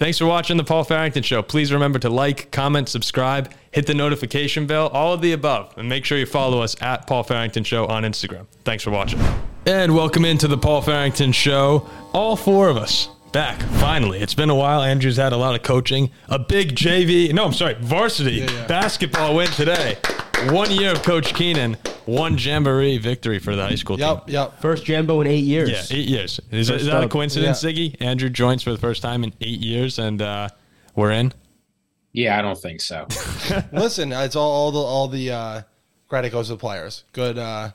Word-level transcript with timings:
Thanks 0.00 0.16
for 0.16 0.24
watching 0.24 0.56
the 0.56 0.64
Paul 0.64 0.82
Farrington 0.84 1.22
Show. 1.22 1.42
Please 1.42 1.70
remember 1.70 1.98
to 1.98 2.08
like, 2.08 2.50
comment, 2.52 2.88
subscribe, 2.88 3.52
hit 3.70 3.86
the 3.86 3.92
notification 3.92 4.66
bell, 4.66 4.86
all 4.88 5.12
of 5.12 5.20
the 5.20 5.32
above, 5.32 5.74
and 5.76 5.90
make 5.90 6.06
sure 6.06 6.16
you 6.16 6.24
follow 6.24 6.62
us 6.62 6.74
at 6.80 7.06
Paul 7.06 7.22
Farrington 7.22 7.64
Show 7.64 7.84
on 7.84 8.04
Instagram. 8.04 8.46
Thanks 8.64 8.82
for 8.82 8.92
watching. 8.92 9.20
And 9.66 9.94
welcome 9.94 10.24
into 10.24 10.48
the 10.48 10.56
Paul 10.56 10.80
Farrington 10.80 11.32
Show. 11.32 11.86
All 12.14 12.34
four 12.34 12.70
of 12.70 12.78
us 12.78 13.10
back 13.32 13.60
finally. 13.60 14.20
It's 14.20 14.32
been 14.32 14.48
a 14.48 14.54
while. 14.54 14.80
Andrew's 14.80 15.18
had 15.18 15.34
a 15.34 15.36
lot 15.36 15.54
of 15.54 15.62
coaching. 15.62 16.10
A 16.30 16.38
big 16.38 16.74
JV, 16.74 17.34
no, 17.34 17.44
I'm 17.44 17.52
sorry, 17.52 17.74
varsity 17.74 18.46
basketball 18.68 19.36
win 19.36 19.48
today. 19.48 19.98
One 20.48 20.70
year 20.70 20.92
of 20.92 21.02
Coach 21.02 21.34
Keenan, 21.34 21.76
one 22.06 22.38
jamboree 22.38 22.96
victory 22.98 23.38
for 23.38 23.54
the 23.54 23.62
high 23.62 23.74
school 23.74 23.98
team. 23.98 24.06
Yep, 24.06 24.24
yep. 24.28 24.60
First 24.60 24.84
Jambo 24.86 25.20
in 25.20 25.26
eight 25.26 25.44
years. 25.44 25.70
Yeah, 25.70 25.96
eight 25.98 26.08
years. 26.08 26.40
Is, 26.50 26.70
First 26.70 26.86
that 26.86 26.94
a 26.94 27.04
up. 27.04 27.10
coincidence, 27.10 27.62
Ziggy? 27.62 27.94
Andrew 28.00 28.30
joins 28.30 28.62
for 28.62 28.72
the 28.72 28.78
first 28.78 29.02
time 29.02 29.22
in 29.22 29.34
eight 29.42 29.60
years, 29.60 29.98
and 29.98 30.20
uh, 30.22 30.48
we're 30.96 31.10
in. 31.10 31.32
Yeah, 32.12 32.38
I 32.38 32.42
don't 32.42 32.58
think 32.58 32.80
so. 32.80 33.06
Listen, 33.72 34.12
it's 34.12 34.34
all, 34.34 34.50
all 34.50 34.72
the 34.72 34.78
all 34.78 35.08
the 35.08 35.30
uh, 35.30 35.62
credit 36.08 36.32
goes 36.32 36.46
to 36.46 36.54
the 36.54 36.58
players. 36.58 37.04
Good, 37.12 37.36
uh, 37.38 37.70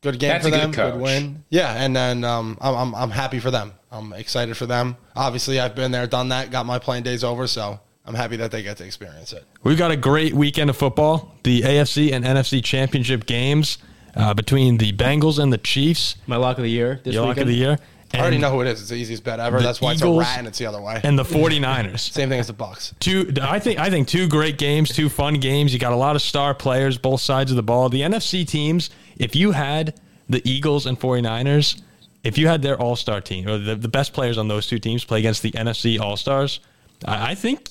good 0.00 0.18
game 0.18 0.28
That's 0.30 0.44
for 0.44 0.48
a 0.48 0.50
good 0.52 0.60
them. 0.60 0.70
Good, 0.70 0.92
coach. 0.92 1.02
win. 1.02 1.44
Yeah, 1.50 1.74
and 1.74 1.94
then 1.94 2.22
um, 2.24 2.56
I'm, 2.60 2.74
I'm 2.76 2.94
I'm 2.94 3.10
happy 3.10 3.40
for 3.40 3.50
them. 3.50 3.72
I'm 3.90 4.12
excited 4.12 4.56
for 4.56 4.66
them. 4.66 4.96
Obviously, 5.16 5.58
I've 5.58 5.74
been 5.74 5.90
there, 5.90 6.06
done 6.06 6.28
that, 6.28 6.50
got 6.50 6.66
my 6.66 6.78
playing 6.78 7.02
days 7.02 7.24
over, 7.24 7.46
so 7.46 7.80
I'm 8.08 8.14
happy 8.14 8.36
that 8.36 8.50
they 8.50 8.62
get 8.62 8.78
to 8.78 8.86
experience 8.86 9.34
it. 9.34 9.44
We've 9.62 9.76
got 9.76 9.90
a 9.90 9.96
great 9.96 10.32
weekend 10.32 10.70
of 10.70 10.78
football. 10.78 11.34
The 11.42 11.60
AFC 11.60 12.10
and 12.10 12.24
NFC 12.24 12.64
championship 12.64 13.26
games 13.26 13.76
uh, 14.16 14.32
between 14.32 14.78
the 14.78 14.92
Bengals 14.92 15.38
and 15.38 15.52
the 15.52 15.58
Chiefs. 15.58 16.16
My 16.26 16.36
lock 16.36 16.56
of 16.56 16.64
the 16.64 16.70
year. 16.70 17.02
This 17.04 17.12
Your 17.12 17.26
lock 17.26 17.36
of 17.36 17.46
the 17.46 17.52
year. 17.52 17.78
I 18.14 18.20
already 18.20 18.38
know 18.38 18.50
who 18.50 18.62
it 18.62 18.66
is. 18.68 18.80
It's 18.80 18.88
the 18.88 18.96
easiest 18.96 19.24
bet 19.24 19.40
ever. 19.40 19.60
That's 19.60 19.82
why 19.82 19.92
Eagles 19.92 20.22
it's 20.22 20.28
a 20.28 20.30
rat 20.30 20.38
and 20.38 20.48
it's 20.48 20.56
the 20.56 20.64
other 20.64 20.80
way. 20.80 20.98
And 21.04 21.18
the 21.18 21.22
49ers. 21.24 22.00
Same 22.00 22.30
thing 22.30 22.40
as 22.40 22.46
the 22.46 22.54
Bucks. 22.54 22.94
two 22.98 23.30
I 23.42 23.58
think 23.58 23.78
I 23.78 23.90
think 23.90 24.08
two 24.08 24.26
great 24.26 24.56
games, 24.56 24.88
two 24.88 25.10
fun 25.10 25.34
games. 25.34 25.74
You 25.74 25.78
got 25.78 25.92
a 25.92 25.96
lot 25.96 26.16
of 26.16 26.22
star 26.22 26.54
players 26.54 26.96
both 26.96 27.20
sides 27.20 27.50
of 27.50 27.56
the 27.56 27.62
ball. 27.62 27.90
The 27.90 28.00
NFC 28.00 28.48
teams, 28.48 28.88
if 29.18 29.36
you 29.36 29.52
had 29.52 30.00
the 30.30 30.40
Eagles 30.48 30.86
and 30.86 30.98
49ers, 30.98 31.82
if 32.24 32.38
you 32.38 32.48
had 32.48 32.62
their 32.62 32.80
all-star 32.80 33.20
team 33.20 33.46
or 33.46 33.58
the, 33.58 33.76
the 33.76 33.88
best 33.88 34.14
players 34.14 34.38
on 34.38 34.48
those 34.48 34.66
two 34.66 34.78
teams 34.78 35.04
play 35.04 35.18
against 35.18 35.42
the 35.42 35.50
NFC 35.52 36.00
All-Stars, 36.00 36.60
I, 37.04 37.32
I 37.32 37.34
think 37.34 37.70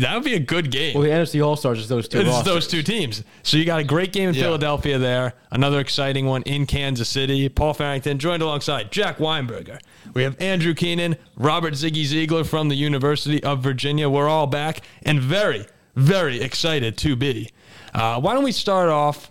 that 0.00 0.14
would 0.14 0.24
be 0.24 0.34
a 0.34 0.38
good 0.40 0.70
game. 0.70 0.94
Well, 0.94 1.02
the 1.02 1.10
NFC 1.10 1.44
All 1.44 1.56
Stars 1.56 1.78
is 1.78 1.88
those 1.88 2.08
two. 2.08 2.18
It's 2.20 2.28
rosters. 2.28 2.44
those 2.52 2.68
two 2.68 2.82
teams. 2.82 3.24
So 3.42 3.56
you 3.56 3.64
got 3.64 3.80
a 3.80 3.84
great 3.84 4.12
game 4.12 4.28
in 4.28 4.34
Yeah. 4.34 4.42
Philadelphia 4.42 4.98
there. 4.98 5.34
Another 5.50 5.80
exciting 5.80 6.26
one 6.26 6.42
in 6.42 6.66
Kansas 6.66 7.08
City. 7.08 7.48
Paul 7.48 7.74
Farrington 7.74 8.18
joined 8.18 8.42
alongside 8.42 8.92
Jack 8.92 9.18
Weinberger. 9.18 9.78
We 10.14 10.22
have 10.24 10.40
Andrew 10.40 10.74
Keenan, 10.74 11.16
Robert 11.36 11.74
Ziggy 11.74 12.04
Ziegler 12.04 12.44
from 12.44 12.68
the 12.68 12.74
University 12.76 13.42
of 13.42 13.62
Virginia. 13.62 14.08
We're 14.08 14.28
all 14.28 14.46
back 14.46 14.80
and 15.02 15.20
very, 15.20 15.66
very 15.96 16.40
excited 16.40 16.96
to 16.98 17.16
be. 17.16 17.50
Uh, 17.94 18.20
why 18.20 18.34
don't 18.34 18.44
we 18.44 18.52
start 18.52 18.88
off 18.90 19.30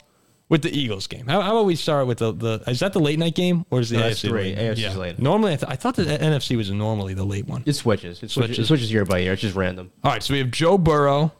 with 0.49 0.61
the 0.61 0.69
Eagles 0.77 1.07
game? 1.07 1.27
How, 1.27 1.41
how 1.41 1.51
about 1.51 1.65
we 1.65 1.75
start 1.75 2.07
with 2.07 2.19
the, 2.19 2.31
the 2.33 2.63
is 2.67 2.79
that 2.79 2.93
the 2.93 2.99
late 2.99 3.19
night 3.19 3.35
game 3.35 3.65
or 3.69 3.79
is 3.81 3.89
the 3.89 3.97
No, 3.97 4.03
AFC 4.03 4.27
three. 4.29 4.55
late? 4.55 4.57
AFC 4.57 4.87
is 4.89 4.95
late. 4.97 5.19
Normally, 5.19 5.53
I, 5.53 5.55
th- 5.57 5.71
I 5.71 5.75
thought 5.75 5.95
the 5.95 6.03
NFC 6.03 6.55
was 6.57 6.71
normally 6.71 7.13
the 7.13 7.25
late 7.25 7.47
one. 7.47 7.63
It 7.65 7.73
switches. 7.73 8.23
It 8.23 8.31
switches. 8.31 8.59
It 8.59 8.65
switches 8.65 8.91
year 8.91 9.05
by 9.05 9.19
year. 9.19 9.33
It's 9.33 9.41
just 9.41 9.55
random. 9.55 9.91
All 10.03 10.11
right, 10.11 10.23
so 10.23 10.33
we 10.33 10.39
have 10.39 10.51
Joe 10.51 10.77
Burrow 10.77 11.33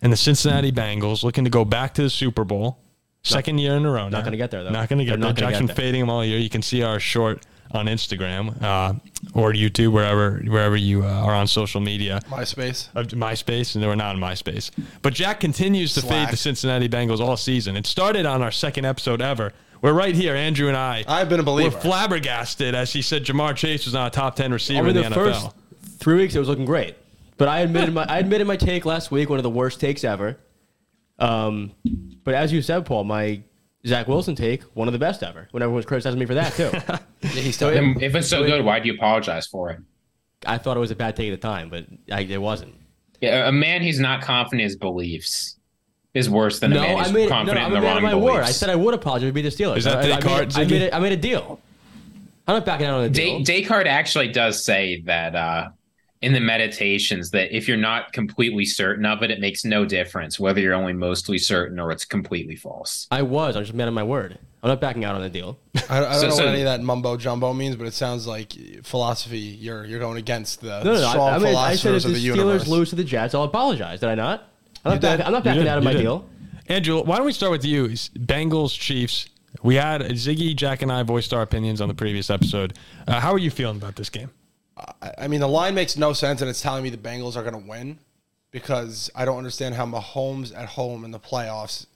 and 0.00 0.12
the 0.12 0.16
Cincinnati 0.16 0.72
Bengals 0.72 1.22
looking 1.24 1.44
to 1.44 1.50
go 1.50 1.64
back 1.64 1.94
to 1.94 2.02
the 2.02 2.10
Super 2.10 2.44
Bowl. 2.44 2.78
Second 3.24 3.58
year 3.58 3.76
in 3.76 3.86
a 3.86 3.90
row. 3.90 4.08
Not 4.08 4.24
gonna 4.24 4.36
get 4.36 4.50
there, 4.50 4.64
though. 4.64 4.70
Not 4.70 4.88
going 4.88 4.98
to 4.98 5.04
They're 5.04 5.16
get 5.16 5.36
there. 5.36 5.44
not 5.50 5.52
get 5.60 5.66
there. 5.68 5.76
fading 5.76 6.00
them 6.00 6.10
all 6.10 6.24
year. 6.24 6.38
You 6.40 6.50
can 6.50 6.60
see 6.60 6.82
our 6.82 6.98
short 6.98 7.46
on 7.72 7.86
Instagram 7.86 8.60
uh, 8.62 8.94
or 9.34 9.52
YouTube, 9.52 9.92
wherever 9.92 10.38
wherever 10.46 10.76
you 10.76 11.04
uh, 11.04 11.08
are 11.08 11.34
on 11.34 11.46
social 11.46 11.80
media. 11.80 12.20
MySpace. 12.28 12.88
Of 12.94 13.08
MySpace, 13.08 13.74
and 13.74 13.82
they 13.82 13.88
were 13.88 13.96
not 13.96 14.14
in 14.14 14.20
MySpace. 14.20 14.70
But 15.02 15.14
Jack 15.14 15.40
continues 15.40 15.94
to 15.94 16.02
fade 16.02 16.28
the 16.30 16.36
Cincinnati 16.36 16.88
Bengals 16.88 17.20
all 17.20 17.36
season. 17.36 17.76
It 17.76 17.86
started 17.86 18.26
on 18.26 18.42
our 18.42 18.50
second 18.50 18.84
episode 18.84 19.22
ever. 19.22 19.52
We're 19.80 19.92
right 19.94 20.14
here, 20.14 20.36
Andrew 20.36 20.68
and 20.68 20.76
I. 20.76 21.04
I've 21.08 21.28
been 21.28 21.40
a 21.40 21.42
believer. 21.42 21.70
We're 21.70 21.82
believer. 21.82 21.88
flabbergasted 21.88 22.74
as 22.74 22.92
he 22.92 23.02
said 23.02 23.24
Ja'Marr 23.24 23.56
Chase 23.56 23.84
was 23.84 23.94
not 23.94 24.08
a 24.08 24.10
top 24.10 24.36
10 24.36 24.52
receiver 24.52 24.78
I 24.78 24.82
mean, 24.82 24.96
in 24.96 25.02
the 25.02 25.08
the, 25.08 25.14
first 25.14 25.46
NFL. 25.46 25.54
three 25.98 26.16
weeks 26.18 26.36
it 26.36 26.38
was 26.38 26.48
looking 26.48 26.66
great, 26.66 26.94
but 27.36 27.48
I 27.48 27.60
admitted 27.60 27.92
my 27.92 28.04
I 28.04 28.18
admitted 28.20 28.46
my 28.46 28.56
take 28.56 28.84
last 28.84 29.10
week, 29.10 29.28
one 29.28 29.40
of 29.40 29.42
the 29.42 29.50
worst 29.50 29.80
takes 29.80 30.04
ever. 30.04 30.38
Um, 31.18 31.72
but 32.24 32.34
as 32.34 32.52
you 32.52 32.62
said, 32.62 32.86
Paul, 32.86 33.04
my 33.04 33.42
Zach 33.86 34.06
Wilson 34.06 34.34
take, 34.36 34.62
one 34.74 34.86
of 34.88 34.92
the 34.92 34.98
best 34.98 35.22
ever. 35.22 35.48
When 35.50 35.62
everyone's 35.62 35.86
criticizing 35.86 36.18
me 36.20 36.26
for 36.26 36.34
that 36.34 36.52
too. 36.54 36.70
Yeah, 37.22 37.28
he's 37.40 37.54
still. 37.54 37.68
If 37.70 38.14
it's 38.16 38.28
so 38.28 38.44
good, 38.44 38.64
why 38.64 38.80
do 38.80 38.88
you 38.88 38.94
apologize 38.94 39.46
for 39.46 39.70
it? 39.70 39.78
I 40.44 40.58
thought 40.58 40.76
it 40.76 40.80
was 40.80 40.90
a 40.90 40.96
bad 40.96 41.14
take 41.14 41.32
at 41.32 41.40
the 41.40 41.46
time, 41.48 41.70
but 41.70 41.86
I, 42.10 42.22
it 42.22 42.40
wasn't. 42.42 42.74
Yeah, 43.20 43.48
a 43.48 43.52
man 43.52 43.80
who's 43.82 44.00
not 44.00 44.22
confident 44.22 44.60
in 44.62 44.64
his 44.64 44.76
beliefs 44.76 45.56
is 46.14 46.28
worse 46.28 46.58
than 46.58 46.72
a 46.72 46.74
No, 46.74 46.80
man 46.82 46.96
I 46.96 47.02
who's 47.04 47.12
made 47.12 47.22
no, 47.24 47.28
confident 47.28 47.64
I'm 47.64 47.70
in 47.72 47.78
a 47.78 47.80
the 47.80 47.86
man 47.86 47.88
wrong 47.88 47.96
of 47.98 48.02
my 48.02 48.10
beliefs. 48.10 48.34
word. 48.34 48.42
I 48.42 48.50
said 48.50 48.70
I 48.70 48.74
would 48.74 48.94
apologize 48.94 49.28
to 49.28 49.32
beat 49.32 49.42
the 49.42 49.48
Steelers. 49.50 49.76
Is 49.78 49.84
that 49.84 49.98
I, 49.98 50.00
I, 50.00 50.06
Descartes, 50.20 50.56
I, 50.56 50.64
made, 50.64 50.66
I, 50.66 50.70
made 50.78 50.82
a, 50.82 50.94
I 50.96 50.98
made 50.98 51.12
a 51.12 51.16
deal. 51.16 51.60
I'm 52.48 52.56
not 52.56 52.66
backing 52.66 52.86
out 52.88 52.94
on 52.98 53.04
a 53.04 53.08
deal. 53.08 53.38
Da- 53.38 53.44
Descartes 53.44 53.86
actually 53.88 54.28
does 54.32 54.64
say 54.64 55.00
that 55.06 55.36
uh, 55.36 55.68
in 56.22 56.32
the 56.32 56.40
meditations 56.40 57.30
that 57.32 57.54
if 57.54 57.66
you're 57.68 57.76
not 57.76 58.12
completely 58.12 58.64
certain 58.64 59.04
of 59.04 59.22
it, 59.22 59.30
it 59.30 59.40
makes 59.40 59.64
no 59.64 59.84
difference 59.84 60.38
whether 60.40 60.60
you're 60.60 60.74
only 60.74 60.92
mostly 60.92 61.36
certain 61.36 61.78
or 61.80 61.90
it's 61.90 62.04
completely 62.04 62.54
false. 62.56 63.06
I 63.10 63.22
was. 63.22 63.56
I'm 63.56 63.62
just 63.64 63.72
a 63.74 63.76
man 63.76 63.88
of 63.88 63.94
my 63.94 64.04
word. 64.04 64.38
I'm 64.62 64.68
not 64.68 64.80
backing 64.80 65.04
out 65.04 65.16
on 65.16 65.20
the 65.22 65.28
deal. 65.28 65.58
I, 65.90 65.98
I 65.98 66.00
don't 66.00 66.14
So- 66.20 66.28
know 66.28 66.34
so- 66.34 66.44
what 66.44 66.48
any 66.52 66.60
of 66.60 66.66
that 66.66 66.80
mumbo 66.80 67.16
jumbo 67.16 67.52
means, 67.52 67.74
but 67.76 67.86
it 67.88 67.94
sounds 67.94 68.26
like 68.26 68.52
philosophy. 68.84 69.38
You're 69.38 69.84
you're 69.84 69.98
going 69.98 70.16
against 70.18 70.60
the 70.60 70.84
No, 70.84 70.94
no, 70.94 71.00
no. 71.00 71.08
strong 71.10 71.28
I, 71.30 71.34
I, 71.34 71.38
mean, 71.38 71.56
I 71.56 71.74
said 71.74 71.94
if 71.94 72.02
philosophers 72.02 72.04
the 72.04 72.08
of 72.08 72.14
the 72.14 72.20
Steelers 72.20 72.36
universe. 72.36 72.68
lose 72.68 72.90
to 72.90 72.96
the 72.96 73.04
Jets, 73.04 73.34
I'll 73.34 73.42
apologize. 73.42 73.98
Did 74.00 74.08
I 74.10 74.14
not? 74.14 74.48
I'm 74.84 74.92
not, 74.92 75.00
back. 75.00 75.20
I'm 75.26 75.32
not 75.32 75.44
backing 75.44 75.62
did, 75.62 75.68
out 75.68 75.78
of 75.78 75.84
my 75.84 75.92
did. 75.92 76.02
deal. 76.02 76.28
Andrew, 76.68 77.02
why 77.02 77.16
don't 77.16 77.26
we 77.26 77.32
start 77.32 77.50
with 77.50 77.64
you? 77.64 77.86
Bengals 77.88 78.78
Chiefs. 78.78 79.28
We 79.62 79.74
had 79.74 80.00
Ziggy, 80.02 80.54
Jack, 80.56 80.80
and 80.82 80.90
I 80.90 81.02
voiced 81.02 81.34
our 81.34 81.42
opinions 81.42 81.80
on 81.80 81.88
the 81.88 81.94
previous 81.94 82.30
episode. 82.30 82.78
Uh, 83.06 83.20
how 83.20 83.32
are 83.32 83.38
you 83.38 83.50
feeling 83.50 83.76
about 83.76 83.96
this 83.96 84.08
game? 84.08 84.30
I- 84.76 85.12
I 85.18 85.28
mean, 85.28 85.40
the 85.40 85.48
line 85.48 85.74
makes 85.74 85.96
no 85.96 86.12
sense, 86.12 86.40
and 86.40 86.48
it's 86.50 86.60
telling 86.62 86.82
me 86.82 86.90
the 86.90 86.96
Bengals 86.96 87.36
are 87.36 87.42
going 87.42 87.60
to 87.60 87.68
win 87.68 87.98
because 88.50 89.10
I 89.14 89.24
don't 89.24 89.38
understand 89.38 89.74
how 89.74 89.86
Mahomes 89.86 90.56
at 90.56 90.66
home 90.70 91.04
in 91.04 91.10
the 91.10 91.18
playoffs 91.20 91.86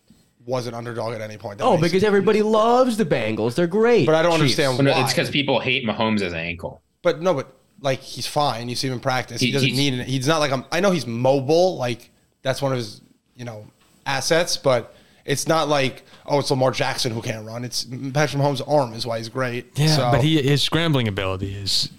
was 0.44 0.66
an 0.66 0.75
underdog 0.75 1.14
at 1.14 1.20
any 1.20 1.37
point. 1.37 1.59
That 1.59 1.64
Oh, 1.64 1.72
makes- 1.76 1.82
because 1.92 2.04
everybody 2.04 2.42
loves 2.42 2.97
the 2.97 3.04
Bengals. 3.04 3.54
They're 3.54 3.66
great. 3.66 4.06
But 4.06 4.14
I 4.14 4.22
don't 4.22 4.32
Chiefs. 4.41 4.59
understand 4.59 4.87
why. 4.87 5.03
it's 5.03 5.12
because 5.12 5.31
people 5.31 5.59
hate 5.60 5.84
Mahomes' 5.84 6.20
as 6.22 6.32
an 6.32 6.38
ankle. 6.38 6.82
But 7.03 7.20
no, 7.20 7.34
but 7.34 7.53
like 7.81 8.00
he's 8.00 8.26
fine. 8.26 8.69
You 8.69 8.75
see 8.76 8.87
him 8.88 8.94
in 8.94 9.00
practice. 9.00 9.41
He, 9.41 9.47
He- 9.48 9.53
doesn't 9.53 9.69
he's- 9.69 9.78
need 9.78 9.94
it. 9.94 10.06
He's 10.06 10.26
not 10.28 10.38
like 10.41 10.53
I'm, 10.53 10.64
I 10.70 10.81
know 10.81 10.93
he's 10.93 11.06
mobile. 11.06 11.76
Like 11.76 12.10
that's 12.43 12.62
one 12.62 12.72
of 12.72 12.78
his 12.78 13.00
you 13.37 13.44
know 13.44 13.66
assets, 14.06 14.56
but 14.56 14.94
it's 15.25 15.48
not 15.48 15.69
like 15.69 16.04
oh 16.26 16.38
it's 16.38 16.50
Lamar 16.50 16.70
Jackson 16.70 17.12
who 17.12 17.20
can't 17.22 17.44
run. 17.44 17.64
It's 17.64 17.84
Patrick 17.84 18.41
Mahomes' 18.43 18.62
arm 18.69 18.93
is 18.94 19.04
why 19.06 19.19
he's 19.19 19.28
great. 19.28 19.66
Yeah, 19.76 19.97
So, 19.97 20.10
but 20.12 20.22
he 20.22 20.41
his 20.43 20.62
scrambling 20.62 21.08
ability 21.08 21.54
is 21.54 21.91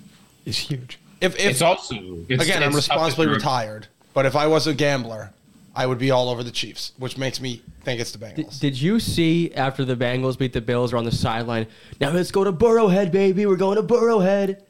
is 0.47 0.57
huge. 0.57 0.99
if, 1.21 1.35
if 1.35 1.45
It's 1.51 1.61
also 1.61 1.95
it's, 2.29 2.43
again 2.43 2.63
I'm 2.63 2.69
it's 2.75 2.87
tough 2.87 2.97
to 2.97 3.03
responsibly 3.03 3.27
retired, 3.27 3.87
but 4.13 4.25
if 4.25 4.35
I 4.35 4.47
was 4.47 4.67
a 4.67 4.73
gambler, 4.73 5.31
I 5.75 5.85
would 5.85 5.99
be 5.99 6.09
all 6.09 6.29
over 6.29 6.41
the 6.43 6.51
Chiefs, 6.51 6.93
which 6.97 7.17
makes 7.17 7.39
me 7.39 7.61
think 7.83 8.01
it's 8.01 8.11
the 8.11 8.17
Bengals. 8.17 8.59
Did 8.59 8.79
you 8.81 8.99
see 8.99 9.53
after 9.53 9.85
the 9.85 9.95
Bengals 9.95 10.37
beat 10.37 10.53
the 10.53 10.61
Bills 10.61 10.91
or 10.91 10.97
on 10.97 11.03
the 11.05 11.11
sideline? 11.11 11.67
Now 11.99 12.09
let's 12.09 12.31
go 12.31 12.43
to 12.43 12.51
Burrowhead, 12.51 13.11
baby. 13.11 13.45
We're 13.45 13.57
going 13.57 13.75
to 13.77 13.83
Burrowhead. 13.83 14.61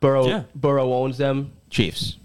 Burrow, 0.00 0.26
Yeah. 0.26 0.42
Burrow 0.54 0.92
owns 0.92 1.16
them. 1.18 1.52
Chiefs. 1.70 2.16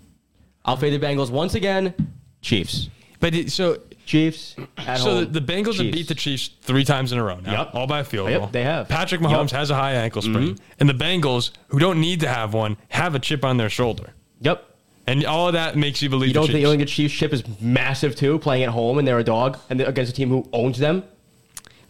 I'll 0.65 0.77
fade 0.77 0.99
the 0.99 1.05
Bengals 1.05 1.29
once 1.29 1.55
again. 1.55 1.93
Chiefs. 2.41 2.89
But 3.19 3.33
it, 3.33 3.51
so 3.51 3.79
Chiefs. 4.05 4.55
At 4.77 4.97
so 4.99 5.15
home. 5.15 5.31
the, 5.33 5.39
the 5.39 5.53
Bengals 5.53 5.81
have 5.83 5.91
beat 5.93 6.07
the 6.07 6.15
Chiefs 6.15 6.49
three 6.61 6.83
times 6.83 7.11
in 7.11 7.17
a 7.19 7.23
row 7.23 7.39
now, 7.39 7.51
Yep. 7.63 7.75
all 7.75 7.87
by 7.87 7.99
a 7.99 8.03
field 8.03 8.29
Yep, 8.29 8.39
goal. 8.39 8.49
they 8.51 8.63
have. 8.63 8.87
Patrick 8.89 9.21
Yep. 9.21 9.29
Mahomes 9.29 9.51
has 9.51 9.69
a 9.69 9.75
high 9.75 9.93
ankle 9.93 10.21
sprain, 10.21 10.55
mm-hmm. 10.55 10.63
and 10.79 10.89
the 10.89 10.93
Bengals, 10.93 11.51
who 11.67 11.79
don't 11.79 11.99
need 12.01 12.19
to 12.21 12.27
have 12.27 12.53
one, 12.53 12.77
have 12.89 13.15
a 13.15 13.19
chip 13.19 13.43
on 13.45 13.57
their 13.57 13.69
shoulder, 13.69 14.13
Yep. 14.41 14.63
and 15.07 15.25
all 15.25 15.47
of 15.47 15.53
that 15.53 15.75
makes 15.77 16.01
you 16.01 16.09
believe. 16.09 16.27
You 16.29 16.33
don't 16.33 16.47
the 16.47 16.53
think 16.53 16.61
you 16.61 16.67
Chiefs. 16.67 16.69
don't 16.71 16.77
think 16.79 16.89
the 16.89 16.93
Chiefs 16.93 17.13
ship 17.13 17.33
is 17.33 17.61
massive 17.61 18.15
too, 18.15 18.39
playing 18.39 18.63
at 18.63 18.69
home 18.69 18.97
and 18.99 19.07
they're 19.07 19.19
a 19.19 19.23
dog 19.23 19.57
and 19.69 19.79
against 19.81 20.11
a 20.11 20.15
team 20.15 20.29
who 20.29 20.47
owns 20.53 20.77
them? 20.79 21.03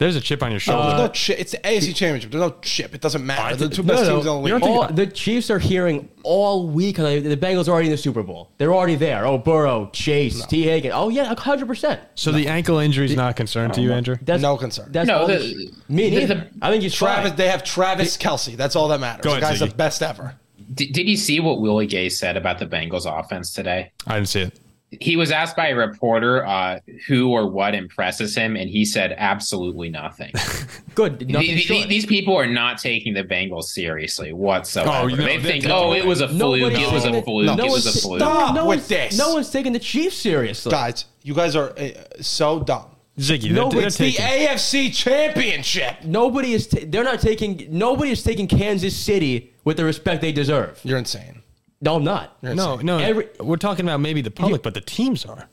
There's 0.03 0.17
a 0.17 0.21
chip 0.21 0.43
on 0.43 0.49
your 0.51 0.55
No, 0.55 0.59
shoulder. 0.59 0.87
there's 0.89 0.99
no 0.99 1.07
chip. 1.13 1.39
It's 1.39 1.51
the 1.53 1.59
AFC 1.59 1.95
Championship. 1.95 2.29
There's 2.31 2.41
no 2.41 2.55
chip. 2.61 2.93
It 2.93 2.99
doesn't 2.99 3.25
matter. 3.25 3.41
I 3.41 3.53
the 3.55 3.69
two 3.69 3.83
no, 3.83 3.93
best 3.93 4.03
no, 4.03 4.09
teams 4.15 4.25
in 4.25 4.33
the 4.33 4.39
league. 4.41 4.63
All, 4.63 4.87
the 4.89 5.07
Chiefs 5.07 5.49
are 5.49 5.59
hearing 5.59 6.09
all 6.23 6.67
week 6.67 6.99
uh, 6.99 7.03
the 7.03 7.37
Bengals 7.37 7.69
are 7.69 7.71
already 7.71 7.87
in 7.87 7.91
the 7.93 7.97
Super 7.97 8.21
Bowl. 8.21 8.51
They're 8.57 8.73
already 8.73 8.95
there. 8.95 9.25
Oh, 9.25 9.37
Burrow, 9.37 9.89
Chase, 9.93 10.45
Tee 10.47 10.63
Higgins. 10.63 10.93
Oh 10.93 11.07
yeah, 11.07 11.33
hundred 11.35 11.67
percent. 11.67 12.01
so 12.15 12.33
the 12.33 12.49
ankle 12.49 12.79
injury 12.79 13.05
is 13.05 13.15
not 13.15 13.31
a 13.31 13.33
concern 13.33 13.71
to 13.71 13.81
you, 13.81 13.93
Andrew. 13.93 14.17
That's 14.21 14.41
No 14.41 14.57
concern. 14.57 14.91
That's 14.91 15.07
No, 15.07 15.19
all 15.19 15.27
the- 15.27 15.71
me 15.87 16.09
the- 16.09 16.19
neither. 16.19 16.35
the- 16.35 16.49
I 16.61 16.69
think 16.69 16.83
he's 16.83 16.93
Travis, 16.93 17.29
fine. 17.29 17.37
they 17.37 17.47
have 17.47 17.63
Travis 17.63 18.17
Kelce. 18.17 18.57
That's 18.57 18.75
all 18.75 18.89
that 18.89 18.99
matters. 18.99 19.23
Go 19.23 19.29
the 19.31 19.37
ahead, 19.37 19.57
guy's 19.57 19.69
the 19.69 19.73
best 19.73 20.01
ever. 20.03 20.35
Did, 20.73 20.91
did 20.91 21.07
you 21.07 21.15
see 21.15 21.39
what 21.39 21.61
Willie 21.61 21.87
Gay 21.87 22.09
said 22.09 22.35
about 22.35 22.59
the 22.59 22.65
Bengals 22.65 23.05
offense 23.05 23.53
today? 23.53 23.91
I 24.05 24.15
didn't 24.15 24.27
see 24.29 24.41
it. 24.41 24.59
He 25.01 25.15
was 25.15 25.31
asked 25.31 25.55
by 25.55 25.67
a 25.69 25.75
reporter 25.75 26.45
uh, 26.45 26.79
who 27.07 27.29
or 27.31 27.49
what 27.49 27.73
impresses 27.75 28.35
him, 28.35 28.55
and 28.55 28.69
he 28.69 28.85
said 28.85 29.13
absolutely 29.17 29.89
nothing. 29.89 30.31
Good. 30.95 31.29
Nothing 31.29 31.47
The- 31.49 31.53
the- 31.55 31.61
short. 31.61 31.89
these 31.89 32.05
people 32.05 32.35
are 32.35 32.47
not 32.47 32.77
taking 32.77 33.13
the 33.13 33.23
Bengals 33.23 33.65
seriously 33.65 34.33
whatsoever. 34.33 34.91
Oh, 34.93 35.07
you 35.07 35.17
know, 35.17 35.25
they 35.25 35.37
they- 35.37 35.59
think, 35.61 35.65
oh, 35.67 35.93
it 35.93 36.05
was 36.05 36.21
a 36.21 36.27
fluke. 36.27 36.39
Nobody's 36.39 36.87
It 36.87 36.91
was 36.93 37.05
a 37.05 37.21
fluke. 37.21 37.45
no, 37.57 37.65
it 37.65 37.71
was 37.71 37.85
a 37.85 37.99
fluke. 37.99 38.19
stop. 38.19 38.55
no 38.55 38.61
with 38.67 38.77
one's, 38.79 38.87
this. 38.87 39.17
No 39.17 39.33
one's 39.33 39.49
taking 39.49 39.73
the 39.73 39.79
Chiefs 39.79 40.17
seriously. 40.17 40.71
Guys, 40.71 41.05
you 41.23 41.33
guys 41.33 41.55
are 41.55 41.71
uh, 41.77 41.89
so 42.21 42.59
dumb. 42.61 42.85
Ziggy, 43.19 43.51
No, 43.51 43.69
they're, 43.69 43.79
they're 43.81 43.87
It's 43.89 43.97
the 43.97 44.11
taking- 44.11 44.47
AFC 44.47 44.95
Championship. 44.95 46.03
Nobody 46.03 46.53
is. 46.53 46.65
Ta- 46.65 46.79
they're 46.87 47.03
not 47.03 47.19
taking. 47.21 47.67
Nobody 47.69 48.09
is 48.09 48.23
taking 48.23 48.47
Kansas 48.47 48.95
City 48.97 49.53
with 49.63 49.77
the 49.77 49.85
respect 49.85 50.21
they 50.21 50.31
deserve. 50.31 50.79
You're 50.83 50.97
insane. 50.97 51.42
No, 51.83 51.95
I'm 51.95 52.03
not. 52.03 52.37
You're 52.41 52.55
no, 52.55 52.77
no. 52.77 52.97
Every- 52.97 53.29
we're 53.39 53.57
talking 53.57 53.85
about 53.85 53.99
maybe 53.99 54.21
the 54.21 54.31
public, 54.31 54.63
but 54.63 54.73
the 54.73 54.81
teams 54.81 55.25
are. 55.25 55.47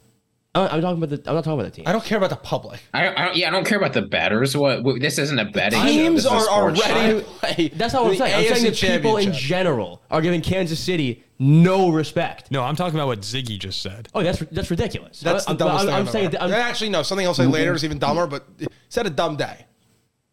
I- 0.55 0.69
I'm 0.69 0.81
talking 0.81 1.03
about 1.03 1.11
the. 1.11 1.29
I'm 1.29 1.35
not 1.37 1.45
talking 1.45 1.61
about 1.61 1.73
the 1.73 1.77
team. 1.77 1.85
I 1.87 1.93
don't 1.93 2.05
care 2.05 2.19
about 2.19 2.31
the 2.31 2.37
public. 2.37 2.81
I 2.93 3.03
don't, 3.05 3.19
I 3.19 3.25
don't, 3.27 3.37
yeah, 3.37 3.49
I 3.49 3.51
don't 3.51 3.65
care 3.65 3.79
about 3.79 3.93
the 3.93 4.03
betters. 4.03 4.57
What, 4.57 4.83
what 4.83 5.01
this 5.01 5.19
isn't 5.19 5.39
a 5.39 5.45
betting 5.45 5.81
show. 5.81 5.87
Teams 5.87 6.25
This 6.25 6.25
is 6.25 6.31
a 6.31 6.51
are, 6.51 6.71
are 6.71 6.75
sports 6.75 6.87
show. 6.87 7.23
ready 7.43 7.69
to. 7.69 7.77
That's 7.77 7.95
not 7.95 8.03
what 8.05 8.13
I'm 8.13 8.19
the 8.19 8.27
saying. 8.27 8.35
I'm 8.35 8.57
saying 8.57 8.73
AFC 8.73 8.81
that 8.81 8.97
people 8.97 9.17
in 9.17 9.25
Championship. 9.27 9.49
general 9.49 10.03
are 10.11 10.21
giving 10.21 10.41
Kansas 10.41 10.81
City 10.81 11.25
no 11.39 11.91
respect. 11.91 12.51
No, 12.51 12.63
I'm 12.63 12.77
talking 12.77 12.97
about 12.97 13.07
what 13.07 13.21
Ziggy 13.21 13.59
just 13.59 13.81
said. 13.81 14.09
Oh, 14.15 14.23
that's 14.23 14.41
that's 14.51 14.71
ridiculous. 14.71 15.21
That's 15.21 15.45
the 15.45 15.53
I'm, 15.53 15.57
dumbest 15.57 15.81
I'm, 15.81 15.87
thing 15.87 15.95
I'm 15.95 16.03
I've 16.03 16.11
saying. 16.11 16.27
ever 16.27 16.33
that. 16.33 16.43
I'm, 16.43 16.53
Actually, 16.53 16.91
no. 16.91 17.03
Something 17.03 17.27
I'll 17.27 17.35
say 17.35 17.45
mm-hmm. 17.45 17.53
later 17.53 17.73
is 17.73 17.85
even 17.85 17.99
dumber, 17.99 18.27
but 18.27 18.47
it's 18.59 18.97
had 18.97 19.07
a 19.07 19.11
dumb 19.11 19.37
day. 19.37 19.67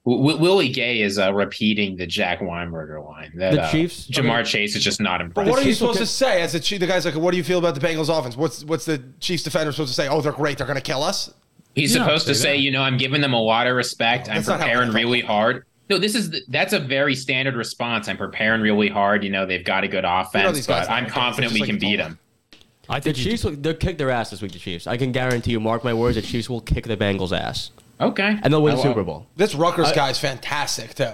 W- 0.07 0.37
Willie 0.37 0.69
Gay 0.69 1.01
is 1.01 1.19
uh, 1.19 1.33
repeating 1.33 1.97
the 1.97 2.07
Jack 2.07 2.39
Weinberger 2.39 3.05
line. 3.05 3.31
That, 3.35 3.51
The 3.53 3.61
uh, 3.63 3.71
Chiefs- 3.71 4.07
Ja'Marr 4.07 4.45
Chase 4.45 4.75
is 4.75 4.83
just 4.83 5.01
not 5.01 5.19
But 5.19 5.25
impressed. 5.25 5.49
what 5.49 5.59
are 5.59 5.61
you 5.63 5.67
Chiefs 5.71 5.81
will 5.81 5.93
supposed 5.93 6.09
to 6.11 6.15
say 6.15 6.41
as 6.41 6.55
a 6.55 6.59
Chief? 6.59 6.79
The 6.79 6.87
guy's 6.87 7.03
like, 7.05 7.15
"What 7.15 7.31
do 7.31 7.37
you 7.37 7.43
feel 7.43 7.59
about 7.59 7.75
the 7.75 7.81
Bengals 7.85 8.09
offense? 8.17 8.37
What's 8.37 8.63
what's 8.63 8.85
the 8.85 9.03
Chiefs 9.19 9.43
defender 9.43 9.71
supposed 9.71 9.89
to 9.89 9.95
say? 9.95 10.07
Oh, 10.07 10.21
they're 10.21 10.31
great. 10.31 10.57
They're 10.57 10.67
going 10.67 10.77
to 10.77 10.81
kill 10.81 11.03
us." 11.03 11.33
He's 11.75 11.91
You 11.93 11.99
don't 11.99 12.07
supposed 12.07 12.27
to 12.27 12.35
say 12.35 12.41
say, 12.41 12.51
that. 12.53 12.59
you 12.61 12.71
know, 12.71 12.81
I'm 12.81 12.97
giving 12.97 13.21
them 13.21 13.33
a 13.33 13.41
lot 13.41 13.67
of 13.67 13.75
respect. 13.75 14.29
I'm 14.29 14.35
That's 14.35 14.47
not 14.47 14.59
how 14.59 14.65
preparing 14.65 14.91
really 14.93 15.21
hard. 15.21 15.65
No, 15.89 15.97
this 15.99 16.15
is 16.15 16.31
the, 16.31 16.41
that's 16.47 16.73
a 16.73 16.79
very 16.79 17.13
standard 17.13 17.55
response. 17.55 18.07
I'm 18.07 18.17
preparing 18.17 18.61
really 18.61 18.89
hard. 18.89 19.23
You 19.23 19.29
know, 19.29 19.45
they've 19.45 19.63
got 19.63 19.83
a 19.83 19.87
good 19.87 20.03
offense, 20.05 20.55
these 20.55 20.67
guys 20.67 20.87
but 20.87 20.93
I'm 20.93 21.03
don't. 21.03 21.13
confident 21.13 21.53
we 21.53 21.59
just 21.59 21.69
can 21.69 21.79
beat 21.79 21.97
them. 21.97 22.17
I 22.89 22.99
think 22.99 23.17
you- 23.17 23.23
Chiefs. 23.25 23.43
Will, 23.43 23.51
they'll 23.55 23.73
kick 23.75 23.97
their 23.97 24.09
ass 24.09 24.29
this 24.31 24.41
week. 24.41 24.53
The 24.53 24.59
Chiefs. 24.59 24.87
I 24.87 24.97
can 24.97 25.11
guarantee 25.11 25.51
you. 25.51 25.59
Mark 25.59 25.83
my 25.83 25.93
words. 25.93 26.15
The 26.15 26.21
Chiefs 26.23 26.49
will 26.49 26.61
kick 26.61 26.85
the 26.85 26.97
Bengals' 26.97 27.37
ass, 27.37 27.71
Okay, 27.99 28.37
and 28.43 28.53
they'll 28.53 28.61
win 28.61 28.75
the 28.75 28.81
Super 28.81 29.03
Bowl. 29.03 29.25
This 29.35 29.55
Rutgers 29.55 29.87
I- 29.87 29.95
guy's 29.95 30.19
fantastic 30.19 30.93
too. 30.95 31.11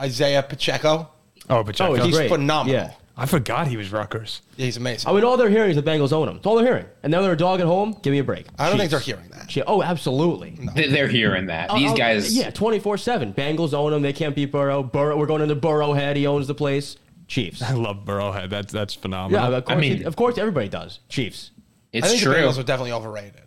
Isaiah 0.00 0.42
Pacheco, 0.42 1.08
Oh, 1.50 1.62
but 1.64 1.80
Oh, 1.80 1.96
check 1.96 2.04
he's 2.04 2.14
great. 2.16 2.28
phenomenal. 2.30 2.74
Yeah. 2.80 2.92
I 3.16 3.26
forgot 3.26 3.66
he 3.66 3.76
was 3.76 3.90
Rutgers. 3.90 4.42
Yeah, 4.56 4.66
he's 4.66 4.76
amazing. 4.76 5.10
I 5.10 5.12
mean, 5.12 5.24
all 5.24 5.36
they're 5.36 5.50
hearing 5.50 5.70
is 5.70 5.76
the 5.76 5.82
Bengals 5.82 6.12
own 6.12 6.26
them. 6.26 6.36
That's 6.36 6.46
all 6.46 6.54
they're 6.56 6.66
hearing. 6.66 6.84
And 7.02 7.10
now 7.10 7.20
they're 7.22 7.32
a 7.32 7.36
dog 7.36 7.58
at 7.58 7.66
home. 7.66 7.96
Give 8.02 8.12
me 8.12 8.18
a 8.20 8.24
break. 8.24 8.46
I 8.60 8.68
don't 8.68 8.78
think 8.78 8.90
they're 8.92 9.00
hearing 9.00 9.28
that. 9.30 9.50
Chi- 9.52 9.64
Oh, 9.66 9.82
absolutely. 9.82 10.56
They- 10.74 10.86
They're 10.88 11.08
hearing 11.08 11.46
that. 11.46 11.70
Oh, 11.70 11.78
These 11.78 11.90
Oh, 11.90 11.94
oh, 11.94 11.96
guys, 11.96 12.36
Yeah, 12.36 12.50
24 12.50 12.96
7. 12.96 13.32
Bengals 13.34 13.74
own 13.74 13.90
them. 13.90 14.02
They 14.02 14.12
can't 14.12 14.36
beat 14.36 14.52
Burrow. 14.52 14.84
Burrow. 14.84 15.16
We're 15.16 15.26
going 15.26 15.42
into 15.42 15.56
Burrowhead. 15.56 16.14
He 16.14 16.26
owns 16.28 16.46
the 16.46 16.54
place. 16.54 16.96
Chiefs. 17.26 17.60
I 17.60 17.72
love 17.72 18.04
Burrowhead. 18.04 18.50
That's 18.50 18.72
that's 18.72 18.94
Yeah, 18.94 19.00
phenomenal. 19.02 19.54
of 19.54 19.64
course, 19.64 19.80
mean- 19.80 20.06
of 20.06 20.14
course, 20.14 20.38
everybody 20.38 20.68
does. 20.68 21.00
Chiefs. 21.08 21.50
it's 21.92 22.06
I 22.06 22.10
think 22.10 22.22
true. 22.22 22.32
the 22.34 22.38
Bengals 22.38 22.58
are 22.58 22.62
definitely 22.62 22.92
overrated. 22.92 23.40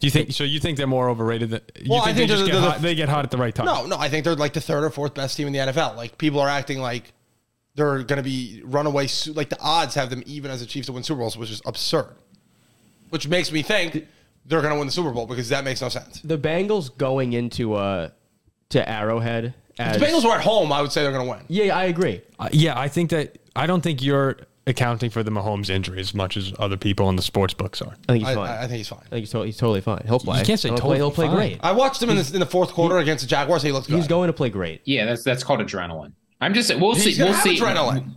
Do 0.00 0.06
you 0.06 0.10
think 0.10 0.32
so? 0.32 0.44
You 0.44 0.60
think 0.60 0.76
they're 0.78 0.86
more 0.86 1.08
overrated? 1.08 1.50
Than, 1.50 1.60
you 1.80 1.90
Well, 1.90 2.00
I 2.02 2.06
think, 2.06 2.16
think 2.16 2.28
they 2.30 2.34
just 2.34 2.38
they're- 2.44 2.46
get 2.46 2.52
they're 2.52 2.60
the- 2.62 2.70
hot, 2.72 2.82
they 2.82 2.94
get 2.94 3.08
hot 3.08 3.24
at 3.24 3.30
the 3.30 3.36
right 3.38 3.54
time? 3.54 3.66
No, 3.66 3.86
no, 3.86 3.96
I 3.98 4.08
think 4.08 4.24
they're 4.24 4.34
like 4.36 4.52
the 4.52 4.60
third 4.60 4.84
or 4.84 4.90
fourth 4.90 5.14
best 5.14 5.36
team 5.36 5.46
in 5.46 5.52
the 5.52 5.58
NFL. 5.60 5.96
Like 5.96 6.18
people 6.18 6.40
are 6.40 6.48
acting 6.48 6.78
like 6.80 7.12
they're 7.74 8.02
going 8.02 8.16
to 8.18 8.22
be 8.22 8.62
runaway. 8.64 9.08
Like 9.28 9.48
the 9.48 9.60
odds 9.60 9.94
have 9.94 10.10
them 10.10 10.22
even 10.26 10.50
as 10.50 10.60
the 10.60 10.66
Chiefs 10.66 10.86
to 10.86 10.92
win 10.92 11.02
Super 11.02 11.20
Bowls, 11.20 11.36
which 11.36 11.50
is 11.50 11.62
absurd. 11.66 12.14
Which 13.10 13.28
makes 13.28 13.52
me 13.52 13.62
think 13.62 14.06
they're 14.46 14.60
going 14.60 14.72
to 14.72 14.78
win 14.78 14.86
the 14.86 14.92
Super 14.92 15.10
Bowl 15.10 15.26
because 15.26 15.48
that 15.50 15.64
makes 15.64 15.80
no 15.82 15.88
sense. 15.88 16.20
The 16.22 16.38
Bengals 16.38 16.96
going 16.96 17.32
into 17.34 17.74
uh, 17.74 18.08
to 18.70 18.88
Arrowhead. 18.88 19.54
As, 19.78 19.96
If 19.96 20.00
the 20.02 20.06
Bengals 20.06 20.24
were 20.24 20.32
at 20.34 20.40
home, 20.42 20.72
I 20.72 20.80
would 20.82 20.92
say 20.92 21.02
they're 21.02 21.12
going 21.12 21.26
to 21.26 21.30
win. 21.30 21.44
Yeah, 21.48 21.76
I 21.76 21.84
agree. 21.84 22.20
Uh, 22.38 22.48
yeah, 22.52 22.78
I 22.78 22.88
think 22.88 23.10
that 23.10 23.38
I 23.56 23.66
don't 23.66 23.80
think 23.82 24.02
you're 24.02 24.38
accounting 24.66 25.10
for 25.10 25.22
the 25.22 25.30
Mahomes 25.30 25.68
injury 25.70 25.98
as 26.00 26.14
much 26.14 26.36
as 26.36 26.52
other 26.58 26.76
people 26.76 27.08
in 27.10 27.16
the 27.16 27.22
sports 27.22 27.52
books 27.54 27.82
are. 27.82 27.94
I 28.08 28.12
think 28.12 28.26
he's 28.26 28.34
fine. 28.34 28.48
I, 28.48 28.56
I, 28.58 28.62
I 28.64 28.66
think 28.68 28.76
he's 28.78 28.88
fine. 28.88 29.00
I 29.06 29.08
think 29.08 29.20
he's, 29.20 29.30
to- 29.30 29.42
he's 29.42 29.56
totally 29.56 29.80
fine. 29.80 30.02
He'll 30.06 30.20
play. 30.20 30.38
I 30.40 30.44
can't 30.44 30.60
say 30.60 30.68
He'll 30.68 30.76
totally 30.78 30.94
play. 30.94 30.98
He'll 30.98 31.10
play 31.10 31.26
fine. 31.26 31.36
great. 31.36 31.58
I 31.62 31.72
watched 31.72 32.02
him 32.02 32.10
in 32.10 32.16
the, 32.16 32.30
in 32.34 32.40
the 32.40 32.46
fourth 32.46 32.72
quarter 32.72 32.98
against 32.98 33.24
the 33.24 33.28
Jaguars. 33.28 33.62
He 33.62 33.72
looked 33.72 33.88
good. 33.88 33.96
He's 33.96 34.06
going 34.08 34.28
to 34.28 34.32
play 34.32 34.50
great. 34.50 34.82
yeah, 34.84 35.04
that's 35.04 35.24
that's 35.24 35.42
called 35.44 35.60
adrenaline. 35.60 36.12
I'm 36.40 36.54
just 36.54 36.74
we'll 36.78 36.94
see. 36.94 37.10
He's 37.10 37.18
going 37.18 37.30
We'll 37.30 37.34
have 37.38 37.42
see. 37.44 37.58
adrenaline. 37.58 38.16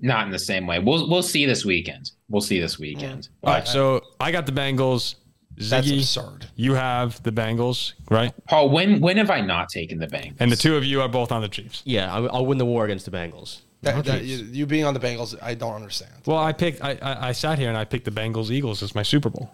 Not 0.00 0.24
in 0.26 0.32
the 0.32 0.38
same 0.38 0.66
way. 0.66 0.78
We'll 0.78 1.08
we'll 1.10 1.22
see 1.22 1.44
this 1.46 1.64
weekend. 1.64 2.12
We'll 2.28 2.40
see 2.40 2.58
this 2.58 2.78
weekend. 2.78 3.24
Mm. 3.24 3.28
All 3.48 3.52
right, 3.52 3.68
so 3.68 4.00
I 4.18 4.32
got 4.32 4.46
the 4.46 4.52
Bengals. 4.52 5.16
That's 5.56 5.88
absurd. 5.88 6.46
you 6.56 6.74
have 6.74 7.22
the 7.22 7.30
Bengals, 7.30 7.92
right? 8.10 8.32
Paul, 8.48 8.70
when 8.70 9.00
when 9.00 9.18
have 9.18 9.30
I 9.30 9.40
not 9.40 9.68
taken 9.68 9.98
the 9.98 10.06
Bengals? 10.08 10.36
And 10.40 10.50
the 10.50 10.56
two 10.56 10.76
of 10.76 10.84
you 10.84 11.00
are 11.00 11.08
both 11.08 11.30
on 11.30 11.42
the 11.42 11.48
Chiefs. 11.48 11.82
Yeah, 11.84 12.12
I- 12.12 12.24
I'll 12.26 12.46
win 12.46 12.58
the 12.58 12.64
war 12.64 12.84
against 12.84 13.04
the 13.04 13.10
Bengals. 13.12 13.60
That, 13.84 14.04
that, 14.06 14.24
you, 14.24 14.36
you 14.50 14.66
being 14.66 14.84
on 14.84 14.94
the 14.94 15.00
Bengals, 15.00 15.34
I 15.42 15.54
don't 15.54 15.74
understand. 15.74 16.12
Well, 16.26 16.38
I 16.38 16.52
picked. 16.52 16.82
I, 16.82 16.98
I, 17.02 17.28
I 17.28 17.32
sat 17.32 17.58
here 17.58 17.68
and 17.68 17.76
I 17.78 17.84
picked 17.84 18.04
the 18.04 18.10
Bengals 18.10 18.50
Eagles 18.50 18.82
as 18.82 18.94
my 18.94 19.02
Super 19.02 19.30
Bowl 19.30 19.50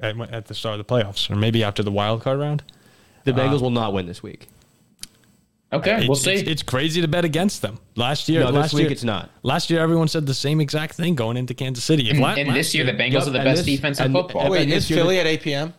at, 0.00 0.18
at 0.32 0.46
the 0.46 0.54
start 0.54 0.78
of 0.78 0.86
the 0.86 0.94
playoffs, 0.94 1.30
or 1.30 1.36
maybe 1.36 1.62
after 1.64 1.82
the 1.82 1.90
wild 1.92 2.22
card 2.22 2.38
round. 2.38 2.62
The 3.24 3.32
Bengals 3.32 3.56
um, 3.56 3.62
will 3.62 3.70
not 3.70 3.92
win 3.92 4.06
this 4.06 4.22
week. 4.22 4.48
okay, 5.72 5.98
It's, 5.98 6.08
we'll 6.08 6.16
see. 6.16 6.32
It's, 6.32 6.48
it's 6.48 6.62
crazy 6.62 7.00
to 7.02 7.08
bet 7.08 7.24
against 7.24 7.62
them. 7.62 7.78
Last 7.96 8.28
year, 8.28 8.40
No, 8.40 8.46
this 8.46 8.54
last 8.54 8.74
week 8.74 8.82
year, 8.84 8.92
it's 8.92 9.04
not. 9.04 9.30
Last 9.42 9.70
year, 9.70 9.80
everyone 9.80 10.08
said 10.08 10.26
the 10.26 10.34
same 10.34 10.60
exact 10.60 10.94
thing 10.94 11.14
going 11.14 11.36
into 11.36 11.54
Kansas 11.54 11.84
City. 11.84 12.10
If 12.10 12.18
la- 12.18 12.34
and 12.34 12.54
this 12.56 12.74
year, 12.74 12.84
the 12.84 12.92
Bengals 12.92 13.12
Yep, 13.12 13.22
are 13.26 13.30
the 13.30 13.38
best 13.40 13.58
this- 13.58 13.66
defense 13.66 14.00
in 14.00 14.12
football. 14.12 14.42
and- 14.42 14.50
Wait, 14.50 14.62
and 14.62 14.72
is 14.72 14.88
Philly 14.88 15.16
the- 15.16 15.20
at 15.20 15.26
8 15.26 15.42
p.m.? 15.42 15.74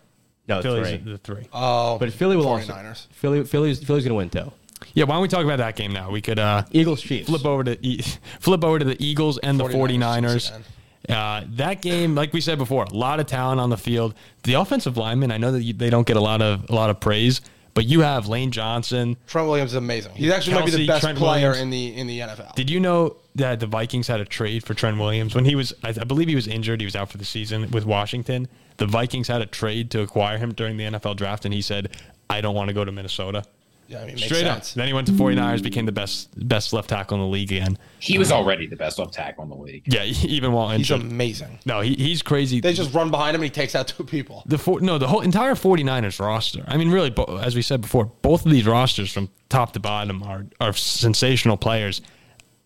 No, 0.48 0.58
it's 0.58 0.66
Philly's 0.66 0.88
three. 0.88 0.98
the 1.12 1.18
three. 1.18 1.48
Oh, 1.54 1.98
But 1.98 2.12
Philly 2.14 2.36
will 2.36 2.48
also. 2.48 2.74
49ers. 2.74 3.08
Philly, 3.12 3.44
Philly's, 3.44 3.84
Philly's 3.84 4.04
going 4.08 4.30
to 4.30 4.40
win 4.40 4.46
too. 4.46 4.52
Yeah, 4.94 5.06
why 5.06 5.16
don't 5.16 5.22
we 5.22 5.28
talk 5.28 5.44
about 5.44 5.58
that 5.58 5.76
game 5.76 5.92
now? 5.92 6.12
We 6.12 6.22
could 6.22 6.40
uh, 6.40 6.64
Eagles 6.72 7.02
Chiefs. 7.02 7.28
flip 7.30 7.46
over 7.46 7.64
to 7.64 7.78
e- 7.86 8.02
flip 8.40 8.64
over 8.64 8.80
to 8.80 8.86
the 8.86 9.04
Eagles 9.04 9.38
and 9.38 9.60
the 9.60 9.66
49ers, 9.66 10.52
49ers. 10.52 10.62
Uh, 11.10 11.46
that 11.56 11.82
game, 11.82 12.14
like 12.16 12.32
we 12.34 12.42
said 12.42 12.58
before, 12.58 12.84
a 12.84 12.94
lot 12.94 13.20
of 13.20 13.26
talent 13.26 13.60
on 13.60 13.70
the 13.70 13.78
field. 13.78 14.14
The 14.44 14.54
offensive 14.54 14.98
linemen, 14.98 15.32
I 15.32 15.38
know 15.38 15.52
that 15.52 15.64
you, 15.64 15.74
they 15.74 15.90
don't 15.90 16.06
get 16.06 16.18
a 16.18 16.22
lot 16.22 16.42
of 16.42 16.70
a 16.70 16.76
lot 16.76 16.90
of 16.90 17.00
praise, 17.00 17.42
but 17.74 17.86
you 17.86 18.02
have 18.02 18.28
Lane 18.28 18.52
Johnson. 18.52 19.18
Trent 19.28 19.48
Williams 19.48 19.72
is 19.72 19.76
amazing. 19.78 20.14
He 20.16 20.32
actually 20.32 20.56
might 20.56 20.66
be 20.66 20.72
the 20.72 20.88
best 20.88 21.02
Trent 21.04 21.18
player 21.18 21.50
Williams. 21.52 21.62
in 21.62 21.70
the 21.70 21.96
in 21.96 22.08
the 22.08 22.20
NFL. 22.20 22.56
Did 22.56 22.70
you 22.70 22.80
know 22.80 23.18
that 23.36 23.60
the 23.60 23.68
Vikings 23.68 24.08
had 24.08 24.20
a 24.20 24.26
trade 24.26 24.64
for 24.64 24.74
Trent 24.74 24.98
Williams 25.00 25.34
when 25.34 25.46
he 25.46 25.56
was? 25.56 25.74
I, 25.84 25.90
I 25.90 26.04
believe 26.04 26.28
he 26.28 26.36
was 26.36 26.48
injured. 26.48 26.82
He 26.82 26.86
was 26.86 26.96
out 26.96 27.10
for 27.10 27.18
the 27.18 27.26
season 27.26 27.72
with 27.72 27.86
Washington. 27.86 28.48
The 28.78 28.86
Vikings 28.86 29.28
had 29.28 29.42
a 29.42 29.46
trade 29.46 29.90
to 29.92 30.02
acquire 30.02 30.38
him 30.38 30.54
during 30.54 30.78
the 30.78 30.84
NFL 30.86 31.16
draft, 31.16 31.46
and 31.46 31.54
he 31.54 31.62
said, 31.62 31.96
"I 32.30 32.42
don't 32.42 32.56
want 32.56 32.68
to 32.68 32.74
go 32.74 32.86
to 32.86 32.92
Minnesota." 32.92 33.44
Yeah, 33.92 34.02
I 34.02 34.06
mean, 34.06 34.18
Straight 34.18 34.42
sense. 34.42 34.72
up. 34.72 34.76
Then 34.76 34.88
he 34.88 34.94
went 34.94 35.08
to 35.08 35.14
49ers, 35.14 35.62
became 35.62 35.86
the 35.86 35.92
best 35.92 36.30
best 36.48 36.74
left 36.74 36.90
tackle 36.90 37.16
in 37.16 37.22
the 37.22 37.28
league 37.28 37.52
again. 37.52 37.78
he 38.00 38.18
was 38.18 38.32
already 38.32 38.66
the 38.68 38.76
best 38.76 38.98
left 39.00 39.14
tackle 39.14 39.44
in 39.44 39.50
the 39.50 39.56
league. 39.56 39.84
Yeah, 39.86 40.04
even 40.04 40.54
while 40.54 40.70
He's 40.70 40.90
injured. 40.90 41.12
amazing. 41.12 41.60
no, 41.66 41.82
he, 41.82 41.94
he's 41.96 42.22
crazy. 42.22 42.60
They 42.62 42.74
just 42.74 42.94
run 42.94 43.12
behind 43.12 43.36
him 43.36 43.42
and 43.42 43.46
he 43.46 43.50
takes 43.50 43.76
out 43.76 43.88
two 43.88 44.04
people. 44.04 44.44
the 44.46 44.58
four, 44.58 44.80
no, 44.82 44.98
the 44.98 45.08
whole 45.08 45.22
entire 45.22 45.54
49ers 45.56 46.20
roster. 46.20 46.64
I 46.68 46.78
mean, 46.78 46.90
really, 46.90 47.14
as 47.42 47.56
we 47.56 47.62
said 47.62 47.82
before, 47.82 48.06
both 48.06 48.46
of 48.46 48.52
these 48.52 48.66
rosters 48.66 49.12
from 49.12 49.30
top 49.50 49.74
to 49.74 49.80
bottom 49.80 50.24
are 50.24 50.46
are 50.60 50.74
sensational 50.74 51.58
players. 51.58 52.02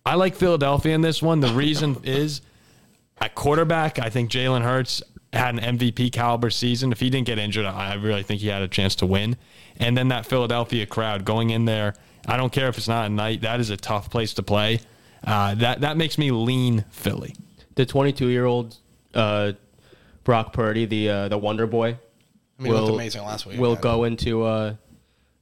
I 0.05 0.15
like 0.15 0.35
Philadelphia 0.35 0.93
in 0.93 1.01
this 1.01 1.21
one. 1.21 1.39
The 1.39 1.47
reason 1.53 1.97
is 2.03 2.41
at 3.19 3.33
quarterback, 3.33 3.97
I 3.97 4.09
think 4.09 4.29
Jalen 4.29 4.61
Hurts 4.61 5.01
had 5.35 5.55
an 5.55 5.77
MVP 5.77 6.11
caliber 6.11 6.49
season. 6.49 6.91
If 6.91 6.99
he 6.99 7.09
didn't 7.09 7.27
get 7.27 7.37
injured, 7.37 7.65
I 7.65 7.95
really 7.95 8.23
think 8.23 8.41
he 8.41 8.47
had 8.47 8.61
a 8.61 8.67
chance 8.67 8.95
to 8.95 9.05
win. 9.05 9.37
And 9.77 9.97
then 9.97 10.07
that 10.09 10.25
Philadelphia 10.25 10.85
crowd 10.85 11.25
going 11.25 11.49
in 11.49 11.65
there, 11.65 11.95
I 12.27 12.37
don't 12.37 12.51
care 12.51 12.67
if 12.69 12.77
it's 12.77 12.87
not 12.87 13.05
a 13.05 13.09
night. 13.09 13.41
That 13.41 13.59
is 13.59 13.69
a 13.69 13.77
tough 13.77 14.09
place 14.09 14.33
to 14.35 14.43
play. 14.43 14.79
Uh, 15.23 15.55
that 15.55 15.81
that 15.81 15.97
makes 15.97 16.17
me 16.17 16.31
lean 16.31 16.85
Philly. 16.91 17.35
The 17.75 17.85
22 17.85 18.27
year 18.27 18.45
old 18.45 18.77
uh, 19.13 19.53
Brock 20.23 20.53
Purdy, 20.53 20.85
the 20.85 21.09
uh, 21.09 21.27
the 21.29 21.37
Wonder 21.37 21.67
Boy, 21.67 21.97
I 22.59 22.63
mean, 22.63 22.73
he 22.73 22.79
looked 22.79 22.93
amazing 22.93 23.23
last 23.23 23.45
week. 23.45 23.59
will 23.59 23.73
man. 23.73 23.81
go 23.81 24.03
into. 24.03 24.43
Uh, 24.43 24.75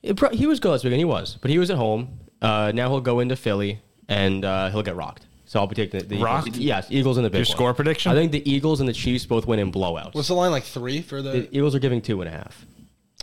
it 0.01 0.17
pro- 0.17 0.29
he 0.29 0.47
was 0.47 0.59
good 0.59 0.71
last 0.71 0.83
weekend. 0.83 0.99
He 0.99 1.05
was, 1.05 1.37
but 1.41 1.51
he 1.51 1.57
was 1.57 1.69
at 1.69 1.77
home. 1.77 2.19
Uh, 2.41 2.71
now 2.73 2.89
he'll 2.89 3.01
go 3.01 3.19
into 3.19 3.35
Philly 3.35 3.79
and 4.09 4.43
uh, 4.43 4.69
he'll 4.69 4.83
get 4.83 4.95
rocked. 4.95 5.25
So 5.53 5.59
I'll 5.59 5.67
be 5.67 5.75
taking 5.75 5.99
the, 5.99 6.05
the 6.07 6.17
Rocked? 6.17 6.47
Eagles. 6.47 6.63
Yes, 6.63 6.87
Eagles 6.89 7.17
in 7.19 7.23
the 7.23 7.29
big 7.29 7.45
Your 7.45 7.51
one. 7.51 7.55
score 7.55 7.73
prediction? 7.75 8.11
I 8.11 8.15
think 8.15 8.31
the 8.31 8.51
Eagles 8.51 8.79
and 8.79 8.89
the 8.89 8.93
Chiefs 8.93 9.27
both 9.27 9.45
win 9.45 9.59
in 9.59 9.71
blowouts. 9.71 10.15
What's 10.15 10.29
the 10.29 10.33
line 10.33 10.49
like 10.49 10.63
three 10.63 11.03
for 11.03 11.21
the? 11.21 11.29
the 11.29 11.55
Eagles 11.55 11.75
are 11.75 11.79
giving 11.79 12.01
two 12.01 12.21
and 12.21 12.27
a 12.27 12.31
half. 12.31 12.65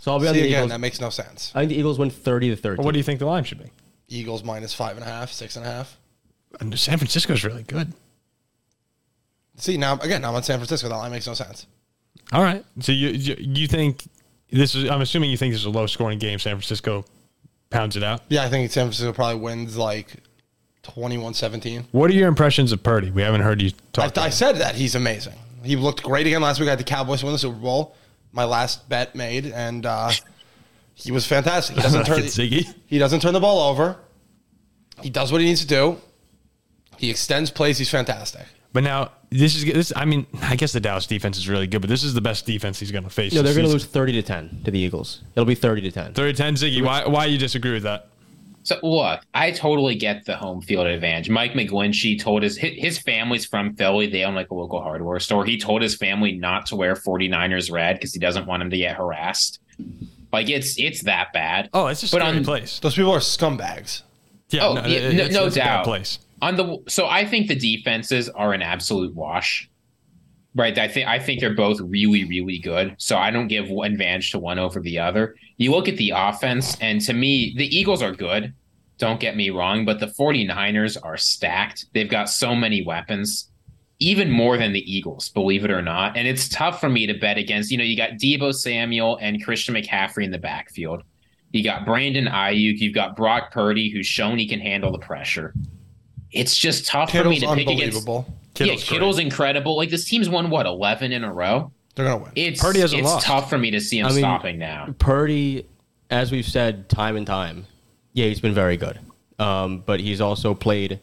So 0.01 0.13
I'll 0.13 0.19
be 0.21 0.29
on 0.29 0.33
See 0.33 0.39
the 0.39 0.45
again, 0.45 0.59
Eagles. 0.59 0.69
that 0.71 0.79
makes 0.79 1.01
no 1.01 1.09
sense. 1.09 1.51
I 1.53 1.59
think 1.59 1.71
the 1.71 1.77
Eagles 1.77 1.99
win 1.99 2.09
30 2.09 2.51
to 2.51 2.55
13. 2.55 2.85
What 2.85 2.93
do 2.93 2.99
you 2.99 3.03
think 3.03 3.19
the 3.19 3.25
line 3.25 3.43
should 3.43 3.59
be? 3.59 3.69
Eagles 4.07 4.45
minus 4.45 4.73
five 4.73 4.95
and 4.95 5.05
a 5.05 5.09
half, 5.09 5.29
six 5.33 5.57
and 5.57 5.65
a 5.65 5.69
half. 5.69 5.97
And 6.61 6.79
San 6.79 6.97
Francisco's 6.99 7.43
really 7.43 7.63
good. 7.63 7.91
See 9.57 9.75
now 9.75 9.99
again, 9.99 10.23
I'm 10.23 10.33
on 10.33 10.43
San 10.43 10.57
Francisco. 10.57 10.87
That 10.87 10.95
line 10.95 11.11
makes 11.11 11.27
no 11.27 11.33
sense. 11.33 11.67
All 12.31 12.43
right. 12.43 12.63
So 12.79 12.93
you 12.93 13.09
you, 13.09 13.35
you 13.39 13.67
think 13.67 14.07
this 14.49 14.73
is? 14.73 14.89
I'm 14.89 15.01
assuming 15.01 15.31
you 15.31 15.37
think 15.37 15.51
this 15.51 15.59
is 15.59 15.65
a 15.65 15.69
low 15.69 15.85
scoring 15.85 16.17
game. 16.17 16.39
San 16.39 16.55
Francisco 16.55 17.03
pounds 17.71 17.97
it 17.97 18.03
out. 18.03 18.21
Yeah, 18.29 18.45
I 18.45 18.49
think 18.49 18.71
San 18.71 18.85
Francisco 18.85 19.11
probably 19.11 19.41
wins 19.41 19.75
like 19.75 20.15
21-17. 20.83 21.85
What 21.91 22.09
are 22.09 22.13
your 22.13 22.27
impressions 22.27 22.71
of 22.71 22.81
Purdy? 22.83 23.11
We 23.11 23.21
haven't 23.21 23.41
heard 23.41 23.61
you 23.61 23.71
talk. 23.93 24.13
to 24.13 24.21
I 24.21 24.29
said 24.29 24.57
that 24.57 24.75
he's 24.75 24.95
amazing. 24.95 25.35
He 25.63 25.75
looked 25.75 26.03
great 26.03 26.25
again 26.27 26.41
last 26.41 26.59
week. 26.59 26.67
I 26.67 26.71
had 26.71 26.79
the 26.79 26.83
Cowboys 26.83 27.23
win 27.23 27.33
the 27.33 27.39
Super 27.39 27.57
Bowl. 27.57 27.95
My 28.33 28.45
last 28.45 28.87
bet 28.89 29.13
made, 29.13 29.45
and 29.45 29.85
uh, 29.85 30.09
he 30.95 31.11
was 31.11 31.27
fantastic. 31.27 31.75
He 31.75 31.81
doesn't 31.81 32.05
turn. 32.05 32.23
Fucking 32.23 32.29
Ziggy. 32.31 32.73
He 32.87 32.97
doesn't 32.97 33.19
turn 33.19 33.33
the 33.33 33.39
ball 33.39 33.69
over. 33.69 33.97
He 35.01 35.09
does 35.09 35.31
what 35.31 35.41
he 35.41 35.47
needs 35.47 35.61
to 35.61 35.67
do. 35.67 35.97
He 36.97 37.09
extends 37.09 37.51
plays. 37.51 37.77
He's 37.77 37.89
fantastic. 37.89 38.45
But 38.73 38.83
now 38.83 39.11
this 39.29 39.55
is 39.55 39.65
this. 39.65 39.91
I 39.95 40.05
mean, 40.05 40.25
I 40.41 40.55
guess 40.55 40.71
the 40.71 40.79
Dallas 40.79 41.05
defense 41.05 41.37
is 41.37 41.49
really 41.49 41.67
good, 41.67 41.81
but 41.81 41.89
this 41.89 42.03
is 42.03 42.13
the 42.13 42.21
best 42.21 42.45
defense 42.45 42.79
he's 42.79 42.91
going 42.91 43.03
to 43.03 43.09
face. 43.09 43.33
No, 43.33 43.41
they're 43.41 43.53
going 43.53 43.65
to 43.65 43.71
lose 43.71 43.85
thirty 43.85 44.13
to 44.13 44.21
ten 44.21 44.61
to 44.63 44.71
the 44.71 44.79
Eagles. 44.79 45.21
It'll 45.35 45.45
be 45.45 45.55
thirty 45.55 45.81
to 45.81 45.91
ten. 45.91 46.13
30 46.13 46.33
to 46.33 46.37
10 46.37 46.55
Ziggy. 46.55 46.83
Why 46.83 47.05
why 47.05 47.25
you 47.25 47.37
disagree 47.37 47.73
with 47.73 47.83
that? 47.83 48.07
So 48.63 48.77
look, 48.83 49.21
I 49.33 49.51
totally 49.51 49.95
get 49.95 50.25
the 50.25 50.35
home 50.35 50.61
field 50.61 50.85
advantage. 50.87 51.29
Mike 51.29 51.53
McGlinchey 51.53 52.19
told 52.21 52.43
his 52.43 52.57
his 52.57 52.73
his 52.77 52.99
family's 52.99 53.45
from 53.45 53.75
Philly. 53.75 54.07
They 54.07 54.23
own 54.23 54.35
like 54.35 54.51
a 54.51 54.53
local 54.55 54.81
hardware 54.81 55.19
store. 55.19 55.45
He 55.45 55.57
told 55.57 55.81
his 55.81 55.95
family 55.95 56.33
not 56.33 56.67
to 56.67 56.75
wear 56.75 56.93
49ers 56.95 57.71
red 57.71 57.95
because 57.95 58.13
he 58.13 58.19
doesn't 58.19 58.45
want 58.45 58.61
them 58.61 58.69
to 58.69 58.77
get 58.77 58.95
harassed. 58.95 59.59
Like 60.31 60.49
it's 60.49 60.77
it's 60.79 61.03
that 61.03 61.33
bad. 61.33 61.69
Oh, 61.73 61.87
it's 61.87 62.03
a 62.03 62.05
But 62.05 62.21
scary 62.21 62.37
on- 62.37 62.43
place. 62.43 62.79
Those 62.79 62.95
people 62.95 63.11
are 63.11 63.19
scumbags. 63.19 64.03
Yeah, 64.49 64.65
Oh, 64.67 64.73
yeah, 64.75 64.81
no- 64.81 64.85
it's- 65.09 65.31
no 65.31 65.45
it's 65.47 65.55
a 65.55 65.59
bad 65.59 65.65
doubt. 65.77 65.85
place. 65.85 66.19
on 66.41 66.55
the 66.57 66.77
so 66.87 67.07
I 67.07 67.25
think 67.25 67.47
the 67.47 67.55
defenses 67.55 68.29
are 68.29 68.53
an 68.53 68.61
absolute 68.61 69.15
wash. 69.15 69.69
Right. 70.53 70.77
I 70.77 70.87
think 70.89 71.07
I 71.07 71.17
think 71.17 71.39
they're 71.39 71.55
both 71.55 71.79
really, 71.79 72.25
really 72.25 72.57
good. 72.57 72.95
So 72.97 73.17
I 73.17 73.31
don't 73.31 73.47
give 73.47 73.69
one 73.69 73.93
advantage 73.93 74.31
to 74.31 74.39
one 74.39 74.59
over 74.59 74.81
the 74.81 74.99
other. 74.99 75.35
You 75.57 75.71
look 75.71 75.87
at 75.87 75.95
the 75.95 76.11
offense, 76.13 76.77
and 76.81 76.99
to 77.01 77.13
me, 77.13 77.53
the 77.57 77.73
Eagles 77.75 78.01
are 78.01 78.11
good. 78.11 78.53
Don't 78.97 79.19
get 79.19 79.35
me 79.37 79.49
wrong, 79.49 79.85
but 79.85 79.99
the 79.99 80.07
49ers 80.07 80.97
are 81.01 81.17
stacked. 81.17 81.85
They've 81.93 82.09
got 82.09 82.29
so 82.29 82.53
many 82.53 82.83
weapons, 82.83 83.49
even 83.99 84.29
more 84.29 84.57
than 84.57 84.73
the 84.73 84.93
Eagles, 84.93 85.29
believe 85.29 85.63
it 85.63 85.71
or 85.71 85.81
not. 85.81 86.17
And 86.17 86.27
it's 86.27 86.49
tough 86.49 86.81
for 86.81 86.89
me 86.89 87.07
to 87.07 87.13
bet 87.13 87.37
against. 87.37 87.71
You 87.71 87.77
know, 87.77 87.83
you 87.83 87.95
got 87.95 88.11
Deebo 88.11 88.53
Samuel 88.53 89.17
and 89.21 89.43
Christian 89.43 89.73
McCaffrey 89.73 90.23
in 90.25 90.31
the 90.31 90.37
backfield. 90.37 91.03
You 91.51 91.63
got 91.63 91.85
Brandon 91.85 92.25
Aiyuk. 92.25 92.77
You've 92.79 92.93
got 92.93 93.15
Brock 93.15 93.51
Purdy, 93.51 93.89
who's 93.89 94.05
shown 94.05 94.37
he 94.37 94.47
can 94.47 94.59
handle 94.59 94.91
the 94.91 94.99
pressure. 94.99 95.53
It's 96.31 96.57
just 96.57 96.87
tough 96.87 97.11
for 97.11 97.23
me 97.23 97.39
to 97.39 97.55
pick 97.55 97.67
against. 97.69 98.07
Unbelievable. 98.61 98.81
Kittle's 98.81 98.83
yeah, 98.83 98.89
great. 98.89 98.99
Kittle's 98.99 99.19
incredible. 99.19 99.77
Like 99.77 99.89
this 99.89 100.05
team's 100.05 100.29
won 100.29 100.49
what 100.49 100.65
eleven 100.65 101.11
in 101.11 101.23
a 101.23 101.33
row. 101.33 101.71
They're 101.95 102.05
gonna 102.05 102.23
win. 102.23 102.31
It's 102.35 102.61
Purdy 102.61 102.79
hasn't 102.79 103.01
it's 103.01 103.11
lost. 103.11 103.25
tough 103.25 103.49
for 103.49 103.57
me 103.57 103.71
to 103.71 103.81
see 103.81 103.99
him 103.99 104.05
I 104.07 104.09
mean, 104.09 104.19
stopping 104.19 104.57
now. 104.57 104.93
Purdy, 104.99 105.67
as 106.09 106.31
we've 106.31 106.45
said 106.45 106.89
time 106.89 107.15
and 107.17 107.27
time, 107.27 107.65
yeah, 108.13 108.27
he's 108.27 108.39
been 108.39 108.53
very 108.53 108.77
good. 108.77 108.99
Um, 109.39 109.83
but 109.85 109.99
he's 109.99 110.21
also 110.21 110.53
played 110.53 110.99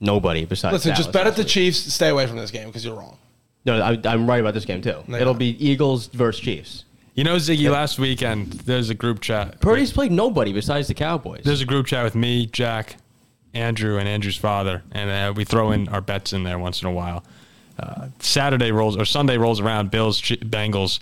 nobody 0.00 0.44
besides. 0.44 0.72
Listen, 0.72 0.94
just 0.94 1.12
Dallas 1.12 1.24
bet 1.24 1.26
at 1.26 1.36
the 1.36 1.42
week. 1.42 1.48
Chiefs. 1.48 1.92
Stay 1.92 2.08
away 2.08 2.26
from 2.26 2.36
this 2.36 2.50
game 2.50 2.66
because 2.66 2.84
you're 2.84 2.96
wrong. 2.96 3.18
No, 3.64 3.80
I, 3.80 4.00
I'm 4.04 4.28
right 4.28 4.40
about 4.40 4.54
this 4.54 4.64
game 4.64 4.80
too. 4.80 5.02
No, 5.06 5.18
It'll 5.18 5.34
you're 5.34 5.38
be 5.38 5.64
Eagles 5.64 6.06
versus 6.06 6.40
Chiefs. 6.40 6.84
You 7.14 7.24
know, 7.24 7.34
Ziggy, 7.34 7.68
last 7.70 7.98
weekend 7.98 8.52
there's 8.52 8.90
a 8.90 8.94
group 8.94 9.20
chat. 9.20 9.60
Purdy's 9.60 9.92
played 9.92 10.12
nobody 10.12 10.52
besides 10.52 10.86
the 10.86 10.94
Cowboys. 10.94 11.42
There's 11.44 11.60
a 11.60 11.66
group 11.66 11.86
chat 11.86 12.04
with 12.04 12.14
me, 12.14 12.46
Jack, 12.46 12.96
Andrew, 13.58 13.98
and 13.98 14.08
Andrew's 14.08 14.36
father, 14.36 14.82
and 14.92 15.10
uh, 15.10 15.32
we 15.34 15.44
throw 15.44 15.72
in 15.72 15.88
our 15.88 16.00
bets 16.00 16.32
in 16.32 16.44
there 16.44 16.58
once 16.58 16.80
in 16.82 16.88
a 16.88 16.92
while. 16.92 17.24
Uh, 17.78 18.08
Saturday 18.18 18.72
rolls 18.72 18.96
or 18.96 19.04
Sunday 19.04 19.36
rolls 19.38 19.60
around. 19.60 19.90
Bills, 19.90 20.20
Ch- 20.20 20.40
Bengals. 20.40 21.00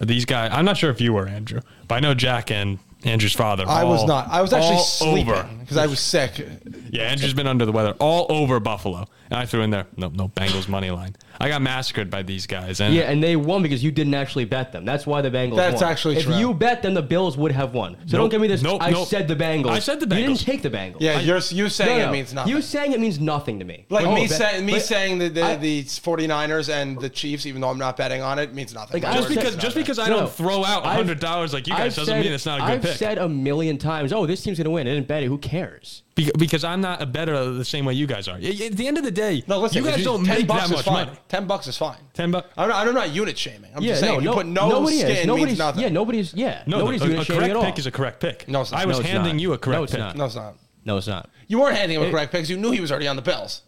These 0.00 0.24
guys. 0.24 0.50
I'm 0.52 0.64
not 0.64 0.76
sure 0.76 0.90
if 0.90 1.00
you 1.00 1.12
were 1.12 1.26
Andrew, 1.26 1.60
but 1.88 1.94
I 1.96 2.00
know 2.00 2.14
Jack 2.14 2.50
and 2.50 2.78
Andrew's 3.04 3.32
father. 3.34 3.64
I 3.66 3.84
was 3.84 4.04
not. 4.06 4.28
I 4.28 4.42
was 4.42 4.52
actually 4.52 4.78
sleeping 4.80 5.58
because 5.60 5.76
I 5.76 5.86
was 5.86 6.00
sick. 6.00 6.46
Yeah, 6.90 7.04
Andrew's 7.04 7.34
been 7.34 7.46
under 7.46 7.64
the 7.64 7.72
weather 7.72 7.94
all 7.98 8.26
over 8.28 8.60
Buffalo, 8.60 9.06
and 9.30 9.38
I 9.38 9.46
threw 9.46 9.62
in 9.62 9.70
there. 9.70 9.86
No, 9.96 10.08
no 10.08 10.28
Bengals 10.28 10.68
money 10.68 10.90
line. 10.90 11.16
I 11.38 11.48
got 11.48 11.60
massacred 11.60 12.10
by 12.10 12.22
these 12.22 12.46
guys, 12.46 12.80
and 12.80 12.94
yeah, 12.94 13.10
and 13.10 13.22
they 13.22 13.36
won 13.36 13.62
because 13.62 13.84
you 13.84 13.90
didn't 13.90 14.14
actually 14.14 14.46
bet 14.46 14.72
them. 14.72 14.84
That's 14.84 15.06
why 15.06 15.20
the 15.20 15.30
Bengals. 15.30 15.56
That's 15.56 15.82
won. 15.82 15.90
actually 15.90 16.16
if 16.16 16.24
true. 16.24 16.36
you 16.36 16.54
bet 16.54 16.80
them, 16.82 16.94
the 16.94 17.02
Bills 17.02 17.36
would 17.36 17.52
have 17.52 17.74
won. 17.74 17.96
So 18.06 18.16
don't 18.16 18.24
Nope. 18.26 18.30
give 18.30 18.40
me 18.40 18.48
this. 18.48 18.62
Nope, 18.62 18.82
I 18.82 18.90
nope. 18.90 19.06
said 19.06 19.28
the 19.28 19.36
Bengals. 19.36 19.70
I 19.70 19.78
said 19.80 20.00
the 20.00 20.06
Bengals. 20.06 20.16
You 20.18 20.26
didn't 20.26 20.38
Bengals. 20.38 20.44
take 20.44 20.62
the 20.62 20.70
Bengals. 20.70 20.96
Yeah, 21.00 21.18
I- 21.18 21.20
you're 21.20 21.36
you 21.50 21.68
saying 21.68 21.98
No, 21.98 22.04
no. 22.04 22.08
it 22.08 22.12
means 22.12 22.32
nothing. 22.32 22.52
You 22.54 22.62
saying 22.62 22.92
it 22.92 23.00
means 23.00 23.20
nothing 23.20 23.58
to 23.58 23.64
me. 23.66 23.84
like 23.90 24.06
Oh, 24.06 24.14
me, 24.14 24.28
bet- 24.28 24.38
say, 24.38 24.62
me 24.62 24.72
but 24.74 24.82
saying 24.82 25.18
the 25.18 25.28
the, 25.28 25.42
I- 25.44 25.56
the 25.56 25.82
49ers 25.84 26.72
and 26.72 26.98
the 27.00 27.10
Chiefs, 27.10 27.44
even 27.46 27.60
though 27.60 27.68
I'm 27.68 27.78
not 27.78 27.96
betting 27.96 28.22
on 28.22 28.38
it, 28.38 28.54
means 28.54 28.72
nothing. 28.72 29.02
Like, 29.02 29.12
I 29.12 29.16
just 29.16 29.28
word 29.28 29.34
because 29.36 29.56
just 29.56 29.76
because 29.76 29.98
I 29.98 30.08
No, 30.08 30.20
don't 30.20 30.32
throw 30.32 30.64
out 30.64 30.86
I've- 30.86 30.96
hundred 30.96 31.20
dollars 31.20 31.52
like 31.52 31.66
you 31.66 31.74
guys 31.74 31.92
I've 31.92 32.06
doesn't 32.06 32.14
said- 32.14 32.24
mean 32.24 32.32
it's 32.32 32.46
not 32.46 32.58
a 32.60 32.62
good 32.62 32.66
pick. 32.68 32.76
I've 32.76 32.82
pick. 32.82 32.98
said 32.98 33.18
a 33.18 33.28
million 33.28 33.76
times, 33.76 34.12
oh, 34.12 34.24
this 34.26 34.42
team's 34.42 34.56
going 34.58 34.64
to 34.64 34.70
win. 34.70 34.86
I 34.86 34.94
didn't 34.94 35.08
bet 35.08 35.22
it. 35.22 35.26
Who 35.26 35.36
cares? 35.38 36.02
Be- 36.14 36.30
because 36.38 36.64
I'm 36.64 36.80
not 36.80 37.02
a 37.02 37.06
better 37.06 37.50
the 37.52 37.64
same 37.64 37.84
way 37.84 37.92
you 37.92 38.06
guys 38.06 38.26
are. 38.26 38.38
Y- 38.40 38.58
At 38.66 38.72
the 38.76 38.86
end 38.86 38.96
of 38.96 39.04
the 39.04 39.10
day, 39.16 39.42
no, 39.48 39.58
listen, 39.58 39.82
you 39.84 39.90
guys 39.90 40.04
don't 40.04 40.24
10 40.24 40.38
make 40.38 40.46
bucks 40.46 40.60
that 40.60 40.66
is 40.70 40.76
much 40.76 40.84
fine. 40.84 41.06
money. 41.06 41.18
Ten 41.28 41.46
bucks 41.48 41.66
is 41.66 41.76
fine. 41.76 41.98
Ten 42.14 42.30
bucks. 42.30 42.48
I'm 42.56 42.68
not, 42.68 42.86
I'm 42.86 42.94
not 42.94 43.10
unit 43.10 43.36
shaming. 43.36 43.72
I'm 43.74 43.82
yeah, 43.82 43.88
just 43.90 44.00
saying, 44.02 44.12
no, 44.12 44.18
if 44.18 44.24
you 44.24 44.30
put 44.32 44.46
no 44.46 44.68
nobody 44.68 44.96
skin 44.98 45.08
is. 45.10 45.14
means 45.16 45.26
Nobody's, 45.26 45.58
nothing. 45.58 45.82
yeah, 45.82 45.88
nobody's, 45.88 46.34
yeah, 46.34 46.62
No, 46.66 46.78
nobody's 46.78 47.00
the, 47.00 47.06
a, 47.06 47.08
doing 47.08 47.20
a 47.20 47.24
shaming 47.24 47.40
correct 47.40 47.50
at 47.50 47.56
all. 47.56 47.64
pick 47.64 47.78
is 47.80 47.86
a 47.86 47.90
correct 47.90 48.20
pick. 48.20 48.48
No, 48.48 48.60
it's 48.60 48.70
not. 48.70 48.80
I 48.80 48.86
was 48.86 48.98
No, 48.98 49.00
it's 49.00 49.08
handing 49.10 49.36
not. 49.36 49.42
you 49.42 49.48
a 49.52 49.54
No, 49.54 49.58
correct 49.58 49.82
it's 49.82 49.92
pick. 49.92 49.98
not. 50.00 50.16
no, 50.16 50.24
it's 50.26 50.36
not. 50.36 50.54
no, 50.84 50.96
it's 50.98 51.06
not. 51.08 51.28
You 51.48 51.58
weren't 51.60 51.76
handing 51.76 52.00
him 52.00 52.06
a 52.06 52.10
correct 52.12 52.30
pick 52.30 52.38
because 52.42 52.50
you 52.50 52.56
knew 52.58 52.70
he 52.70 52.80
was 52.80 52.92
already 52.92 53.08
on 53.08 53.16
the 53.16 53.22
Bills. 53.22 53.62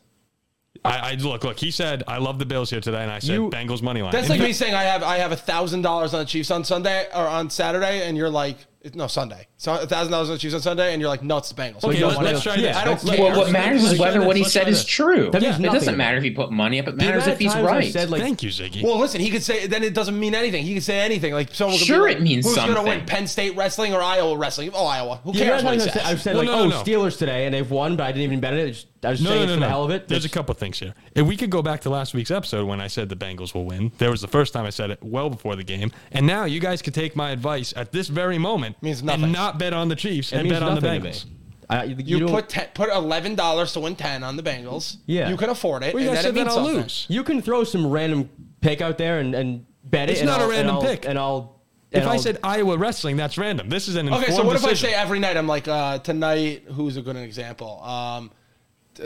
I, 0.84 1.10
I 1.10 1.14
look, 1.14 1.42
look. 1.42 1.58
He 1.58 1.72
said, 1.72 2.04
"I 2.06 2.18
love 2.18 2.38
the 2.38 2.46
Bills 2.46 2.70
here 2.70 2.80
today," 2.80 3.02
and 3.02 3.10
I 3.10 3.18
said, 3.18 3.32
You- 3.32 3.50
"Bengals 3.50 3.82
money 3.82 4.00
line." 4.00 4.12
That's 4.12 4.24
And 4.24 4.30
like 4.30 4.40
he- 4.40 4.46
me 4.46 4.52
saying 4.52 4.74
I 4.74 4.84
have 4.84 5.02
I 5.02 5.16
have 5.18 5.32
a 5.32 5.36
thousand 5.36 5.82
dollars 5.82 6.14
on 6.14 6.20
the 6.20 6.26
Chiefs 6.26 6.52
on 6.52 6.62
Sunday 6.62 7.08
or 7.12 7.26
on 7.26 7.50
Saturday, 7.50 8.06
and 8.06 8.16
you're 8.16 8.30
like, 8.30 8.58
no 8.94 9.08
Sunday, 9.08 9.38
so 9.38 9.46
a 9.46 9.47
thousand 9.58 10.12
dollars 10.12 10.28
on 10.28 10.34
the 10.34 10.38
Chiefs 10.38 10.54
on 10.54 10.60
Sunday, 10.60 10.92
and 10.92 11.00
you're 11.00 11.10
like, 11.10 11.22
no, 11.22 11.38
it's 11.38 11.48
the 11.50 11.60
Bengals. 11.60 11.82
Okay, 11.82 11.98
No, 12.00 12.08
let's, 12.08 12.20
let's 12.20 12.32
don't- 12.32 12.42
try 12.42 12.54
Yeah, 12.62 12.68
this. 12.68 12.76
I 12.76 12.84
don't 12.84 12.92
Let's- 13.04 13.04
care. 13.04 13.18
Well, 13.20 13.30
what 13.30 13.38
let's- 13.38 13.52
matters 13.52 13.82
let's 13.82 13.94
is 13.94 14.00
whether 14.00 14.22
what 14.22 14.36
he 14.36 14.42
Let's 14.42 14.52
said 14.54 14.68
is 14.68 14.84
true. 14.84 15.30
That 15.32 15.42
it 15.42 15.60
doesn't 15.60 15.96
matter 15.96 16.16
if 16.16 16.22
he 16.22 16.30
put 16.30 16.52
money 16.52 16.78
up. 16.78 16.86
It 16.88 16.96
matters 16.96 17.26
if 17.26 17.38
he's 17.38 17.54
right. 17.56 17.92
said, 17.92 18.08
like, 18.10 18.22
Thank 18.22 18.42
you, 18.42 18.50
Ziggy. 18.50 18.82
Well, 18.84 18.98
listen, 18.98 19.20
he 19.20 19.30
could 19.30 19.42
say 19.42 19.66
then 19.66 19.82
it 19.82 19.94
doesn't 19.94 20.18
mean 20.18 20.34
anything. 20.34 20.64
He 20.64 20.74
could 20.74 20.82
say 20.84 21.00
anything. 21.00 21.32
Like 21.32 21.54
someone 21.54 21.76
could 21.78 21.86
Sure 21.86 22.06
be 22.06 22.12
like, 22.14 22.16
it 22.18 22.22
means 22.22 22.46
who's 22.46 22.56
gonna 22.56 22.82
win, 22.82 23.04
Penn 23.04 23.26
State 23.26 23.56
wrestling 23.56 23.94
or 23.94 24.00
Iowa 24.02 24.36
wrestling? 24.36 24.70
Oh, 24.74 24.86
Iowa. 24.86 25.20
Who 25.24 25.32
Yeah, 25.32 25.44
cares 25.44 25.64
what 25.64 25.74
he 25.74 25.80
I've 25.80 25.82
says? 25.82 25.92
said, 25.94 26.02
I've 26.04 26.22
said 26.22 26.32
No, 26.34 26.38
like, 26.40 26.46
no, 26.46 26.56
no, 26.56 26.64
oh, 26.64 26.68
no. 26.68 26.82
Steelers 26.82 27.18
today, 27.18 27.46
and 27.46 27.54
they've 27.54 27.68
won, 27.70 27.96
but 27.96 28.04
I 28.04 28.12
didn't 28.12 28.22
even 28.24 28.40
bet 28.40 28.54
it. 28.54 28.84
I 29.04 29.10
was 29.10 29.20
No, 29.22 29.30
saying 29.30 29.38
no, 29.38 29.44
it 29.44 29.46
no, 29.46 29.54
for 29.54 29.60
the 29.60 29.68
hell 29.68 29.84
of 29.84 29.90
it. 29.92 30.08
There's 30.08 30.24
a 30.24 30.28
couple 30.28 30.52
things 30.56 30.80
here. 30.80 30.92
If 31.14 31.24
we 31.24 31.36
could 31.36 31.50
go 31.50 31.62
back 31.62 31.82
to 31.82 31.90
last 31.90 32.14
week's 32.14 32.32
episode 32.32 32.66
when 32.66 32.80
I 32.80 32.88
said 32.88 33.08
the 33.08 33.14
Bengals 33.14 33.54
will 33.54 33.64
win, 33.64 33.92
there 33.98 34.10
was 34.10 34.20
the 34.22 34.26
first 34.26 34.52
time 34.52 34.64
I 34.64 34.70
said 34.70 34.90
it 34.90 34.98
well 35.02 35.30
before 35.30 35.54
the 35.54 35.62
game, 35.62 35.92
and 36.10 36.26
now 36.26 36.46
you 36.46 36.58
guys 36.58 36.82
could 36.82 36.94
take 36.94 37.14
my 37.14 37.30
advice 37.30 37.72
at 37.76 37.92
this 37.92 38.08
very 38.08 38.38
moment 38.38 38.74
Means 38.82 39.02
nothing. 39.04 39.30
And 39.50 39.54
not 39.54 39.58
bet 39.58 39.72
on 39.72 39.88
the 39.88 39.96
Chiefs 39.96 40.32
It 40.32 40.36
and 40.36 40.44
means 40.44 40.54
bet 40.54 40.62
on 40.62 40.74
the 40.76 40.80
nothing 40.80 41.00
to 41.02 41.06
me. 41.08 41.12
Bengals. 41.12 41.24
I, 41.70 41.84
you 41.84 41.96
You, 41.98 42.18
don't- 42.20 42.30
put 42.30 42.48
ten, 42.48 42.68
put 42.74 42.88
eleven 42.90 43.34
dollars 43.34 43.72
to 43.74 43.80
win 43.80 43.94
ten 43.96 44.22
on 44.24 44.36
the 44.36 44.42
Bengals. 44.42 44.96
Yeah. 45.06 45.28
you 45.28 45.36
can 45.36 45.50
afford 45.50 45.82
it. 45.82 45.92
Well, 45.94 46.02
you 46.02 46.08
and 46.08 46.16
guys 46.16 46.24
then 46.24 46.32
said 46.34 46.40
it 46.40 46.44
then 46.44 46.46
means 46.46 46.56
I'll 46.56 46.64
something. 46.64 46.82
lose. 46.82 47.06
You 47.10 47.22
can 47.24 47.42
throw 47.42 47.64
some 47.64 47.86
random 47.90 48.30
pick 48.60 48.80
out 48.80 48.96
there 48.98 49.18
and, 49.20 49.34
and 49.34 49.66
bet 49.84 50.08
it. 50.08 50.12
It's 50.12 50.20
and 50.20 50.28
not 50.28 50.40
a 50.40 50.44
I'll- 50.44 50.50
random 50.50 50.76
and 50.76 50.84
I'll, 50.86 50.90
pick. 50.90 51.04
And 51.06 51.18
I'll. 51.18 51.60
If 51.90 52.00
and 52.02 52.08
I 52.10 52.12
I'll- 52.14 52.18
said 52.18 52.38
Iowa 52.42 52.76
wrestling, 52.78 53.16
that's 53.16 53.36
random. 53.38 53.68
This 53.68 53.88
is 53.88 53.96
an 53.96 54.12
Okay, 54.12 54.30
so 54.30 54.44
what 54.44 54.56
if 54.56 54.64
I 54.64 54.74
say 54.74 54.92
every 54.94 55.18
night? 55.18 55.36
I'm 55.36 55.46
like, 55.46 55.68
uh, 55.68 55.98
tonight, 55.98 56.64
who's 56.72 56.96
a 56.96 57.02
good 57.02 57.16
example? 57.16 57.82
Um, 57.82 58.30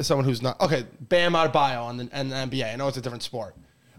someone 0.01 0.25
who's 0.25 0.41
not 0.43 0.61
okay. 0.61 0.85
Bam 1.01 1.33
Adebayo 1.35 1.83
on 1.85 1.97
the, 1.99 2.09
and 2.13 2.31
the 2.31 2.37
NBA. 2.37 2.73
I 2.73 2.77
know 2.77 2.89
it's 2.89 2.97
a 2.97 3.01
different 3.01 3.23
sport. 3.23 3.55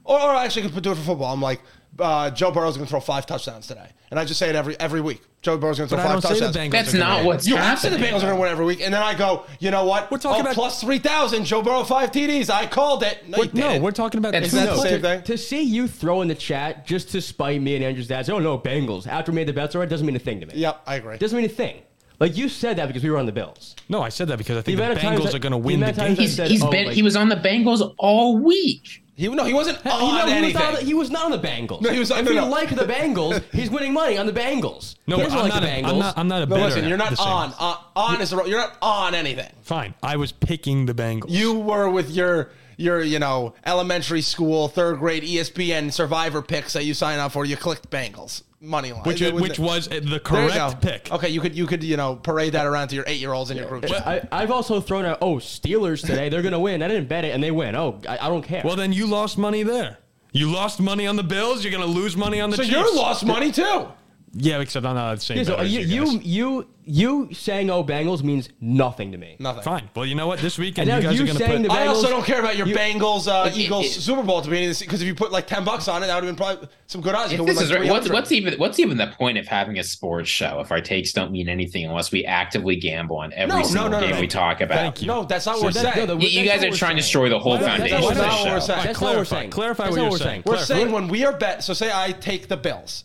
Or, 0.05 0.19
or 0.19 0.31
I 0.31 0.43
actually 0.45 0.69
could 0.69 0.83
do 0.83 0.91
it 0.91 0.95
for 0.95 1.01
football. 1.03 1.33
I'm 1.33 1.41
like, 1.41 1.61
uh, 1.99 2.29
Joe 2.31 2.51
Burrow's 2.51 2.75
going 2.75 2.85
to 2.87 2.89
throw 2.89 2.99
five 2.99 3.25
touchdowns 3.25 3.67
today, 3.67 3.87
and 4.11 4.19
I 4.19 4.25
just 4.25 4.39
say 4.39 4.49
it 4.49 4.55
every 4.55 4.77
every 4.79 4.99
week. 5.01 5.21
Joe 5.43 5.57
Burrow's 5.57 5.77
going 5.77 5.89
to 5.89 5.95
throw 5.95 6.03
I 6.03 6.07
five 6.07 6.21
don't 6.21 6.31
say 6.33 6.39
the 6.39 6.45
touchdowns. 6.45 6.55
Bengals. 6.67 6.71
That's 6.71 6.93
are 6.93 6.97
gonna 6.97 7.09
not 7.09 7.17
win. 7.19 7.25
what's 7.27 7.47
You 7.47 7.55
have 7.57 7.81
to 7.81 7.89
the. 7.89 7.97
Bengals 7.97 8.17
are 8.17 8.21
going 8.21 8.35
to 8.35 8.41
win 8.41 8.49
every 8.49 8.65
week, 8.65 8.81
and 8.81 8.93
then 8.93 9.03
I 9.03 9.13
go, 9.13 9.45
you 9.59 9.71
know 9.71 9.83
what? 9.85 10.09
We're 10.09 10.17
talking 10.17 10.39
oh, 10.39 10.41
about- 10.41 10.55
plus 10.55 10.81
three 10.81 10.99
thousand. 10.99 11.43
Joe 11.45 11.61
Burrow 11.61 11.83
five 11.83 12.11
TDs. 12.11 12.49
I 12.49 12.65
called 12.65 13.03
it. 13.03 13.27
No, 13.27 13.43
you 13.43 13.49
No, 13.53 13.79
we're 13.79 13.91
talking 13.91 14.17
about. 14.19 14.31
That's 14.31 14.47
Isn't 14.47 14.65
that 14.65 14.75
the 14.75 14.81
same 14.81 15.01
to, 15.01 15.07
thing? 15.07 15.23
to 15.23 15.37
see 15.37 15.61
you 15.61 15.87
throw 15.87 16.21
in 16.21 16.29
the 16.29 16.35
chat 16.35 16.87
just 16.87 17.09
to 17.11 17.21
spite 17.21 17.61
me 17.61 17.75
and 17.75 17.83
Andrew's 17.83 18.07
dad. 18.07 18.25
say, 18.25 18.31
Oh 18.31 18.39
no, 18.39 18.57
Bengals. 18.57 19.05
After 19.05 19.31
we 19.31 19.35
made 19.35 19.47
the 19.47 19.53
bets 19.53 19.75
already, 19.75 19.89
doesn't 19.89 20.07
mean 20.07 20.15
a 20.15 20.19
thing 20.19 20.39
to 20.39 20.45
me. 20.45 20.53
Yep, 20.55 20.81
I 20.87 20.95
agree. 20.95 21.17
Doesn't 21.17 21.35
mean 21.37 21.45
a 21.45 21.49
thing. 21.53 21.81
Like 22.19 22.37
you 22.37 22.47
said 22.47 22.77
that 22.77 22.87
because 22.87 23.03
we 23.03 23.09
were 23.09 23.17
on 23.17 23.25
the 23.25 23.31
Bills. 23.33 23.75
no, 23.89 24.01
I 24.01 24.07
said 24.09 24.29
that 24.29 24.37
because 24.37 24.55
I 24.55 24.61
think 24.61 24.77
the, 24.77 24.83
amount 24.83 24.97
of 24.97 25.03
times 25.03 25.19
Bengals 25.19 25.23
that- 25.25 25.35
are 25.35 25.39
going 25.39 25.51
to 25.51 25.57
win 25.57 25.81
the 25.81 25.87
amount 25.87 25.97
of 25.97 26.05
game. 26.05 26.15
times 26.15 26.39
I 26.39 26.43
He's, 26.43 26.51
he's 26.51 26.63
oh, 26.63 26.71
been 26.71 26.85
like- 26.87 26.95
he 26.95 27.03
was 27.03 27.15
on 27.17 27.27
the 27.27 27.35
Bengals 27.35 27.93
all 27.97 28.37
week. 28.37 29.02
He 29.15 29.27
no, 29.27 29.43
he 29.43 29.53
wasn't 29.53 29.79
He, 29.81 29.89
on 29.89 29.99
no, 30.27 30.33
he, 30.35 30.41
was 30.41 30.53
not, 30.55 30.79
he 30.79 30.93
was 30.95 31.09
not 31.11 31.25
on 31.25 31.31
the 31.31 31.37
Bengals. 31.37 31.81
No, 31.81 31.91
he 31.91 31.99
was- 31.99 32.09
If 32.09 32.25
no, 32.25 32.31
you 32.31 32.41
no. 32.41 32.47
like 32.49 32.69
the 32.69 32.83
Bengals, 32.85 33.43
he's 33.51 33.69
winning 33.69 33.93
money 33.93 34.17
on 34.17 34.25
the 34.25 34.31
Bengals. 34.31 34.95
No, 35.05 35.17
he 35.17 35.23
doesn't 35.23 35.37
I'm 35.37 35.43
like 35.49 35.53
not. 35.53 35.61
the 35.61 35.67
A, 35.67 35.81
Bengals. 35.83 35.89
I'm 35.89 35.99
not. 35.99 36.17
I'm 36.17 36.27
not 36.27 36.41
a 36.41 36.45
no, 36.47 36.55
listen, 36.55 36.87
you're 36.87 36.97
not 36.97 37.19
on. 37.19 37.53
On, 37.59 37.77
on 37.95 38.21
is 38.21 38.31
the 38.31 38.37
wrong- 38.37 38.47
you're 38.47 38.59
not 38.59 38.75
on 38.81 39.13
anything. 39.13 39.51
Fine. 39.61 39.93
I 40.01 40.15
was 40.17 40.31
picking 40.31 40.87
the 40.87 40.93
Bengals. 40.95 41.25
You 41.29 41.53
were 41.53 41.89
with 41.91 42.09
your 42.09 42.49
your 42.77 43.01
you 43.01 43.19
know 43.19 43.53
elementary 43.65 44.21
school 44.21 44.67
third 44.67 44.99
grade 44.99 45.23
ESPN 45.23 45.91
Survivor 45.91 46.41
picks 46.41 46.73
that 46.73 46.85
you 46.85 46.93
sign 46.93 47.19
up 47.19 47.31
for. 47.31 47.45
You 47.45 47.57
clicked 47.57 47.89
Bengals 47.89 48.43
money 48.63 48.93
line, 48.93 49.03
which 49.03 49.21
It 49.21 49.35
which 49.35 49.59
was 49.59 49.87
the 49.87 50.19
correct 50.23 50.81
pick. 50.81 51.11
Okay, 51.11 51.29
you 51.29 51.41
could 51.41 51.55
you 51.55 51.67
could 51.67 51.83
you 51.83 51.97
know 51.97 52.15
parade 52.15 52.53
that 52.53 52.65
around 52.65 52.87
to 52.89 52.95
your 52.95 53.03
eight 53.07 53.19
year 53.19 53.33
olds 53.33 53.51
in 53.51 53.57
your 53.57 53.67
group 53.67 53.85
chat. 53.85 54.07
I, 54.07 54.27
I've 54.31 54.51
also 54.51 54.79
thrown 54.79 55.05
out, 55.05 55.19
oh, 55.21 55.35
Steelers 55.35 56.01
today, 56.01 56.29
they're 56.29 56.41
going 56.41 56.53
to 56.53 56.59
win. 56.59 56.81
I 56.81 56.87
didn't 56.87 57.09
bet 57.09 57.25
it, 57.25 57.33
and 57.33 57.43
they 57.43 57.51
win. 57.51 57.75
Oh, 57.75 57.99
I, 58.07 58.17
I 58.17 58.29
don't 58.29 58.43
care. 58.43 58.61
Well, 58.63 58.75
then 58.75 58.93
you 58.93 59.05
lost 59.05 59.37
money 59.37 59.63
there. 59.63 59.99
You 60.31 60.51
lost 60.51 60.79
money 60.79 61.05
on 61.05 61.15
the 61.15 61.23
Bills. 61.23 61.63
You're 61.63 61.71
going 61.71 61.85
to 61.85 61.99
lose 61.99 62.17
money 62.17 62.41
on 62.41 62.49
the 62.49 62.57
so 62.57 62.63
Chiefs. 62.63 62.75
you 62.75 62.95
lost 62.95 63.23
money 63.23 63.51
too. 63.51 63.87
Yeah, 64.35 64.59
except 64.61 64.83
I'm 64.85 64.95
not 64.95 65.15
the 65.15 65.21
same. 65.21 65.37
Yeah, 65.37 65.43
so 65.43 65.61
you, 65.61 65.79
you, 65.81 66.05
you 66.05 66.19
you 66.23 66.67
you 66.85 67.33
saying 67.33 67.69
oh 67.69 67.83
Bengals 67.83 68.23
means 68.23 68.49
nothing 68.59 69.11
to 69.11 69.17
me. 69.19 69.35
Nothing. 69.39 69.61
Fine. 69.61 69.89
Well, 69.95 70.07
you 70.07 70.15
know 70.15 70.25
what? 70.25 70.39
This 70.39 70.57
weekend 70.57 70.87
you 70.89 70.93
guys 71.01 71.03
you 71.03 71.23
are 71.23 71.27
going 71.27 71.37
to 71.37 71.43
saying 71.45 71.61
put. 71.61 71.69
the 71.71 71.73
I 71.73 71.85
also 71.85 72.09
don't 72.09 72.25
care 72.25 72.39
about 72.39 72.57
your 72.57 72.65
you- 72.67 72.75
Bengals 72.75 73.27
uh, 73.27 73.47
It- 73.47 73.55
Eagles 73.57 73.85
it- 73.85 74.01
Super 74.01 74.23
Bowl 74.23 74.41
to 74.41 74.45
the 74.49 74.55
beginning 74.55 74.75
because 74.79 75.01
if 75.03 75.07
you 75.07 75.13
put 75.13 75.31
like 75.31 75.45
ten 75.45 75.63
bucks 75.63 75.87
on 75.87 76.01
it, 76.03 76.07
that 76.07 76.15
would 76.15 76.23
have 76.23 76.35
been 76.35 76.43
probably 76.43 76.67
some 76.87 77.01
good 77.01 77.13
odds. 77.13 77.31
You 77.31 77.35
If 77.35 77.39
could 77.41 77.45
win, 77.45 77.55
this 77.57 77.69
like, 77.69 77.79
right, 77.81 77.89
what's 77.91 78.09
what's 78.09 78.31
even 78.31 78.57
what's 78.57 78.79
even 78.79 78.97
the 78.97 79.07
point 79.07 79.37
of 79.37 79.47
having 79.47 79.77
a 79.77 79.83
sports 79.83 80.29
show 80.31 80.59
if 80.61 80.71
our 80.71 80.81
takes 80.81 81.13
don't 81.13 81.31
mean 81.31 81.47
anything 81.47 81.85
unless 81.85 82.11
we 82.11 82.25
actively 82.25 82.75
gamble 82.75 83.17
on 83.17 83.31
every 83.33 83.49
No, 83.53 83.57
no, 83.61 83.63
single 83.67 83.89
no, 83.91 83.99
no, 83.99 84.05
game 84.07 84.15
no. 84.15 84.21
we 84.21 84.27
talk 84.27 84.61
about? 84.61 84.77
Thank 84.79 85.01
you. 85.03 85.07
No, 85.07 85.25
that's 85.25 85.45
not 85.45 85.57
what 85.57 85.65
we're 85.65 85.71
that- 85.83 85.93
saying. 85.93 86.07
no, 86.07 86.17
You, 86.17 86.27
you 86.41 86.43
guys 86.49 86.63
are 86.63 86.71
trying 86.71 86.95
to 86.95 87.01
destroy 87.03 87.29
the 87.29 87.37
whole 87.39 87.59
foundation 87.59 87.97
of 87.97 88.03
we're 88.03 88.15
the 88.15 88.29
saying. 88.29 88.45
show. 88.45 88.49
That's 88.55 88.67
not 88.67 88.77
what 88.79 88.87
we're 88.87 88.93
Clarify. 88.95 89.35
saying. 89.41 89.49
Clarify 89.51 89.83
That's 89.83 89.95
what 89.95 90.01
you're 90.01 90.11
we're 90.11 90.17
saying. 90.17 90.43
We're 90.45 90.57
saying 90.57 90.91
when 90.91 91.07
we 91.07 91.23
are 91.23 91.33
bet. 91.37 91.63
So 91.63 91.73
say 91.75 91.91
I 91.93 92.11
take 92.13 92.47
the 92.47 92.57
Bills, 92.57 93.03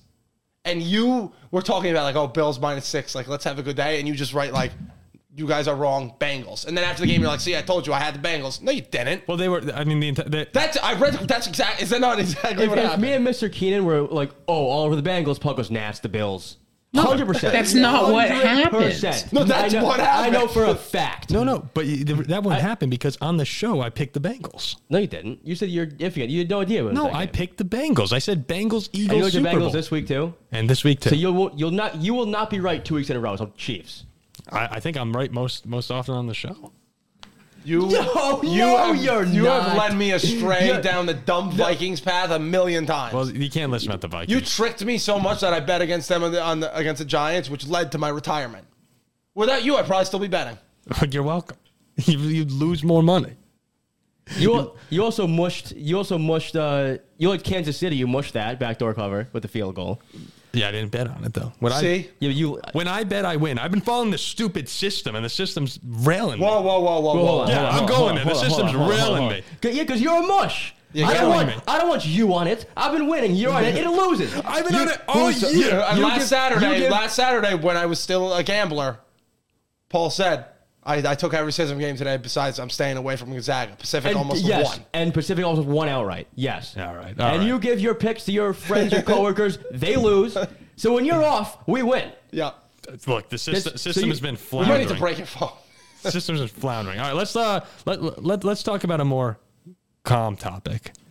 and 0.70 0.82
you 0.82 1.32
were 1.50 1.62
talking 1.62 1.90
about 1.90 2.04
like, 2.04 2.16
oh, 2.16 2.26
Bills 2.26 2.58
minus 2.58 2.86
six. 2.86 3.14
Like, 3.14 3.28
let's 3.28 3.44
have 3.44 3.58
a 3.58 3.62
good 3.62 3.76
day, 3.76 3.98
and 3.98 4.06
you 4.08 4.14
just 4.14 4.32
write 4.34 4.52
like, 4.52 4.72
you 5.34 5.46
guys 5.46 5.68
are 5.68 5.76
wrong, 5.76 6.14
Bengals. 6.18 6.66
And 6.66 6.76
then 6.76 6.84
after 6.84 7.02
the 7.02 7.06
game, 7.06 7.20
you're 7.20 7.30
like, 7.30 7.40
see, 7.40 7.56
I 7.56 7.62
told 7.62 7.86
you 7.86 7.92
I 7.92 8.00
had 8.00 8.14
the 8.14 8.18
Bengals. 8.28 8.60
No, 8.60 8.72
you 8.72 8.80
didn't. 8.82 9.26
Well, 9.28 9.36
they 9.36 9.48
were. 9.48 9.62
I 9.72 9.84
mean, 9.84 10.00
the, 10.00 10.12
enti- 10.12 10.30
the 10.30 10.48
That's 10.52 10.76
I 10.78 10.94
read. 10.94 11.14
That's 11.14 11.46
exact. 11.46 11.80
Is 11.80 11.90
that 11.90 12.00
not 12.00 12.18
exactly 12.18 12.64
If, 12.64 12.70
what 12.70 12.78
if 12.78 12.84
happened? 12.84 13.02
me 13.02 13.12
and 13.12 13.26
Mr. 13.26 13.52
Keenan 13.52 13.84
were 13.84 14.02
like, 14.02 14.30
oh, 14.48 14.66
all 14.66 14.84
over 14.84 14.96
the 14.96 15.08
Bengals, 15.08 15.40
Puck 15.40 15.56
goes, 15.56 15.70
nah, 15.70 15.90
it's 15.90 16.00
the 16.00 16.08
Bills. 16.08 16.56
Hundred 16.96 17.26
percent. 17.26 17.52
That's 17.52 17.74
not 17.74 18.12
what 18.12 18.28
happened. 18.30 18.72
No, 19.32 19.44
that's 19.44 19.74
I 19.74 19.78
know, 19.78 19.84
what 19.84 20.00
happened. 20.00 20.36
I 20.36 20.40
know 20.40 20.48
for 20.48 20.64
a 20.64 20.74
fact. 20.74 21.30
no, 21.30 21.44
no, 21.44 21.68
but 21.74 21.84
you- 21.86 22.02
that 22.04 22.42
won't 22.42 22.60
happen 22.60 22.88
because 22.88 23.18
on 23.20 23.36
the 23.36 23.44
show 23.44 23.82
I 23.82 23.90
picked 23.90 24.14
the 24.14 24.20
Bengals. 24.20 24.76
No, 24.88 24.98
you 24.98 25.06
didn't. 25.06 25.46
You 25.46 25.54
said 25.54 25.68
you're 25.68 25.86
iffy. 25.86 26.28
You 26.28 26.38
had 26.38 26.48
no 26.50 26.60
idea. 26.62 26.84
What 26.84 26.94
No, 26.94 27.04
was 27.04 27.14
I 27.14 27.26
game. 27.26 27.32
picked 27.34 27.58
the 27.58 27.64
Bengals. 27.64 28.12
I 28.12 28.18
said 28.18 28.48
Bengals, 28.48 28.86
And 28.88 28.96
you 28.98 29.04
Eagles, 29.04 29.10
know 29.10 29.16
your 29.18 29.30
Super 29.30 29.48
Bengals 29.48 29.60
Bowl. 29.60 29.70
this 29.70 29.90
week 29.90 30.08
too. 30.08 30.34
and 30.50 30.68
this 30.68 30.82
week 30.82 31.00
too. 31.00 31.10
So 31.10 31.16
you'll 31.16 31.52
you'll 31.54 31.70
not 31.70 31.96
you 31.96 32.14
will 32.14 32.26
not 32.26 32.48
be 32.48 32.58
right 32.58 32.82
two 32.84 32.94
weeks 32.94 33.10
in 33.10 33.16
a 33.16 33.20
row. 33.20 33.36
So 33.36 33.52
Chiefs. 33.56 34.04
I, 34.50 34.66
I 34.72 34.80
think 34.80 34.96
I'm 34.96 35.12
right 35.12 35.30
most 35.30 35.66
most 35.66 35.90
often 35.90 36.14
on 36.14 36.26
the 36.26 36.34
show. 36.34 36.72
You, 37.64 37.80
No, 37.88 38.42
you 38.42 38.58
no, 38.58 38.76
have, 38.76 38.96
you're 38.96 39.24
you 39.24 39.44
have 39.44 39.76
led 39.76 39.96
me 39.96 40.12
astray 40.12 40.80
down 40.80 41.06
the 41.06 41.14
dumb 41.14 41.50
Vikings 41.52 42.00
path 42.00 42.30
a 42.30 42.38
million 42.38 42.86
times. 42.86 43.12
Well, 43.14 43.30
you 43.30 43.50
can't 43.50 43.70
listen 43.70 43.90
about 43.90 44.00
the 44.00 44.08
Vikings. 44.08 44.32
you 44.32 44.40
tricked 44.40 44.84
me 44.84 44.98
so 44.98 45.18
much 45.18 45.40
that 45.40 45.52
I 45.52 45.60
bet 45.60 45.82
against 45.82 46.08
them 46.08 46.22
on 46.22 46.32
the, 46.32 46.42
on 46.42 46.60
the, 46.60 46.74
against 46.76 47.00
the 47.00 47.04
Giants, 47.04 47.50
which 47.50 47.66
led 47.66 47.92
to 47.92 47.98
my 47.98 48.08
retirement. 48.08 48.66
Without 49.34 49.64
you, 49.64 49.76
I'd 49.76 49.86
probably 49.86 50.04
still 50.06 50.18
be 50.18 50.28
betting. 50.28 50.58
You're 51.10 51.22
welcome. 51.22 51.56
You, 52.04 52.16
you'd 52.18 52.52
lose 52.52 52.84
more 52.84 53.02
money. 53.02 53.34
You 54.36 54.72
you 54.88 55.02
also 55.02 55.26
mushed 55.26 55.72
you 55.72 55.96
also 55.96 56.16
mushed 56.18 56.54
uh 56.54 56.98
you 57.16 57.28
like 57.28 57.42
Kansas 57.42 57.76
City. 57.76 57.96
You 57.96 58.06
mushed 58.06 58.34
that 58.34 58.60
backdoor 58.60 58.94
cover 58.94 59.26
with 59.32 59.42
the 59.42 59.48
field 59.48 59.74
goal. 59.74 60.00
Yeah, 60.52 60.68
I 60.68 60.72
didn't 60.72 60.90
bet 60.90 61.06
on 61.08 61.24
it 61.24 61.34
though. 61.34 61.52
When 61.60 61.72
I 61.72 61.80
See? 61.80 62.10
Yeah, 62.20 62.30
you. 62.30 62.60
when 62.72 62.88
I 62.88 63.04
bet, 63.04 63.24
I 63.24 63.36
win. 63.36 63.58
I've 63.58 63.70
been 63.70 63.80
following 63.82 64.10
the 64.10 64.18
stupid 64.18 64.68
system, 64.68 65.14
and 65.14 65.24
the 65.24 65.28
system's 65.28 65.78
railing 65.84 66.40
me. 66.40 66.44
Whoa, 66.46 66.60
whoa, 66.62 66.80
whoa, 66.80 67.00
whoa, 67.00 67.14
whoa. 67.22 67.48
Yeah, 67.48 67.68
I'm 67.68 67.86
going 67.86 68.14
there. 68.16 68.24
The 68.24 68.34
system's 68.34 68.56
hold 68.56 68.64
on, 68.64 68.74
hold 68.74 68.90
on, 68.92 68.98
railing 69.14 69.28
me. 69.28 69.42
Good- 69.60 69.74
Yeah, 69.74 69.82
because 69.82 70.00
you're 70.00 70.22
a 70.22 70.26
mush. 70.26 70.74
I 70.96 71.12
don't 71.14 71.28
want 71.28 71.48
me. 71.48 71.54
I 71.68 71.76
don't 71.78 71.88
want 71.88 72.06
you 72.06 72.32
on 72.34 72.46
it. 72.48 72.64
I've 72.74 72.92
been 72.92 73.08
winning. 73.08 73.34
You're 73.34 73.52
on 73.52 73.62
it. 73.64 73.76
It 73.76 73.86
loses. 73.86 74.34
I've 74.44 74.64
been 74.64 74.74
You- 74.74 74.80
on 74.80 74.88
it 74.88 75.00
all 75.06 75.30
year. 75.30 75.84
And 75.86 75.98
you 75.98 76.04
last 76.06 76.18
give- 76.20 76.28
Saturday, 76.28 76.72
you 76.72 76.78
give- 76.84 76.90
last 76.92 77.14
Saturday 77.14 77.54
when 77.54 77.76
I 77.76 77.84
was 77.86 78.00
still 78.00 78.32
a 78.32 78.42
gambler, 78.42 78.98
Paul 79.90 80.08
said, 80.10 80.46
I, 80.84 80.96
I 81.10 81.14
took 81.14 81.34
every 81.34 81.52
system 81.52 81.78
game 81.78 81.96
today. 81.96 82.16
Besides, 82.16 82.58
I'm 82.58 82.70
staying 82.70 82.96
away 82.96 83.16
from 83.16 83.30
Gonzaga. 83.32 83.76
Pacific 83.76 84.10
and, 84.10 84.18
almost 84.18 84.44
yes, 84.44 84.64
won. 84.64 84.86
and 84.94 85.12
Pacific 85.12 85.44
almost 85.44 85.68
won 85.68 85.88
outright. 85.88 86.28
Yes. 86.34 86.76
All 86.76 86.94
right, 86.94 87.18
all 87.20 87.26
and 87.26 87.38
right. 87.38 87.42
you 87.46 87.58
give 87.58 87.78
your 87.80 87.94
picks 87.94 88.24
to 88.24 88.32
your 88.32 88.52
friends, 88.54 88.92
your 88.92 89.02
coworkers. 89.14 89.58
they 89.70 89.96
lose. 89.96 90.36
So 90.76 90.94
when 90.94 91.04
you're 91.04 91.24
off, 91.24 91.58
we 91.66 91.82
win. 91.82 92.12
Yeah. 92.30 92.52
Look, 93.06 93.28
the 93.28 93.36
system, 93.36 93.72
This- 93.72 93.82
so 93.82 93.90
system 93.90 94.04
you- 94.04 94.10
has 94.10 94.20
been 94.20 94.34
We 94.34 94.38
floundering. 94.38 94.78
might 94.78 94.84
need 94.88 94.94
to 94.94 94.98
break 95.00 95.18
your 95.18 95.26
phone. 95.26 95.50
The 96.02 96.10
system's 96.12 96.38
been 96.40 96.48
floundering. 96.48 96.98
All 97.00 97.06
right, 97.08 97.14
let's 97.16 97.34
uh 97.36 97.66
let, 97.84 98.24
let 98.24 98.44
let's 98.44 98.62
talk 98.62 98.84
about 98.84 99.00
a 99.00 99.04
more 99.04 99.38
calm 100.04 100.36
topic. 100.36 100.92
Yeah, 100.94 101.02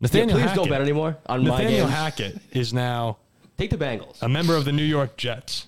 Nathaniel 0.00 0.30
please 0.38 0.42
Hackett. 0.44 0.56
don't 0.56 0.68
bet 0.70 0.80
anymore 0.80 1.18
on 1.26 1.44
my 1.44 1.50
Nathaniel 1.58 1.86
games. 1.86 1.90
Hackett 1.90 2.40
is 2.52 2.72
now 2.72 3.18
Take 3.58 3.68
the 3.70 3.76
Bengals. 3.76 4.16
a 4.22 4.28
member 4.28 4.56
of 4.56 4.64
the 4.64 4.72
New 4.72 4.82
York 4.82 5.16
Jets. 5.18 5.66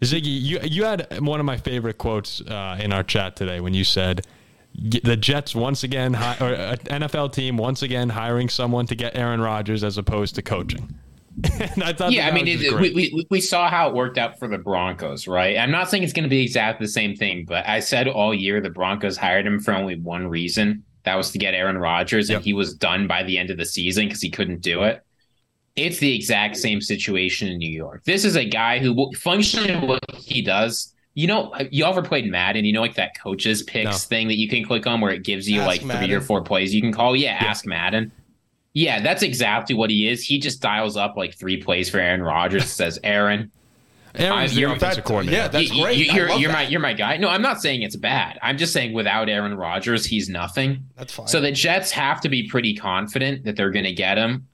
Ziggy, 0.00 0.22
you 0.26 0.60
you 0.62 0.84
had 0.84 1.20
one 1.20 1.40
of 1.40 1.46
my 1.46 1.56
favorite 1.56 1.98
quotes 1.98 2.40
uh, 2.42 2.78
in 2.80 2.92
our 2.92 3.02
chat 3.02 3.36
today 3.36 3.60
when 3.60 3.74
you 3.74 3.84
said 3.84 4.26
the 4.74 5.16
Jets 5.16 5.54
once 5.56 5.82
again 5.82 6.14
hi- 6.14 6.36
or 6.40 6.52
an 6.54 6.78
NFL 7.02 7.32
team 7.32 7.56
once 7.56 7.82
again 7.82 8.10
hiring 8.10 8.48
someone 8.48 8.86
to 8.86 8.94
get 8.94 9.16
Aaron 9.16 9.40
Rodgers 9.40 9.82
as 9.82 9.98
opposed 9.98 10.34
to 10.36 10.42
coaching. 10.42 10.94
and 11.60 11.82
I 11.82 11.92
thought, 11.92 12.12
Yeah, 12.12 12.28
I 12.28 12.32
mean, 12.32 12.46
it, 12.48 12.60
we, 12.74 12.90
we 12.92 13.26
we 13.30 13.40
saw 13.40 13.68
how 13.68 13.88
it 13.88 13.94
worked 13.94 14.18
out 14.18 14.38
for 14.38 14.46
the 14.48 14.58
Broncos, 14.58 15.26
right? 15.26 15.56
I'm 15.56 15.70
not 15.70 15.88
saying 15.90 16.02
it's 16.04 16.12
going 16.12 16.24
to 16.24 16.28
be 16.28 16.42
exactly 16.42 16.86
the 16.86 16.92
same 16.92 17.16
thing, 17.16 17.44
but 17.46 17.66
I 17.68 17.80
said 17.80 18.06
all 18.08 18.34
year 18.34 18.60
the 18.60 18.70
Broncos 18.70 19.16
hired 19.16 19.46
him 19.46 19.58
for 19.60 19.72
only 19.74 19.98
one 19.98 20.26
reason. 20.28 20.84
That 21.04 21.14
was 21.16 21.30
to 21.32 21.38
get 21.38 21.54
Aaron 21.54 21.78
Rodgers, 21.78 22.28
Yep. 22.28 22.36
and 22.36 22.44
he 22.44 22.52
was 22.52 22.74
done 22.74 23.06
by 23.06 23.22
the 23.22 23.38
end 23.38 23.50
of 23.50 23.56
the 23.56 23.64
season 23.64 24.06
because 24.06 24.20
he 24.20 24.30
couldn't 24.30 24.60
do 24.62 24.82
it. 24.82 25.02
It's 25.78 25.98
the 25.98 26.14
exact 26.14 26.56
same 26.56 26.80
situation 26.80 27.48
in 27.48 27.58
New 27.58 27.70
York. 27.70 28.04
This 28.04 28.24
is 28.24 28.36
a 28.36 28.44
guy 28.44 28.78
who 28.78 29.10
functionally 29.16 29.74
what 29.86 30.00
he 30.16 30.42
does. 30.42 30.92
You 31.14 31.26
know, 31.26 31.50
uh, 31.50 31.64
you 31.70 31.84
ever 31.84 32.02
played 32.02 32.30
Madden? 32.30 32.64
You 32.64 32.72
know, 32.72 32.80
like 32.80 32.94
that 32.94 33.18
coaches 33.18 33.62
picks 33.64 33.90
No. 33.90 33.96
thing 33.96 34.28
that 34.28 34.36
you 34.38 34.48
can 34.48 34.64
click 34.64 34.86
on 34.86 35.00
where 35.00 35.10
it 35.12 35.24
gives 35.24 35.48
you 35.50 35.60
Ask 35.62 35.82
like 35.84 35.98
three 35.98 36.12
or 36.14 36.20
four 36.20 36.42
plays 36.42 36.74
you 36.74 36.80
can 36.80 36.92
call. 36.92 37.16
Yeah, 37.16 37.36
ask 37.40 37.66
Madden. 37.66 38.12
Yeah, 38.74 39.00
that's 39.00 39.22
exactly 39.24 39.74
what 39.74 39.90
he 39.90 40.08
is. 40.08 40.22
He 40.22 40.38
just 40.38 40.60
dials 40.62 40.96
up 40.96 41.16
like 41.16 41.34
three 41.34 41.56
plays 41.56 41.90
for 41.90 41.98
Aaron 41.98 42.22
Rodgers. 42.22 42.66
Says 42.70 43.00
Aaron, 43.02 43.50
Aaron's 44.14 44.52
I- 44.52 44.54
the 44.54 44.60
you're- 44.60 44.72
offensive 44.76 45.02
that- 45.02 45.08
coordinator. 45.08 45.36
yeah, 45.36 45.48
That's 45.48 45.70
you- 45.74 45.82
great. 45.82 45.98
You, 45.98 46.12
I 46.12 46.18
are 46.24 46.28
love 46.28 46.40
you're 46.40 46.52
that. 46.52 46.58
my 46.58 46.62
you're 46.68 46.80
my 46.80 46.92
guy. 46.92 47.16
No, 47.16 47.28
I'm 47.28 47.42
not 47.42 47.60
saying 47.60 47.82
it's 47.82 47.96
bad. 47.96 48.38
I'm 48.40 48.56
just 48.56 48.72
saying 48.72 48.92
without 48.92 49.28
Aaron 49.28 49.54
Rodgers, 49.54 50.06
he's 50.06 50.28
nothing. 50.28 50.84
That's 50.96 51.12
fine. 51.12 51.26
So 51.26 51.40
the 51.40 51.50
Jets 51.50 51.90
have 51.90 52.20
to 52.20 52.28
be 52.28 52.46
pretty 52.48 52.74
confident 52.76 53.44
that 53.44 53.56
they're 53.56 53.70
going 53.72 53.86
to 53.86 53.92
get 53.92 54.18
him. 54.18 54.46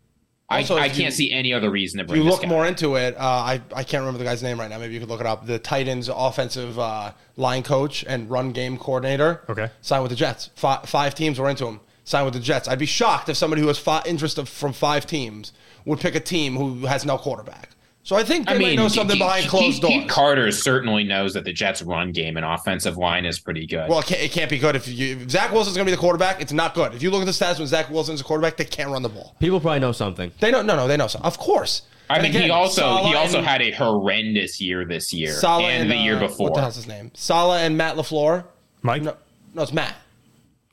Also, 0.51 0.77
I, 0.77 0.83
I 0.83 0.89
can't 0.91 1.13
see 1.15 1.33
any 1.33 1.53
other 1.55 1.71
reason 1.71 1.99
to 1.99 2.03
If 2.05 2.09
bring 2.09 2.19
you 2.21 2.25
this 2.25 2.33
look 2.33 2.43
guy. 2.43 2.49
more 2.49 2.67
into 2.67 2.97
it, 2.97 3.17
uh, 3.17 3.21
I, 3.21 3.63
I 3.75 3.83
can't 3.83 4.03
remember 4.03 4.19
the 4.19 4.25
guy's 4.25 4.43
name 4.43 4.61
right 4.61 4.69
now. 4.69 4.79
Maybe 4.79 4.93
you 4.95 5.01
could 5.01 5.09
look 5.09 5.21
it 5.21 5.27
up. 5.27 5.47
The 5.47 5.59
Titans 5.59 6.09
offensive 6.15 6.79
uh, 6.79 7.13
line 7.37 7.63
coach 7.63 8.05
and 8.07 8.29
run 8.31 8.53
game 8.53 8.77
coordinator. 8.77 9.43
Okay. 9.49 9.71
Signed 9.81 10.03
with 10.03 10.11
the 10.11 10.17
Jets. 10.17 10.51
Five, 10.55 10.89
five 10.89 11.15
teams 11.15 11.39
were 11.39 11.49
into 11.49 11.67
him. 11.67 11.81
Signed 12.05 12.27
with 12.27 12.35
the 12.35 12.41
Jets. 12.41 12.69
I'd 12.69 12.79
be 12.79 12.85
shocked 12.87 13.31
if 13.31 13.37
somebody 13.39 13.63
who 13.63 13.69
has 13.69 13.79
fi- 13.79 14.03
interest 14.05 14.37
of, 14.37 14.49
from 14.49 14.75
five 14.75 15.07
teams 15.07 15.53
would 15.87 15.99
pick 16.01 16.15
a 16.15 16.21
team 16.21 16.57
who 16.57 16.87
has 16.87 17.07
no 17.07 17.17
quarterback. 17.17 17.71
So 18.05 18.17
I 18.17 18.23
think 18.23 18.47
they 18.47 18.55
I 18.55 18.59
might 18.59 18.77
know 18.77 18.89
something 18.89 19.17
Keith- 19.17 19.25
behind 19.27 19.47
closed 19.49 19.83
Keith 19.83 20.03
doors. 20.03 20.11
Carter 20.13 20.51
certainly 20.53 21.05
knows 21.05 21.33
that 21.35 21.45
the 21.45 21.53
Jets' 21.55 21.81
run 21.83 22.13
game 22.13 22.37
and 22.37 22.45
offensive 22.45 22.99
line 22.99 23.25
is 23.25 23.39
pretty 23.41 23.67
good. 23.67 23.89
well, 23.89 24.01
it 24.01 24.05
can't, 24.07 24.21
it 24.23 24.31
can't 24.31 24.51
be 24.51 24.59
good 24.59 24.77
if, 24.77 24.87
you, 24.87 25.17
if 25.23 25.31
Zach 25.31 25.51
Wilson's 25.53 25.75
going 25.77 25.87
to 25.87 25.91
be 25.91 25.97
the 25.97 26.01
quarterback. 26.01 26.41
It's 26.43 26.53
not 26.53 26.75
good. 26.75 26.95
If 26.95 27.03
you 27.03 27.11
look 27.11 27.23
at 27.23 27.25
the 27.25 27.33
stats 27.33 27.59
when 27.59 27.67
Zach 27.67 27.89
Wilson's 27.91 28.21
a 28.21 28.25
quarterback, 28.25 28.59
they 28.59 28.67
can't 28.67 28.91
run 28.91 29.03
the 29.03 29.09
ball. 29.09 29.35
People 29.41 29.59
probably 29.59 29.81
know 29.81 29.93
something. 29.93 30.31
They 30.39 30.51
know. 30.51 30.61
No, 30.61 30.77
no, 30.77 30.87
they 30.87 30.99
know. 30.99 31.07
So 31.07 31.19
of 31.21 31.39
course. 31.39 31.83
I 32.11 32.17
And 32.17 32.25
mean, 32.25 32.33
he 32.33 32.39
again, 32.41 32.51
also 32.51 32.97
he 33.05 33.15
also 33.15 33.39
and- 33.39 33.47
had 33.47 33.63
a 33.63 33.71
horrendous 33.71 34.61
year 34.61 34.85
this 34.85 35.11
year 35.15 35.33
Salah 35.33 35.65
and, 35.65 35.91
the 35.91 35.97
year 35.97 36.17
uh, 36.17 36.21
before. 36.21 36.51
What 36.51 36.57
the 36.57 36.61
hell's 36.61 36.77
his 36.77 36.87
name? 36.87 37.11
Salah 37.15 37.61
and 37.61 37.79
Matt 37.79 37.97
LaFleur. 37.97 38.45
Mike. 38.83 39.01
No, 39.01 39.17
no, 39.55 39.63
it's 39.63 39.73
Matt, 39.73 39.95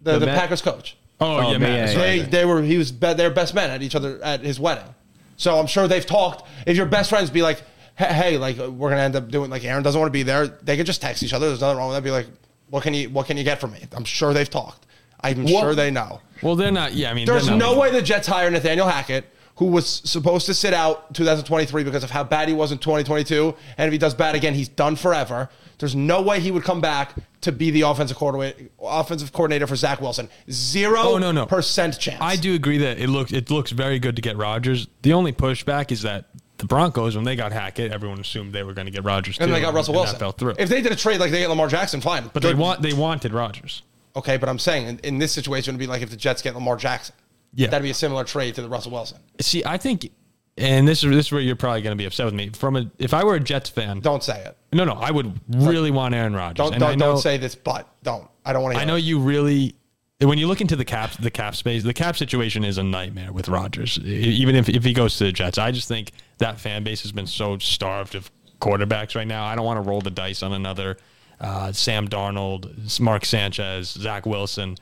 the, 0.02 0.14
The 0.14 0.20
the 0.20 0.26
Matt- 0.26 0.38
Packers 0.38 0.62
coach. 0.62 0.98
Oh, 1.22 1.38
Oh, 1.38 1.52
yeah, 1.54 1.58
Matt. 1.60 1.70
yeah, 1.70 1.76
yeah. 1.76 1.98
right. 1.98 2.24
They 2.26 2.40
they 2.40 2.46
were 2.46 2.62
he 2.62 2.78
was 2.78 2.92
be, 2.92 3.14
their 3.14 3.30
best 3.30 3.54
men 3.56 3.70
at 3.70 3.82
each 3.82 3.96
other 3.96 4.20
at 4.22 4.42
his 4.42 4.60
wedding. 4.60 4.94
So 5.42 5.58
I'm 5.58 5.66
sure 5.66 5.88
they've 5.88 6.06
talked. 6.06 6.48
If 6.68 6.78
your 6.78 6.86
best 6.86 7.10
friends 7.10 7.32
be 7.32 7.42
like, 7.42 7.64
hey, 7.98 8.14
hey, 8.14 8.38
like 8.38 8.58
we're 8.58 8.92
gonna 8.92 9.02
end 9.02 9.16
up 9.16 9.30
doing 9.30 9.50
like 9.50 9.64
Aaron 9.66 9.82
doesn't 9.82 10.00
want 10.00 10.08
to 10.08 10.14
be 10.14 10.22
there, 10.22 10.46
they 10.46 10.78
could 10.78 10.86
just 10.86 11.02
text 11.02 11.24
each 11.24 11.34
other. 11.34 11.48
There's 11.48 11.62
nothing 11.62 11.80
wrong 11.80 11.88
with 11.90 11.98
that. 11.98 12.04
Be 12.04 12.12
like, 12.12 12.28
what 12.70 12.84
can 12.84 12.94
you 12.94 13.10
what 13.10 13.26
can 13.26 13.38
you 13.38 13.44
get 13.44 13.60
from 13.60 13.72
me? 13.72 13.84
I'm 13.94 14.04
sure 14.06 14.36
they've 14.36 14.48
talked. 14.48 14.86
I'm 15.20 15.44
Well- 15.46 15.62
sure 15.62 15.74
they 15.74 15.90
know. 15.90 16.22
Well, 16.44 16.56
they're 16.56 16.72
not. 16.72 16.94
Yeah, 16.94 17.10
I 17.10 17.16
mean, 17.16 17.26
There's 17.26 17.50
no 17.50 17.76
way 17.80 17.90
the 17.92 18.04
Jets 18.04 18.28
hire 18.28 18.52
Nathaniel 18.52 18.88
Hackett, 18.88 19.26
who 19.58 19.66
was 19.66 19.88
supposed 19.88 20.46
to 20.48 20.54
sit 20.54 20.74
out 20.74 21.14
2023 21.14 21.84
because 21.84 22.04
of 22.04 22.10
how 22.12 22.24
bad 22.24 22.48
he 22.48 22.54
was 22.54 22.72
in 22.72 22.78
2022, 22.80 23.54
and 23.78 23.88
if 23.88 23.92
he 23.92 23.98
does 23.98 24.14
bad 24.14 24.36
again, 24.36 24.54
he's 24.54 24.70
done 24.70 24.96
forever. 24.96 25.50
There's 25.78 25.96
no 25.96 26.22
way 26.22 26.40
he 26.40 26.52
would 26.52 26.64
come 26.64 26.80
back 26.82 27.16
to 27.42 27.52
be 27.52 27.72
the 27.72 27.82
offensive 27.82 28.16
coordinator, 28.18 28.70
offensive 28.82 29.34
coordinator 29.34 29.66
for 29.68 29.76
Zach 29.76 30.00
Wilson. 30.00 30.30
Zero 30.50 31.00
Oh, 31.02 31.18
no, 31.18 31.32
no. 31.32 31.46
percent 31.48 32.00
chance. 32.00 32.20
I 32.22 32.36
do 32.36 32.54
agree 32.54 32.78
that 32.80 33.00
it 33.00 33.08
looks 33.10 33.32
it 33.32 33.50
looks 33.50 33.72
very 33.72 33.98
good 34.00 34.16
to 34.16 34.22
get 34.22 34.38
Rodgers. 34.38 34.88
The 35.02 35.14
only 35.14 35.34
pushback 35.34 35.92
is 35.92 36.04
that 36.04 36.26
the 36.58 36.66
Broncos, 36.66 37.16
when 37.16 37.26
they 37.26 37.36
got 37.36 37.52
Hackett, 37.52 37.92
everyone 37.92 38.20
assumed 38.20 38.54
they 38.54 38.62
were 38.62 38.74
going 38.74 38.86
to 38.86 38.92
get 38.92 39.04
Rodgers 39.04 39.38
too, 39.40 39.44
And 39.46 39.52
they 39.54 39.60
got 39.62 39.74
Russell 39.74 39.96
Wilson. 39.96 40.20
Fell 40.20 40.32
through. 40.32 40.54
If 40.60 40.70
they 40.70 40.82
did 40.84 40.92
a 40.92 40.96
trade 40.96 41.20
like 41.20 41.32
they 41.32 41.40
get 41.40 41.50
Lamar 41.50 41.68
Jackson, 41.68 42.00
fine. 42.02 42.30
but 42.32 42.44
they 42.44 42.50
They're- 42.50 42.58
want 42.58 42.84
they 42.84 42.94
wanted 42.94 43.34
Rodgers. 43.34 43.82
okay. 44.16 44.38
But 44.38 44.50
I'm 44.50 44.60
saying 44.60 44.86
in, 44.88 45.00
in 45.00 45.18
this 45.18 45.32
situation, 45.32 45.72
it'd 45.74 45.80
be 45.80 45.88
like 45.88 46.04
if 46.04 46.12
the 46.12 46.16
Jets 46.16 46.44
get 46.44 46.54
Lamar 46.54 46.76
Jackson. 46.78 47.16
Yeah. 47.54 47.68
that'd 47.68 47.84
be 47.84 47.90
a 47.90 47.96
similar 47.96 48.24
trade 48.24 48.56
to 48.56 48.62
the 48.62 48.70
Russell 48.70 48.92
Wilson. 48.92 49.20
See, 49.40 49.64
I 49.66 49.78
think, 49.78 50.10
and 50.58 50.88
this 50.88 51.04
is 51.04 51.10
this 51.12 51.28
is 51.28 51.32
where 51.32 51.42
you're 51.42 51.56
probably 51.56 51.82
going 51.82 51.96
to 51.96 52.02
be 52.02 52.06
upset 52.06 52.26
with 52.26 52.36
me. 52.36 52.50
From 52.50 52.76
a, 52.76 52.92
if 52.98 53.14
I 53.14 53.24
were 53.24 53.36
a 53.36 53.40
Jets 53.40 53.70
fan, 53.70 54.00
Don't 54.00 54.24
say 54.24 54.44
it. 54.44 54.58
no, 54.74 54.86
no, 54.86 54.94
I 54.94 55.12
would 55.12 55.40
really 55.50 55.92
want 55.92 56.16
Aaron 56.16 56.34
Rodgers. 56.34 56.64
Don't 56.64 56.74
and 56.74 56.80
don't, 56.80 56.98
know, 56.98 57.14
don't 57.14 57.22
say 57.22 57.38
this. 57.38 57.56
But 57.56 57.88
don't. 58.04 58.28
I 58.46 58.54
don't 58.54 58.64
want 58.64 58.76
to. 58.76 58.82
I 58.82 58.86
know 58.86 58.96
you 58.96 59.20
really 59.20 59.76
when 60.22 60.38
you 60.38 60.48
look 60.48 60.62
into 60.62 60.76
the 60.76 60.86
cap 60.86 61.12
the 61.14 61.32
cap 61.32 61.56
space, 61.56 61.84
the 61.84 61.94
cap 61.94 62.16
situation 62.16 62.64
is 62.64 62.78
a 62.78 62.84
nightmare 62.84 63.32
with 63.32 63.50
Rodgers. 63.50 63.98
Even 64.00 64.56
if 64.56 64.70
if 64.70 64.84
he 64.84 64.94
goes 64.94 65.18
to 65.18 65.26
the 65.26 65.32
Jets, 65.32 65.58
I 65.58 65.72
just 65.72 65.88
think 65.88 66.12
that 66.38 66.60
fan 66.60 66.84
base 66.84 67.02
has 67.02 67.12
been 67.12 67.28
so 67.28 67.58
starved 67.58 68.16
of 68.16 68.32
quarterbacks 68.60 69.16
right 69.16 69.28
now. 69.28 69.44
I 69.46 69.56
don't 69.56 69.66
want 69.66 69.84
to 69.84 69.90
roll 69.90 70.02
the 70.02 70.12
dice 70.12 70.44
on 70.44 70.54
another 70.54 70.98
uh, 71.40 71.72
Sam 71.72 72.08
Darnold, 72.08 73.00
Mark 73.00 73.26
Sanchez, 73.26 73.90
Zach 73.90 74.26
Wilson, 74.26 74.78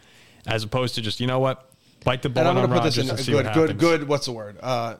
as 0.45 0.63
opposed 0.63 0.95
to 0.95 1.01
just 1.01 1.19
you 1.19 1.27
know 1.27 1.39
what, 1.39 1.68
bite 2.03 2.21
the 2.21 2.29
bullet 2.29 2.49
And 2.49 2.57
I'm 2.59 2.63
on 2.63 2.69
going 2.69 2.77
to 2.79 2.83
put 2.83 2.85
this 2.85 2.97
Rodgers 2.97 3.05
in 3.05 3.09
and 3.12 3.19
a 3.19 3.23
see 3.23 3.31
good, 3.31 3.45
what 3.45 3.53
good, 3.53 3.62
happens. 3.69 3.79
good. 3.81 4.07
What's 4.07 4.25
the 4.25 4.31
word? 4.31 4.57
Uh, 4.62 4.95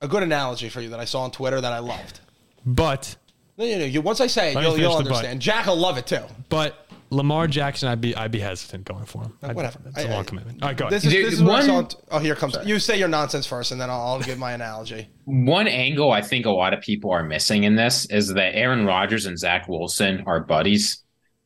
a 0.00 0.08
good 0.08 0.22
analogy 0.22 0.68
for 0.68 0.80
you 0.80 0.90
that 0.90 1.00
I 1.00 1.04
saw 1.04 1.22
on 1.22 1.30
Twitter 1.30 1.60
that 1.60 1.72
I 1.72 1.78
loved. 1.78 2.20
But 2.64 3.16
No, 3.56 3.64
no, 3.66 3.78
no. 3.78 3.84
You, 3.84 4.00
once 4.02 4.20
I 4.20 4.26
say 4.26 4.52
it, 4.52 4.54
you'll, 4.60 4.78
you'll 4.78 4.90
finish 4.92 4.96
the 4.98 5.02
but. 5.04 5.06
understand. 5.16 5.40
Jack 5.40 5.66
will 5.66 5.76
love 5.76 5.96
it 5.98 6.06
too. 6.06 6.22
but 6.48 6.82
Lamar 7.10 7.46
Jackson, 7.46 7.88
I'd 7.88 8.00
be 8.00 8.16
I'd 8.16 8.32
be 8.32 8.40
hesitant 8.40 8.84
going 8.84 9.04
for 9.04 9.22
him. 9.22 9.38
I'd- 9.40 9.54
Whatever. 9.54 9.78
It's 9.86 9.96
a 9.98 10.08
I- 10.08 10.10
long 10.10 10.20
I- 10.22 10.24
commitment. 10.24 10.60
All 10.62 10.68
right, 10.70 10.76
go 10.76 10.86
ahead. 10.86 10.92
This 11.00 11.04
is, 11.04 11.12
this 11.12 11.34
is 11.34 11.42
what 11.42 11.62
I 11.62 11.66
saw. 11.66 11.74
one- 11.74 11.84
On 11.84 11.88
t- 11.88 11.96
oh, 12.10 12.18
here 12.18 12.34
comes. 12.34 12.56
You 12.64 12.80
say 12.80 12.98
your 12.98 13.06
nonsense 13.06 13.46
first, 13.46 13.70
and 13.70 13.80
then 13.80 13.90
I'll, 13.90 14.00
I'll 14.00 14.20
give 14.20 14.38
my 14.38 14.52
analogy. 14.52 15.08
One 15.24 15.68
angle 15.68 16.10
I 16.10 16.20
think 16.20 16.46
a 16.46 16.50
lot 16.50 16.74
of 16.74 16.80
people 16.80 17.12
are 17.12 17.22
missing 17.22 17.62
in 17.62 17.76
this 17.76 18.06
is 18.06 18.34
that 18.34 18.56
Aaron 18.56 18.84
Rodgers 18.86 19.24
and 19.26 19.38
Zach 19.38 19.68
Wilson 19.68 20.24
are 20.26 20.40
buddies. 20.40 20.98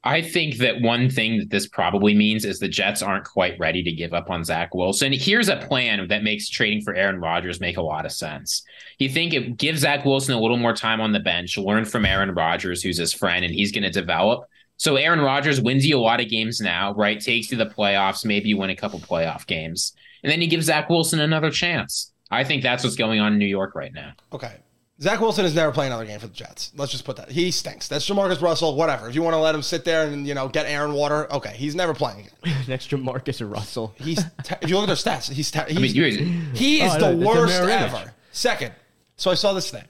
I 0.03 0.23
think 0.23 0.57
that 0.57 0.81
one 0.81 1.11
thing 1.11 1.39
that 1.39 1.51
this 1.51 1.69
probably 1.69 2.15
means 2.15 2.47
is 2.47 2.59
the 2.59 2.69
Jets 2.69 3.03
aren't 3.03 3.27
quite 3.27 3.59
ready 3.59 3.83
to 3.83 3.93
give 3.93 4.15
up 4.15 4.31
on 4.31 4.45
Zach 4.45 4.75
Wilson. 4.75 5.13
Here's 5.13 5.51
a 5.51 5.57
plan 5.57 6.09
that 6.09 6.23
makes 6.23 6.49
trading 6.49 6.81
for 6.81 6.95
Aaron 6.95 7.21
Rodgers 7.21 7.61
make 7.61 7.77
a 7.77 7.83
lot 7.83 8.07
of 8.07 8.13
sense. 8.13 8.63
You 8.99 9.11
think 9.11 9.35
it 9.35 9.59
gives 9.59 9.81
Zach 9.81 10.07
Wilson 10.07 10.35
a 10.35 10.41
little 10.41 10.57
more 10.57 10.73
time 10.73 11.03
on 11.03 11.13
the 11.13 11.21
bench, 11.21 11.59
learn 11.59 11.85
from 11.85 12.07
Aaron 12.07 12.35
Rodgers, 12.35 12.83
who's 12.83 12.97
his 12.97 13.13
friend, 13.13 13.45
and 13.45 13.53
he's 13.53 13.73
going 13.73 13.83
to 13.83 13.91
develop. 13.91 14.49
So 14.79 14.97
Aaron 14.97 15.21
Rodgers 15.21 15.61
wins 15.61 15.87
you 15.87 15.99
a 15.99 16.01
lot 16.01 16.21
of 16.21 16.31
games 16.31 16.63
now, 16.63 16.95
right? 16.95 17.21
Takes 17.21 17.51
you 17.51 17.59
to 17.59 17.65
the 17.65 17.71
playoffs. 17.71 18.25
Maybe 18.25 18.49
you 18.49 18.57
win 18.57 18.71
a 18.71 18.77
couple 18.77 18.99
playoff 19.01 19.47
games. 19.47 19.93
And 20.23 20.33
then 20.33 20.41
you 20.41 20.49
give 20.49 20.65
Zach 20.65 20.89
Wilson 20.89 21.21
another 21.21 21.51
chance. 21.51 22.13
I 22.31 22.45
think 22.45 22.63
that's 22.63 22.85
what's 22.85 22.97
going 22.97 23.21
on 23.21 23.35
in 23.35 23.39
New 23.39 23.45
York 23.45 23.75
right 23.75 23.93
now. 23.93 24.13
Okay. 24.33 24.57
Zach 25.03 25.19
Wilson 25.19 25.47
is 25.47 25.55
never 25.55 25.73
playing 25.73 25.93
another 25.93 26.05
game 26.05 26.21
for 26.21 26.27
the 26.27 26.35
Jets. 26.35 26.73
Let's 26.77 26.93
just 26.93 27.07
put 27.07 27.17
that. 27.17 27.31
He 27.31 27.51
stinks. 27.51 27.89
That's 27.89 28.07
JaMarcus 28.07 28.43
Russell. 28.43 28.77
Whatever. 28.77 29.09
If 29.09 29.15
you 29.15 29.23
want 29.23 29.33
to 29.33 29.39
let 29.41 29.55
him 29.55 29.63
sit 29.63 29.83
there 29.87 30.07
and 30.07 30.27
you 30.27 30.35
know 30.35 30.49
get 30.49 30.67
Aaron 30.67 30.93
Water, 30.93 31.27
okay. 31.33 31.55
He's 31.57 31.75
never 31.75 31.95
playing 31.95 32.29
again. 32.43 32.55
Next 32.69 32.89
to 32.91 32.99
Marcus 32.99 33.41
Russell. 33.41 33.95
He's. 33.97 34.23
Te- 34.45 34.57
if 34.61 34.69
you 34.69 34.77
look 34.79 34.89
at 34.89 34.95
their 35.03 35.13
stats, 35.15 35.31
he's. 35.33 35.51
Te- 35.51 35.61
he's 35.69 35.79
I 35.79 35.81
mean, 35.81 36.55
He 36.55 36.83
is 36.83 36.93
Oh, 36.95 36.99
the 36.99 37.15
know. 37.15 37.33
It's 37.33 37.39
a 37.39 37.41
worst 37.41 37.61
ever. 37.63 38.15
Second, 38.33 38.73
so 39.17 39.31
I 39.31 39.35
saw 39.35 39.55
this 39.55 39.71
thing, 39.71 39.85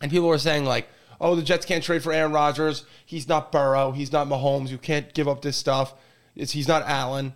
and 0.00 0.10
people 0.10 0.28
were 0.28 0.38
saying 0.38 0.64
like, 0.66 0.88
"Oh, 1.20 1.34
the 1.34 1.42
Jets 1.42 1.66
can't 1.66 1.82
trade 1.82 2.04
for 2.04 2.12
Aaron 2.12 2.32
Rodgers. 2.32 2.84
He's 3.04 3.26
not 3.28 3.50
Burrow. 3.50 3.90
He's 3.90 4.12
not 4.12 4.28
Mahomes. 4.28 4.68
You 4.68 4.78
can't 4.78 5.12
give 5.14 5.26
up 5.26 5.42
this 5.42 5.56
stuff. 5.56 5.94
It's, 6.36 6.52
he's 6.52 6.68
not 6.68 6.84
Allen." 6.86 7.32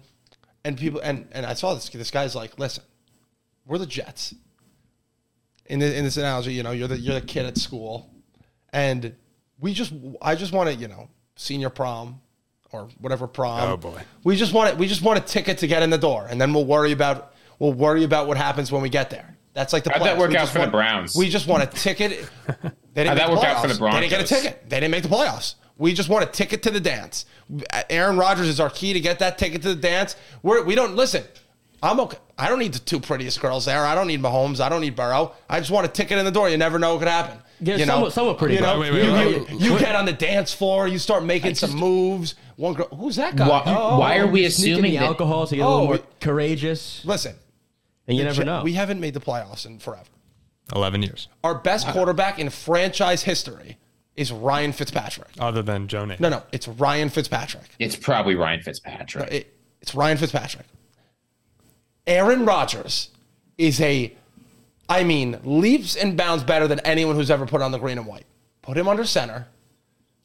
And 0.64 0.78
people 0.78 1.00
and 1.00 1.26
and 1.32 1.44
I 1.46 1.54
saw 1.54 1.74
this. 1.74 1.88
This 1.88 2.12
guy's 2.12 2.36
like, 2.36 2.58
"Listen, 2.60 2.84
we're 3.66 3.78
the 3.78 3.86
Jets." 3.86 4.34
In, 5.68 5.78
the, 5.80 5.96
in 5.96 6.04
this 6.04 6.16
analogy, 6.16 6.52
you 6.54 6.62
know, 6.62 6.70
you're 6.70 6.88
the 6.88 6.98
you're 6.98 7.14
the 7.18 7.26
kid 7.26 7.46
at 7.46 7.58
school, 7.58 8.08
and 8.72 9.14
we 9.58 9.72
just 9.72 9.92
I 10.22 10.34
just 10.34 10.52
want 10.52 10.68
to 10.70 10.74
you 10.76 10.88
know 10.88 11.08
senior 11.36 11.70
prom 11.70 12.20
or 12.72 12.88
whatever 13.00 13.26
prom. 13.26 13.60
Oh, 13.70 13.76
boy. 13.76 14.00
We 14.24 14.36
just 14.36 14.52
want 14.52 14.70
it. 14.70 14.78
We 14.78 14.86
just 14.86 15.02
want 15.02 15.18
a 15.18 15.22
ticket 15.22 15.58
to 15.58 15.66
get 15.66 15.82
in 15.82 15.90
the 15.90 15.98
door, 15.98 16.26
and 16.30 16.40
then 16.40 16.52
we'll 16.52 16.66
worry 16.66 16.92
about 16.92 17.34
we'll 17.58 17.72
worry 17.72 18.04
about 18.04 18.26
what 18.28 18.36
happens 18.36 18.70
when 18.70 18.82
we 18.82 18.88
get 18.88 19.10
there. 19.10 19.36
That's 19.54 19.72
like 19.72 19.84
the. 19.84 19.90
How'd 19.90 20.02
that 20.02 20.16
playoffs. 20.16 20.18
work 20.18 20.30
We 20.30 20.36
out 20.36 20.40
just 20.42 20.52
for 20.52 20.58
the 20.58 20.62
want- 20.64 20.72
Browns? 20.72 21.16
We 21.16 21.28
just 21.28 21.46
want 21.46 21.62
a 21.62 21.66
ticket. 21.66 22.28
They 22.96 23.04
didn't 23.04 23.18
How'd 23.18 23.28
that 23.28 23.34
make 23.34 23.36
work 23.42 23.44
out 23.46 23.60
for 23.60 23.68
the 23.68 23.74
playoffs. 23.74 23.92
They 23.92 24.00
didn't 24.00 24.10
get 24.10 24.20
a 24.22 24.24
ticket. 24.42 24.70
They 24.70 24.80
didn't 24.80 24.90
make 24.90 25.02
the 25.02 25.10
playoffs. 25.10 25.56
We 25.76 25.92
just 25.92 26.08
want 26.08 26.24
a 26.24 26.28
ticket 26.28 26.62
to 26.62 26.70
the 26.70 26.80
dance. 26.80 27.26
Aaron 27.90 28.16
Rodgers 28.16 28.48
is 28.48 28.58
our 28.58 28.70
key 28.70 28.94
to 28.94 29.00
get 29.00 29.18
that 29.18 29.36
ticket 29.36 29.60
to 29.62 29.68
the 29.68 29.74
dance. 29.74 30.16
We're, 30.42 30.64
we 30.64 30.74
don't 30.74 30.96
listen. 30.96 31.22
I'm 31.86 32.00
okay. 32.00 32.18
I 32.38 32.48
don't 32.48 32.58
need 32.58 32.72
the 32.74 32.78
two 32.78 33.00
prettiest 33.00 33.40
girls 33.40 33.64
there. 33.64 33.84
I 33.86 33.94
don't 33.94 34.06
need 34.06 34.20
Mahomes. 34.20 34.60
I 34.60 34.68
don't 34.68 34.80
need 34.80 34.96
Burrow. 34.96 35.32
I 35.48 35.58
just 35.60 35.70
want 35.70 35.86
a 35.86 35.88
ticket 35.88 36.18
in 36.18 36.24
the 36.24 36.30
door. 36.30 36.48
You 36.50 36.56
never 36.58 36.78
know 36.78 36.92
what 36.94 36.98
could 37.00 37.08
happen. 37.08 37.38
Yeah, 37.60 37.76
you 37.76 37.86
know, 37.86 37.94
somewhat- 37.94 38.12
somewhat 38.12 38.38
pretty 38.38 38.56
You, 38.56 38.60
know, 38.60 38.78
Wait, 38.78 38.92
wait, 38.92 39.04
you, 39.04 39.12
wait, 39.12 39.30
you- 39.30 39.46
wait. 39.50 39.60
you 39.60 39.78
get 39.78 39.94
on 39.96 40.04
the 40.04 40.12
dance 40.12 40.52
floor. 40.52 40.86
You 40.86 40.98
start 40.98 41.24
making 41.24 41.54
some 41.54 41.72
moves. 41.74 42.34
One 42.56 42.74
girl. 42.74 42.88
Who's 42.88 43.16
that 43.16 43.36
guy? 43.36 43.48
Why, 43.48 43.62
Oh, 43.66 43.98
why 43.98 44.18
are 44.18 44.26
we 44.26 44.44
assuming 44.44 44.92
the 44.92 44.96
that? 44.98 45.04
alcohol 45.06 45.46
to 45.46 45.56
get 45.56 45.62
a 45.62 45.64
Oh, 45.66 45.70
little 45.70 45.86
more 45.86 45.98
courageous, 46.20 47.00
Listen, 47.04 47.34
and 48.06 48.16
you 48.18 48.24
never 48.24 48.36
Jet- 48.36 48.46
know. 48.46 48.62
We 48.62 48.74
haven't 48.74 49.00
made 49.00 49.14
the 49.14 49.20
playoffs 49.20 49.64
in 49.64 49.78
forever. 49.78 50.04
Eleven 50.74 51.02
years, 51.02 51.28
Our 51.44 51.54
best 51.54 51.86
quarterback 51.88 52.38
in 52.38 52.50
franchise 52.50 53.22
history 53.22 53.78
is 54.16 54.32
Ryan 54.32 54.72
Fitzpatrick. 54.72 55.28
other 55.38 55.62
than 55.62 55.86
Joe 55.88 56.04
Namath. 56.04 56.20
No, 56.20 56.28
no, 56.28 56.42
it's 56.52 56.66
Ryan 56.68 57.08
Fitzpatrick. 57.08 57.68
It's 57.78 57.96
probably 57.96 58.34
Ryan 58.34 58.60
Fitzpatrick. 58.62 59.32
It- 59.32 59.54
it's 59.80 59.94
Ryan 59.94 60.16
Fitzpatrick. 60.18 60.66
Aaron 62.06 62.44
Rodgers 62.44 63.10
is 63.58 63.80
a, 63.80 64.14
I 64.88 65.04
mean, 65.04 65.38
leaps 65.44 65.96
and 65.96 66.16
bounds 66.16 66.44
better 66.44 66.68
than 66.68 66.80
anyone 66.80 67.16
who's 67.16 67.30
ever 67.30 67.46
put 67.46 67.62
on 67.62 67.72
the 67.72 67.78
green 67.78 67.98
and 67.98 68.06
white. 68.06 68.26
Put 68.62 68.76
him 68.76 68.88
under 68.88 69.04
center. 69.04 69.46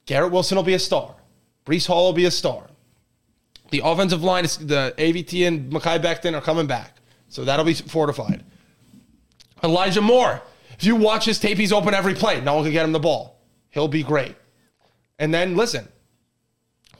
Garrett 0.05 0.31
Wilson 0.31 0.55
will 0.55 0.63
be 0.63 0.73
a 0.73 0.79
star. 0.79 1.15
Breece 1.65 1.87
Hall 1.87 2.05
will 2.05 2.13
be 2.13 2.25
a 2.25 2.31
star. 2.31 2.67
The 3.71 3.81
offensive 3.83 4.23
line 4.23 4.43
is 4.43 4.57
the 4.57 4.93
AVT 4.97 5.47
and 5.47 5.71
Mekhi 5.71 6.01
Becton 6.01 6.35
are 6.35 6.41
coming 6.41 6.67
back, 6.67 6.97
so 7.29 7.45
that'll 7.45 7.65
be 7.65 7.73
fortified. 7.73 8.43
Elijah 9.63 10.01
Moore. 10.01 10.41
If 10.77 10.83
you 10.83 10.95
watch 10.95 11.25
his 11.25 11.39
tape, 11.39 11.57
he's 11.57 11.71
open 11.71 11.93
every 11.93 12.15
play. 12.15 12.41
No 12.41 12.55
one 12.55 12.63
can 12.63 12.73
get 12.73 12.83
him 12.83 12.91
the 12.91 12.99
ball. 12.99 13.39
He'll 13.69 13.87
be 13.87 14.03
great. 14.03 14.35
And 15.19 15.33
then 15.33 15.55
listen, 15.55 15.87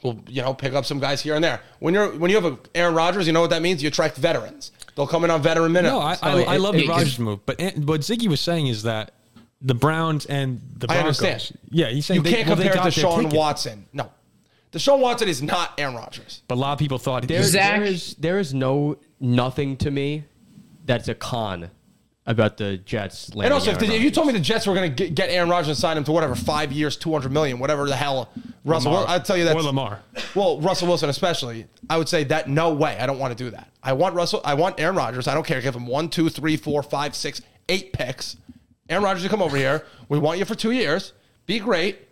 we'll 0.02 0.20
you 0.28 0.42
know 0.42 0.54
pick 0.54 0.72
up 0.74 0.84
some 0.84 0.98
guys 1.00 1.20
here 1.22 1.34
and 1.34 1.42
there. 1.44 1.60
When 1.80 1.94
you're 1.94 2.10
when 2.18 2.30
you 2.30 2.36
have 2.40 2.44
a 2.44 2.58
Aaron 2.74 2.94
Rodgers, 2.94 3.26
you 3.26 3.32
know 3.32 3.40
what 3.40 3.50
that 3.50 3.62
means. 3.62 3.82
You 3.82 3.88
attract 3.88 4.16
veterans. 4.16 4.72
They'll 4.94 5.06
come 5.06 5.24
in 5.24 5.30
on 5.30 5.40
veteran 5.42 5.72
minutes. 5.72 5.92
No, 5.92 5.98
I, 6.00 6.12
I, 6.20 6.32
Oh, 6.32 6.36
it- 6.38 6.48
I 6.48 6.56
love 6.58 6.74
it- 6.74 6.78
the 6.78 6.88
Rodgers 6.88 7.18
move, 7.18 7.40
but 7.46 7.58
Ant- 7.60 7.78
what 7.86 8.00
Ziggy 8.02 8.28
was 8.28 8.40
saying 8.40 8.66
is 8.66 8.82
that 8.82 9.12
the 9.62 9.74
Browns 9.74 10.26
and 10.26 10.60
the 10.76 10.86
I 10.90 10.94
Broncos. 11.00 11.22
understand. 11.22 11.58
Yeah, 11.70 11.88
he's 11.88 12.04
saying 12.04 12.18
you 12.18 12.22
they, 12.24 12.32
can't 12.32 12.48
well, 12.48 12.56
they 12.56 12.64
compare 12.64 12.82
got 12.84 12.94
their 12.94 13.04
Deshaun 13.04 13.22
ticket. 13.22 13.32
Watson. 13.38 13.86
No, 13.92 14.10
Deshaun 14.72 14.98
Watson 15.00 15.28
is 15.28 15.42
not 15.42 15.72
Aaron 15.78 15.94
Rodgers. 15.94 16.42
But 16.48 16.56
a 16.56 16.60
lot 16.60 16.72
of 16.72 16.78
people 16.78 16.98
thought 16.98 17.26
There, 17.28 17.42
Zach- 17.42 17.76
there 17.80 17.84
is 17.84 18.14
there 18.18 18.38
is 18.38 18.52
no 18.52 18.96
nothing 19.20 19.76
to 19.78 19.90
me 19.90 20.24
that's 20.84 21.08
a 21.08 21.14
con 21.14 21.70
about 22.24 22.56
the 22.56 22.76
Jets. 22.78 23.30
And 23.30 23.52
also, 23.52 23.72
if, 23.72 23.78
the, 23.78 23.86
if 23.86 24.00
you 24.00 24.10
told 24.10 24.28
me 24.28 24.32
the 24.32 24.40
Jets 24.40 24.66
were 24.66 24.74
going 24.74 24.94
to 24.94 25.10
get 25.10 25.28
Aaron 25.28 25.48
Rodgers 25.48 25.68
and 25.68 25.76
sign 25.76 25.96
him 25.96 26.04
to 26.04 26.12
whatever 26.12 26.34
five 26.34 26.70
years, 26.72 26.96
two 26.96 27.10
hundred 27.10 27.32
million, 27.32 27.58
whatever 27.58 27.88
the 27.88 27.96
hell, 27.96 28.30
Russell. 28.64 28.92
Lamar. 28.92 29.08
I'd 29.08 29.24
tell 29.24 29.36
you 29.36 29.44
that. 29.44 29.56
or 29.56 29.62
Lamar. 29.62 30.00
Well, 30.34 30.60
Russell 30.60 30.88
Wilson 30.88 31.08
especially, 31.10 31.66
I 31.90 31.98
would 31.98 32.08
say 32.08 32.24
that 32.24 32.48
no 32.48 32.72
way. 32.74 32.96
I 32.98 33.06
don't 33.06 33.18
want 33.18 33.36
to 33.36 33.44
do 33.44 33.50
that. 33.50 33.68
I 33.82 33.92
want 33.92 34.14
Russell. 34.14 34.40
I 34.44 34.54
want 34.54 34.78
Aaron 34.78 34.94
Rodgers. 34.94 35.26
I 35.26 35.34
don't 35.34 35.46
care. 35.46 35.60
Give 35.60 35.74
him 35.74 35.86
one, 35.86 36.08
two, 36.08 36.28
three, 36.28 36.56
four, 36.56 36.82
five, 36.82 37.16
six, 37.16 37.42
eight 37.68 37.92
picks. 37.92 38.36
Aaron 38.88 39.02
Rodgers 39.02 39.24
to 39.24 39.28
come 39.28 39.42
over 39.42 39.56
here. 39.56 39.84
We 40.08 40.18
want 40.18 40.38
you 40.38 40.44
for 40.44 40.54
two 40.54 40.70
years. 40.70 41.12
Be 41.46 41.58
great. 41.58 42.08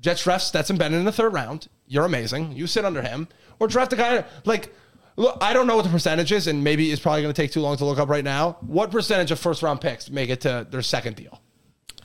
Jets 0.00 0.24
draft 0.24 0.42
Stetson 0.42 0.76
Bennett 0.76 0.98
in 0.98 1.04
the 1.04 1.12
third 1.12 1.32
round. 1.32 1.68
You're 1.86 2.04
amazing. 2.04 2.52
You 2.52 2.66
sit 2.66 2.84
under 2.84 3.02
him, 3.02 3.28
or 3.60 3.68
draft 3.68 3.92
a 3.92 3.96
guy 3.96 4.24
like. 4.44 4.74
Look, 5.16 5.38
I 5.40 5.52
don't 5.52 5.66
know 5.66 5.76
what 5.76 5.84
the 5.84 5.90
percentage 5.90 6.32
is, 6.32 6.46
and 6.46 6.64
maybe 6.64 6.90
it's 6.90 7.00
probably 7.02 7.22
going 7.22 7.34
to 7.34 7.40
take 7.42 7.52
too 7.52 7.60
long 7.60 7.76
to 7.76 7.84
look 7.84 7.98
up 7.98 8.08
right 8.08 8.24
now. 8.24 8.56
What 8.62 8.90
percentage 8.90 9.30
of 9.30 9.38
first 9.38 9.62
round 9.62 9.80
picks 9.80 10.08
make 10.10 10.30
it 10.30 10.40
to 10.42 10.66
their 10.70 10.82
second 10.82 11.16
deal, 11.16 11.40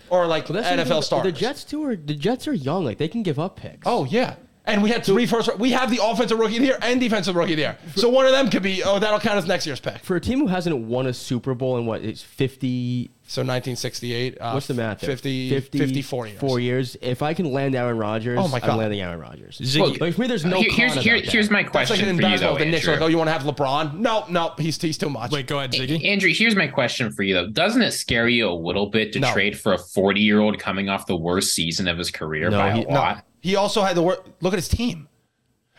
or 0.10 0.28
like 0.28 0.50
Well, 0.50 0.62
NFL 0.64 1.04
starters? 1.04 1.34
The 1.34 1.40
Jets 1.40 1.64
too 1.64 1.84
are 1.86 1.96
the 1.96 2.16
Jets 2.16 2.48
are 2.48 2.54
young. 2.54 2.84
Like 2.86 2.98
they 2.98 3.08
can 3.08 3.24
give 3.24 3.40
up 3.40 3.56
picks. 3.56 3.84
Oh 3.86 4.06
yeah. 4.06 4.36
And 4.66 4.84
we 4.84 4.90
had 4.90 5.06
three 5.06 5.26
first. 5.26 5.58
We 5.60 5.72
have 5.72 5.90
the 5.90 6.02
offensive 6.04 6.38
rookie 6.38 6.58
of 6.58 6.62
the 6.62 6.68
year 6.68 6.78
and 6.82 7.00
defensive 7.00 7.38
rookie 7.38 7.54
of 7.54 7.58
the 7.58 7.62
year. 7.64 7.78
So 7.96 8.10
one 8.10 8.26
of 8.26 8.34
them 8.34 8.50
could 8.50 8.64
be. 8.64 8.84
Oh, 8.84 9.00
that'll 9.00 9.22
count 9.22 9.38
as 9.38 9.46
next 9.48 9.66
year's 9.66 9.80
pick. 9.80 10.00
for 10.00 10.18
a 10.18 10.20
team 10.22 10.40
who 10.40 10.48
hasn't 10.48 10.78
won 10.78 11.08
a 11.08 11.14
Super 11.14 11.54
Bowl 11.56 11.78
in 11.78 11.86
what 11.86 12.02
is 12.02 12.22
fifty. 12.22 13.10
So 13.30 13.42
1968. 13.42 14.38
Uh, 14.40 14.52
What's 14.54 14.68
the 14.68 14.74
math? 14.74 15.02
there? 15.02 15.10
50, 15.10 15.60
54 15.60 16.28
years. 16.28 16.40
Four 16.40 16.60
years. 16.62 16.96
If 17.02 17.22
I 17.22 17.34
can 17.34 17.52
land 17.52 17.76
Aaron 17.76 17.98
Rodgers, 17.98 18.40
Oh 18.42 18.48
my 18.48 18.62
God. 18.62 18.70
I'm 18.70 18.78
landing 18.78 19.02
Aaron 19.02 19.20
Rodgers. 19.20 19.58
Ziggy- 19.58 20.00
like 20.00 20.14
for 20.14 20.22
me, 20.22 20.28
there's 20.28 20.46
no. 20.46 20.62
Here- 20.62 20.72
here's 20.72 20.94
here- 20.96 21.20
here's 21.22 21.50
my 21.50 21.64
That's 21.64 21.72
question 21.72 21.98
like 21.98 22.08
in 22.08 22.16
for 22.16 22.22
you 22.22 22.28
basketball. 22.30 22.54
though, 22.54 22.60
the 22.64 22.72
Knicks 22.72 22.88
Andrew. 22.88 22.94
like, 22.94 23.02
oh, 23.02 23.08
you 23.08 23.18
want 23.18 23.28
to 23.28 23.34
have 23.34 23.44
LeBron? 23.44 24.00
No, 24.00 24.26
no, 24.30 24.54
he's 24.58 24.82
he's 24.82 24.98
too 24.98 25.10
much. 25.10 25.32
Wait, 25.32 25.46
go 25.46 25.58
ahead, 25.58 25.74
Ziggy. 25.74 26.06
Andrew, 26.06 26.32
here's 26.34 26.56
my 26.56 26.68
question 26.68 27.12
for 27.12 27.24
you 27.24 27.34
though. 27.34 27.48
Doesn't 27.48 27.82
it 27.82 27.92
scare 27.92 28.30
you 28.30 28.50
a 28.50 28.54
little 28.54 28.86
bit 28.86 29.12
to 29.14 29.20
No. 29.20 29.34
trade 29.34 29.60
for 29.60 29.74
a 29.74 29.78
40 29.78 30.22
year 30.22 30.40
old 30.40 30.58
coming 30.58 30.88
off 30.88 31.06
the 31.06 31.18
worst 31.18 31.54
season 31.54 31.90
of 31.90 31.98
his 31.98 32.10
career 32.10 32.50
No, 32.50 32.58
by 32.58 32.72
he- 32.72 32.84
a 32.84 32.88
no. 32.88 32.94
lot? 32.94 33.26
He 33.42 33.56
also 33.58 33.82
had 33.84 33.98
the 33.98 34.02
word. 34.04 34.20
Look 34.40 34.54
at 34.54 34.58
his 34.58 34.70
team. 34.70 35.10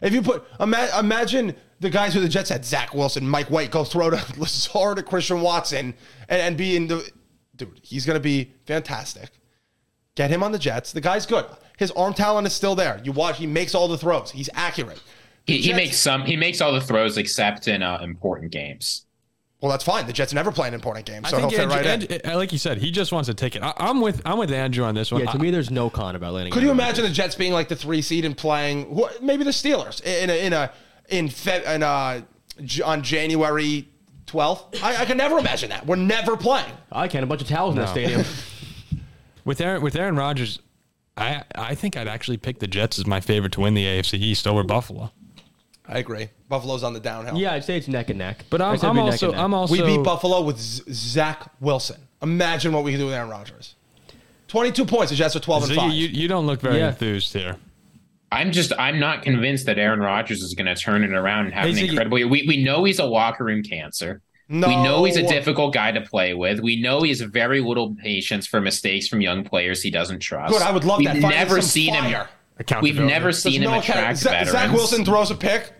If 0.02 0.12
you 0.12 0.20
put 0.22 0.44
ima- 0.60 0.90
imagine 1.00 1.56
the 1.80 1.90
guys 1.90 2.12
who 2.14 2.20
the 2.20 2.28
Jets 2.28 2.50
had 2.50 2.64
Zach 2.64 2.94
Wilson, 2.94 3.26
Mike 3.28 3.50
White, 3.50 3.70
go 3.70 3.84
throw 3.84 4.10
to 4.10 4.22
Lazard 4.38 4.98
to 4.98 5.02
Christian 5.02 5.40
Watson, 5.40 5.94
and, 6.28 6.40
and 6.42 6.56
be 6.56 6.76
in 6.76 6.86
the 6.88 7.10
dude. 7.58 7.80
He's 7.82 8.06
gonna 8.06 8.20
be 8.20 8.52
fantastic. 8.66 9.30
Get 10.14 10.30
him 10.30 10.42
on 10.42 10.52
the 10.52 10.58
Jets. 10.58 10.92
The 10.92 11.00
guy's 11.00 11.26
good. 11.26 11.44
His 11.76 11.90
arm 11.92 12.12
talent 12.14 12.46
is 12.46 12.52
still 12.52 12.74
there. 12.74 13.00
You 13.04 13.12
watch. 13.12 13.38
He 13.38 13.46
makes 13.46 13.74
all 13.74 13.86
the 13.88 13.98
throws. 13.98 14.30
He's 14.32 14.50
accurate. 14.54 15.00
The 15.46 15.52
He, 15.54 15.58
he 15.68 15.72
makes 15.72 15.96
some. 15.96 16.22
He 16.22 16.36
makes 16.36 16.60
all 16.60 16.72
the 16.72 16.80
throws 16.80 17.16
except 17.18 17.68
in 17.68 17.82
uh, 17.82 17.98
important 18.02 18.50
games. 18.50 19.04
Well, 19.60 19.70
that's 19.72 19.82
fine. 19.84 20.06
The 20.06 20.12
Jets 20.12 20.32
never 20.32 20.52
play 20.52 20.68
in 20.68 20.74
important 20.74 21.04
games, 21.04 21.26
I 21.26 21.30
so 21.30 21.38
he'll 21.38 21.48
think 21.48 21.60
fit 21.60 21.62
Andrew, 21.62 21.76
right 21.76 21.86
in. 21.86 22.12
Andrew- 22.22 22.36
like 22.38 22.52
you 22.52 22.58
said, 22.58 22.78
he 22.78 22.92
just 22.92 23.10
wants 23.10 23.28
a 23.28 23.34
ticket. 23.34 23.60
I, 23.62 23.72
I'm 23.78 24.00
with 24.00 24.22
I'm 24.24 24.38
with 24.38 24.52
Andrew 24.52 24.84
on 24.84 24.94
this 24.94 25.10
one. 25.10 25.20
Yeah, 25.24 25.32
to 25.32 25.38
I- 25.38 25.40
me, 25.42 25.50
there's 25.50 25.70
no 25.70 25.90
con 25.90 26.14
about 26.16 26.34
landing. 26.34 26.52
Could 26.52 26.62
you 26.62 26.70
imagine 26.70 27.04
the 27.04 27.10
Jets 27.10 27.34
being 27.34 27.52
like 27.52 27.68
the 27.68 27.74
three 27.76 28.00
seed 28.02 28.24
and 28.24 28.36
playing 28.36 28.94
who- 28.94 29.08
maybe 29.20 29.42
the 29.44 29.50
Steelers 29.50 30.00
in 30.04 30.30
a 30.30 30.46
in 30.46 30.52
a 30.52 30.70
in 31.08 31.28
Fe, 31.28 31.62
in 31.74 31.82
uh 31.82 32.22
J- 32.64 32.82
on 32.82 33.02
January 33.02 33.88
12th. 34.28 34.82
I, 34.82 35.02
I 35.02 35.04
can 35.04 35.16
never 35.16 35.38
imagine 35.38 35.70
that. 35.70 35.86
We're 35.86 35.96
never 35.96 36.36
playing. 36.36 36.72
I 36.92 37.08
can. 37.08 37.22
A 37.22 37.26
bunch 37.26 37.42
of 37.42 37.48
towels 37.48 37.74
in 37.74 37.80
that 37.80 37.88
stadium. 37.88 38.24
With 39.44 39.60
Aaron 39.62 39.80
with 39.80 39.96
Aaron 39.96 40.14
Rodgers, 40.16 40.58
I 41.16 41.42
I 41.54 41.74
think 41.74 41.96
I'd 41.96 42.06
actually 42.08 42.36
pick 42.36 42.58
the 42.58 42.66
Jets 42.66 42.98
as 42.98 43.06
my 43.06 43.18
favorite 43.20 43.52
to 43.52 43.60
win 43.60 43.72
the 43.72 43.84
AFC 43.84 44.14
East 44.18 44.46
over 44.46 44.62
Buffalo. 44.62 45.10
I 45.86 45.98
agree. 45.98 46.28
Buffalo's 46.50 46.82
on 46.84 46.92
the 46.92 47.00
downhill. 47.00 47.38
yeah, 47.38 47.54
I'd 47.54 47.64
say 47.64 47.78
it's 47.78 47.88
neck 47.88 48.10
and 48.10 48.18
neck. 48.18 48.44
But 48.50 48.60
I'm, 48.60 48.74
I'd 48.74 48.80
say 48.80 48.88
I'm 48.88 48.98
it'd 48.98 49.04
be 49.06 49.10
neck 49.10 49.12
also 49.14 49.26
and 49.28 49.36
neck. 49.36 49.44
I'm 49.44 49.54
also 49.54 49.72
we 49.72 49.96
beat 49.96 50.04
Buffalo 50.04 50.42
with 50.42 50.58
Z- 50.60 50.82
Zach 50.92 51.50
Wilson. 51.60 51.96
Imagine 52.20 52.72
what 52.74 52.84
we 52.84 52.90
could 52.92 52.98
do 52.98 53.06
with 53.06 53.14
Aaron 53.14 53.30
Rodgers. 53.30 53.74
22 54.48 54.84
points. 54.84 55.10
The 55.10 55.16
Jets 55.16 55.34
are 55.34 55.40
12 55.40 55.62
and 55.62 55.72
Ziggy, 55.72 55.76
5. 55.76 55.92
you, 55.92 56.08
you 56.08 56.28
don't 56.28 56.46
look 56.46 56.60
very 56.60 56.76
Yeah. 56.78 56.88
enthused 56.88 57.32
here. 57.32 57.56
I'm 58.30 58.52
just 58.52 58.72
I'm 58.78 58.98
not 59.00 59.22
convinced 59.22 59.66
that 59.66 59.78
Aaron 59.78 60.00
Rodgers 60.00 60.42
is 60.42 60.54
going 60.54 60.66
to 60.66 60.74
turn 60.74 61.02
it 61.04 61.12
around 61.12 61.46
and 61.46 61.54
have 61.54 61.64
Hey, 61.64 61.70
an 61.84 61.88
incredible 61.90 62.18
year. 62.18 62.28
We 62.28 62.44
we 62.46 62.62
know 62.62 62.84
he's 62.84 62.98
a 62.98 63.04
locker 63.04 63.44
room 63.44 63.62
cancer. 63.62 64.20
no. 64.48 64.68
We 64.68 64.76
know 64.76 65.04
he's 65.04 65.16
a 65.16 65.26
difficult 65.26 65.72
guy 65.74 65.92
to 65.92 66.00
play 66.02 66.34
with. 66.34 66.60
We 66.60 66.80
know 66.80 67.00
he 67.02 67.08
has 67.10 67.20
very 67.22 67.60
little 67.60 67.94
patience 67.94 68.46
for 68.46 68.60
mistakes 68.60 69.08
from 69.08 69.20
young 69.20 69.44
players 69.44 69.82
he 69.82 69.90
doesn't 69.90 70.20
trust. 70.20 70.52
Good. 70.52 70.62
I 70.62 70.70
would 70.72 70.84
love 70.84 70.98
We've 70.98 71.06
that. 71.08 71.14
Finally 71.22 71.34
never 71.34 71.54
some 71.60 71.68
seen 71.70 71.94
him. 71.94 72.04
fire. 72.04 72.28
We've 72.30 72.60
Accountability. 72.60 73.06
never 73.06 73.24
There's 73.26 73.42
seen 73.42 73.62
him 73.62 73.70
no 73.70 73.78
account- 73.78 73.98
attract 74.00 74.18
Zach, 74.18 74.32
veterans. 74.32 74.50
Zach 74.52 74.72
Wilson 74.72 75.04
throws 75.04 75.30
a 75.30 75.34
pick, 75.36 75.72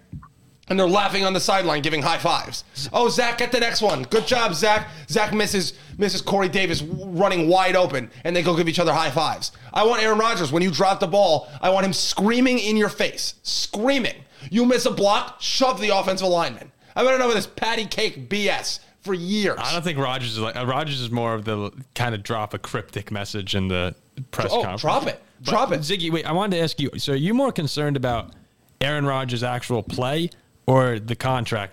and 0.70 0.78
they're 0.78 0.88
laughing 0.88 1.24
on 1.24 1.32
the 1.32 1.40
sideline, 1.40 1.82
giving 1.82 2.02
high 2.02 2.18
fives. 2.18 2.64
Oh, 2.92 3.08
Zach, 3.08 3.38
get 3.38 3.52
the 3.52 3.60
next 3.60 3.80
one. 3.82 4.02
Good 4.04 4.26
job, 4.26 4.54
Zach. 4.54 4.88
Zach 5.08 5.32
misses 5.32 5.72
misses 5.98 6.20
Corey 6.22 6.48
Davis 6.48 6.82
running 6.82 7.48
wide 7.48 7.74
open, 7.76 8.10
and 8.24 8.34
they 8.36 8.42
go 8.42 8.56
give 8.56 8.68
each 8.68 8.78
other 8.78 8.92
high 8.92 9.10
fives. 9.10 9.52
I 9.72 9.84
want 9.84 10.02
Aaron 10.02 10.18
Rodgers 10.18 10.52
when 10.52 10.62
you 10.62 10.70
drop 10.70 11.00
the 11.00 11.06
ball. 11.08 11.48
I 11.60 11.70
want 11.70 11.84
him 11.86 11.92
screaming 11.92 12.58
in 12.58 12.76
your 12.76 12.88
face, 12.88 13.34
screaming. 13.42 14.14
You 14.50 14.64
miss 14.64 14.86
a 14.86 14.90
block, 14.90 15.40
shove 15.40 15.80
the 15.80 15.88
offensive 15.96 16.28
lineman. 16.28 16.70
I've 16.94 17.06
been 17.06 17.20
over 17.20 17.34
this 17.34 17.46
patty 17.46 17.84
cake 17.86 18.28
BS 18.28 18.80
for 19.02 19.14
years. 19.14 19.58
I 19.62 19.72
don't 19.72 19.82
think 19.82 19.98
Rodgers 19.98 20.32
is 20.32 20.38
like 20.38 20.56
uh, 20.56 20.66
Rodgers 20.66 21.00
is 21.00 21.10
more 21.10 21.34
of 21.34 21.44
the 21.44 21.70
kind 21.94 22.14
of 22.14 22.22
drop 22.22 22.54
a 22.54 22.58
cryptic 22.58 23.10
message 23.10 23.54
in 23.54 23.68
the 23.68 23.94
press 24.30 24.48
Oh, 24.52 24.62
conference. 24.62 24.80
drop 24.82 25.06
it. 25.06 25.22
But, 25.40 25.50
Drop 25.50 25.72
it. 25.72 25.80
Ziggy. 25.80 26.10
Wait, 26.10 26.26
I 26.26 26.32
wanted 26.32 26.56
to 26.56 26.62
ask 26.64 26.80
you. 26.80 26.90
So, 26.98 27.12
are 27.12 27.16
you 27.16 27.32
more 27.32 27.52
concerned 27.52 27.96
about 27.96 28.32
Aaron 28.80 29.06
Rodgers' 29.06 29.44
actual 29.44 29.84
play 29.84 30.30
or 30.68 30.98
the 30.98 31.16
contract 31.16 31.72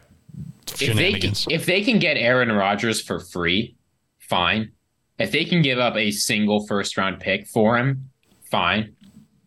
if 0.68 0.78
they 0.78 0.88
can, 0.88 0.98
shenanigans? 0.98 1.48
if 1.50 1.66
they 1.66 1.84
can 1.84 2.00
get 2.00 2.18
Aaron 2.18 2.52
Rodgers 2.52 3.02
for 3.02 3.20
free, 3.20 3.76
fine. 4.20 4.72
If 5.20 5.32
they 5.32 5.46
can 5.46 5.62
give 5.62 5.80
up 5.80 5.96
a 5.96 6.12
single 6.12 6.66
first 6.66 6.98
round 6.98 7.20
pick 7.20 7.48
for 7.48 7.78
him, 7.78 8.10
fine. 8.50 8.96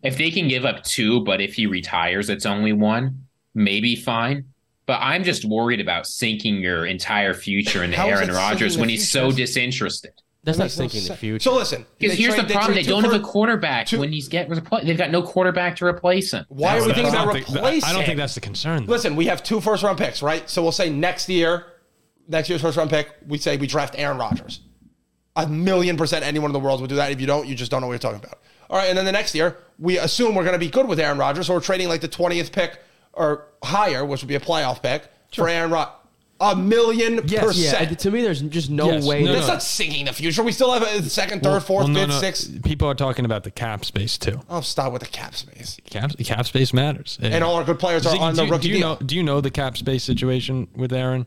If 0.03 0.19
they 0.19 0.31
can 0.31 0.49
give 0.49 0.65
up 0.65 0.85
two, 0.85 1.25
but 1.25 1.41
if 1.41 1.55
he 1.55 1.67
retires, 1.67 2.29
it's 2.29 2.47
only 2.47 2.73
one, 2.73 3.27
maybe 3.55 3.97
fine. 3.97 4.45
But 4.87 5.01
I'm 5.03 5.25
just 5.25 5.45
worried 5.45 5.81
about 5.81 6.07
sinking 6.07 6.57
your 6.57 6.87
entire 6.87 7.35
future 7.35 7.83
in 7.83 7.93
How 7.93 8.09
is 8.09 8.21
Aaron 8.21 8.31
it 8.31 8.35
Rodgers 8.35 8.79
when 8.79 8.89
he's 8.89 9.11
so 9.11 9.33
disinterested. 9.33 10.13
That's 10.49 10.59
not 10.59 10.65
makes 10.65 10.77
no 10.79 10.83
thinking 10.89 11.09
the 11.09 11.17
future. 11.17 11.43
So 11.45 11.55
listen, 11.55 11.87
Because 11.99 12.17
here's 12.19 12.35
trade- 12.35 12.49
the 12.49 12.53
problem: 12.55 12.75
they 12.75 12.83
trade 12.83 12.91
don't 12.91 13.05
have 13.05 13.15
a 13.15 13.21
quarterback 13.21 13.87
two- 13.87 13.99
when 14.01 14.13
he's 14.13 14.29
get 14.29 14.49
they've 14.49 14.99
got 14.99 15.11
no 15.11 15.23
quarterback 15.23 15.77
to 15.77 15.87
replace 15.87 16.33
him. 16.33 16.45
Why 16.49 16.79
are 16.79 16.81
we 16.87 16.93
thinking 16.93 17.07
I 17.15 17.23
about 17.23 17.35
replacing? 17.35 17.89
I 17.89 17.93
don't 17.93 18.05
think 18.05 18.19
that's 18.19 18.35
the 18.35 18.41
concern. 18.41 18.87
though. 18.87 18.93
Listen, 18.93 19.17
we 19.17 19.27
have 19.27 19.43
two 19.43 19.61
first 19.61 19.83
round 19.83 19.99
picks, 19.99 20.23
right? 20.23 20.49
So 20.49 20.63
we'll 20.63 20.73
say 20.73 20.91
next 20.91 21.29
year, 21.29 21.67
next 22.29 22.49
year's 22.49 22.63
first 22.63 22.77
round 22.77 22.91
pick, 22.91 23.09
we 23.27 23.39
say 23.39 23.57
we 23.57 23.67
draft 23.67 23.95
Aaron 23.99 24.19
Rodgers. 24.19 24.61
A 25.37 25.47
million 25.47 25.97
percent 25.97 26.25
anyone 26.25 26.49
in 26.49 26.53
the 26.53 26.61
world 26.61 26.81
would 26.81 26.91
do 26.91 26.97
that. 26.97 27.13
If 27.13 27.21
you 27.21 27.27
don't, 27.27 27.47
you 27.47 27.55
just 27.55 27.71
don't 27.71 27.81
know 27.81 27.87
what 27.87 27.93
you're 27.93 27.99
talking 28.11 28.25
about. 28.25 28.41
All 28.71 28.77
right, 28.77 28.89
and 28.89 28.99
then 28.99 29.05
the 29.05 29.13
next 29.13 29.35
year, 29.35 29.57
we 29.79 29.99
assume 29.99 30.35
we're 30.35 30.43
going 30.45 30.53
to 30.55 30.59
be 30.59 30.69
good 30.69 30.87
with 30.89 30.99
Aaron 31.01 31.17
Rodgers, 31.17 31.47
so 31.47 31.55
we're 31.55 31.61
trading 31.61 31.89
like 31.89 32.01
the 32.03 32.09
20th 32.09 32.53
pick 32.53 32.79
or 33.15 33.47
higher, 33.63 34.05
which 34.05 34.21
would 34.21 34.29
be 34.29 34.35
a 34.35 34.41
playoff 34.41 34.83
pick, 34.83 35.05
for 35.35 35.49
Aaron 35.49 35.71
Rodgers. 35.71 35.95
A 36.41 36.55
million 36.55 37.21
Yes, 37.27 37.57
yeah, 37.59 37.85
to 37.85 38.11
me, 38.13 38.23
there's 38.23 38.41
just 38.43 38.71
no 38.71 38.93
Yes, 38.93 39.05
way. 39.05 39.23
no, 39.25 39.33
that- 39.33 39.39
That's 39.39 39.49
not 39.49 39.63
sinking 39.63 40.05
the 40.05 40.13
future. 40.13 40.43
We 40.45 40.53
still 40.53 40.73
have 40.73 40.83
a 40.83 41.03
second, 41.09 41.43
third, 41.43 41.51
Well- 41.51 41.61
fourth, 41.61 41.85
well, 41.87 41.89
no, 41.95 42.01
fifth, 42.03 42.09
no. 42.11 42.21
sixth. 42.21 42.63
People 42.65 42.89
are 42.89 42.95
talking 42.95 43.25
about 43.25 43.43
the 43.43 43.51
cap 43.51 43.85
space 43.85 44.17
too. 44.17 44.41
Oh, 44.49 44.61
stop 44.61 44.93
with 44.93 45.03
the 45.03 45.09
cap 45.09 45.35
space. 45.35 45.79
Cap, 45.91 46.13
cap 46.19 46.47
space 46.47 46.73
matters, 46.73 47.19
And 47.21 47.43
all 47.43 47.57
our 47.57 47.65
good 47.65 47.81
players 47.81 48.07
are 48.07 48.15
Ziggy, 48.15 48.21
on 48.21 48.35
do, 48.35 48.37
the 48.37 48.45
you- 48.47 48.53
rookie 48.53 48.63
do 48.63 48.69
you 48.69 48.75
deal. 48.79 48.89
know? 48.91 48.99
Do 49.05 49.17
you 49.17 49.23
know 49.25 49.41
the 49.41 49.51
cap 49.51 49.77
space 49.77 50.05
situation 50.05 50.69
with 50.77 50.93
Aaron? 50.93 51.27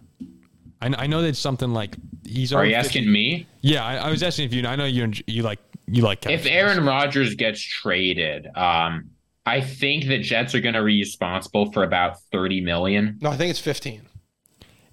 I, 0.82 0.88
kn- 0.88 0.96
I 0.98 1.08
know 1.08 1.22
that 1.24 1.36
something 1.36 1.74
like 1.74 1.96
he's. 2.26 2.54
Are 2.54 2.62
owed 2.64 2.70
you 2.70 2.76
50 2.76 2.88
asking 2.88 3.12
me? 3.12 3.46
Yeah, 3.60 3.84
I, 3.86 3.96
I 3.98 4.10
was 4.10 4.24
asking 4.24 4.46
if 4.46 4.54
you. 4.54 4.66
I 4.66 4.76
know 4.78 4.86
you. 4.86 5.04
enj- 5.04 5.24
You 5.28 5.44
like. 5.44 5.60
You 5.88 6.04
like. 6.04 6.22
Cap 6.22 6.32
If 6.32 6.42
space. 6.42 6.54
Aaron 6.54 6.86
Rodgers 6.86 7.36
gets 7.36 7.62
traded, 7.62 8.48
um, 8.56 9.10
I 9.46 9.60
think 9.62 10.06
the 10.08 10.18
Jets 10.20 10.56
are 10.56 10.62
going 10.62 10.74
to 10.74 10.80
be 10.84 11.00
responsible 11.02 11.72
for 11.74 11.84
about 11.84 12.20
thirty 12.32 12.62
million. 12.62 13.18
No, 13.22 13.30
I 13.30 13.36
think 13.38 13.50
it's 13.52 13.60
15. 13.60 14.04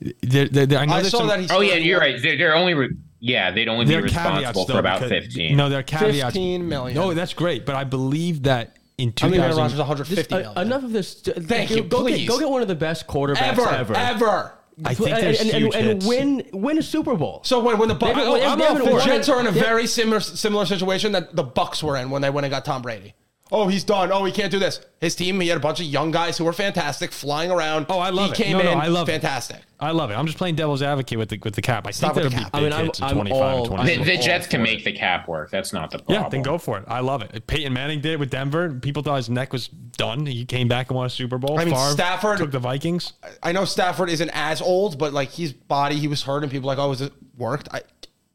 There- 0.01 0.47
there- 0.49 0.67
there- 0.67 0.79
I 0.79 0.85
know 0.87 0.95
I 0.95 1.01
there's 1.01 1.11
saw 1.11 1.19
some- 1.19 1.29
that 1.29 1.41
he's 1.41 1.51
Oh 1.51 1.61
yeah, 1.61 1.75
you're 1.75 1.99
right. 2.01 2.21
They're, 2.23 2.37
they're 2.37 2.55
only 2.57 2.75
re- 2.75 2.91
yeah, 3.21 3.51
they'd 3.51 3.69
only 3.69 3.85
be 3.85 3.91
there 3.93 4.05
are 4.05 4.09
caveats 4.09 4.37
responsible 4.37 4.65
though, 4.67 4.75
for 4.75 4.79
about 4.81 5.01
because- 5.01 5.11
fifteen. 5.25 5.57
No, 5.57 5.69
there 5.69 5.81
are 5.81 5.83
caveats. 5.83 6.35
15 6.35 6.69
million. 6.69 6.97
No, 6.97 7.15
that's 7.15 7.35
great, 7.35 7.67
but 7.67 7.75
I 7.75 7.85
believe 7.85 8.45
that 8.45 8.77
in 8.97 9.13
I 9.23 9.29
mean, 9.29 9.41
Rodgers 9.41 9.79
150 9.79 10.15
This- 10.15 10.31
million. 10.31 10.57
uh, 10.57 10.61
enough 10.61 10.85
of 10.85 10.93
this. 10.93 11.15
Thank 11.15 11.71
go, 11.71 11.75
you, 11.77 11.83
Go 11.85 12.01
please. 12.03 12.19
get, 12.19 12.29
go 12.29 12.39
get 12.39 12.49
one 12.51 12.63
of 12.63 12.69
the 12.69 12.75
best 12.75 13.07
quarterbacks 13.07 13.43
ever, 13.43 13.69
ever. 13.69 13.95
ever. 13.97 14.53
I 14.85 14.95
think 14.95 15.11
and, 15.11 15.23
there's 15.25 15.41
and, 15.41 15.51
and, 15.51 15.59
huge 15.65 15.75
and 15.75 15.87
hits. 15.87 16.07
win 16.07 16.43
win 16.53 16.79
a 16.79 16.83
Super 16.83 17.17
Bowl. 17.17 17.41
So 17.45 17.59
when 17.59 17.79
when 17.79 17.89
the 17.89 17.97
Bucks, 17.97 18.15
They 18.17 18.23
I'm 18.45 18.61
haven't 18.61 18.83
all 18.89 19.01
for 19.01 19.05
Jets 19.05 19.29
are 19.29 19.41
in 19.41 19.49
a 19.49 19.51
very 19.51 19.89
similar 19.89 20.21
similar 20.21 20.67
situation 20.67 21.11
that 21.13 21.35
the 21.35 21.43
Bucks 21.43 21.83
were 21.83 21.97
in 21.97 22.11
when 22.11 22.23
they 22.23 22.31
went 22.31 22.45
and 22.45 22.53
got 22.53 22.65
Tom 22.65 22.83
Brady. 22.83 23.15
Oh, 23.51 23.69
he's 23.69 23.85
done. 23.85 24.13
Oh, 24.13 24.25
he 24.25 24.33
can't 24.33 24.51
do 24.51 24.59
this. 24.59 24.81
His 25.01 25.15
team, 25.15 25.41
he 25.41 25.49
had 25.49 25.57
a 25.57 25.61
bunch 25.61 25.81
of 25.81 25.87
young 25.87 26.11
guys 26.11 26.37
who 26.37 26.45
were 26.45 26.53
fantastic, 26.53 27.13
flying 27.13 27.51
around. 27.51 27.87
Oh, 27.89 27.99
I 27.99 28.11
love 28.11 28.27
he 28.37 28.43
it. 28.43 28.45
came 28.45 28.59
No, 28.59 28.63
no, 28.65 28.73
in, 28.73 28.79
I 28.79 28.89
love 28.89 29.09
it. 29.09 29.13
fantastic. 29.13 29.63
I 29.81 29.93
love 29.93 30.11
it. 30.11 30.15
I'm 30.15 30.27
just 30.27 30.37
playing 30.39 30.57
devil's 30.57 30.83
advocate 30.83 31.19
with 31.19 31.29
the 31.29 31.39
with 31.43 31.55
the 31.55 31.63
cap. 31.63 31.87
I 31.87 31.93
Stop 31.93 32.15
think 32.15 32.25
with 32.25 32.33
there'll 32.33 32.45
the 32.45 32.51
be 32.51 32.51
cap. 32.51 32.53
big 32.53 32.73
I 32.73 32.77
mean, 32.79 32.87
hits 32.87 33.01
I'm- 33.01 33.07
at 33.07 33.11
I'm 33.11 33.17
25 33.17 33.41
all- 33.43 33.57
and 33.57 33.65
the, 33.65 33.69
26. 33.95 34.07
the 34.07 34.17
all 34.17 34.23
Jets 34.23 34.47
can 34.49 34.59
for 34.61 34.65
make 34.65 34.85
the 34.85 34.93
cap 34.93 35.29
work. 35.29 35.51
That's 35.51 35.73
not 35.73 35.91
the 35.91 35.99
problem. 35.99 36.23
Yeah, 36.25 36.29
then 36.29 36.43
go 36.43 36.59
for 36.59 36.79
it. 36.79 36.85
I 36.89 37.01
love 37.01 37.23
it. 37.23 37.47
Peyton 37.47 37.73
Manning 37.73 38.01
did 38.01 38.13
it 38.13 38.19
with 38.19 38.31
Denver. 38.31 38.75
People 38.75 39.03
thought 39.03 39.17
his 39.17 39.31
neck 39.31 39.53
was 39.53 39.69
done. 39.69 40.27
He 40.27 40.45
came 40.45 40.69
back 40.69 40.89
and 40.91 40.97
won 40.97 41.07
a 41.07 41.11
Super 41.11 41.39
Bowl. 41.39 41.59
I 41.59 41.65
mean, 41.65 41.75
Favre 41.75 41.91
Stafford- 41.93 42.39
took 42.39 42.51
the 42.51 42.59
Vikings. 42.59 43.13
I 43.43 43.53
know 43.53 43.65
Stafford 43.65 44.11
isn't 44.11 44.31
as 44.35 44.61
old, 44.61 44.99
but 44.99 45.13
like 45.13 45.31
his 45.31 45.53
body, 45.53 45.97
he 45.97 46.09
was 46.09 46.23
hurt, 46.25 46.43
and 46.43 46.51
people 46.53 46.69
were 46.69 46.75
like, 46.77 46.85
oh, 46.85 46.91
is 46.93 47.01
it 47.01 47.13
worked? 47.37 47.69
I, 47.73 47.83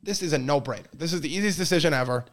this 0.01 0.21
is 0.21 0.33
a 0.33 0.37
no 0.37 0.59
brainer. 0.61 0.85
This 0.93 1.13
is 1.13 1.21
the 1.21 1.33
easiest 1.33 1.57
decision 1.57 1.93
ever. 1.93 2.25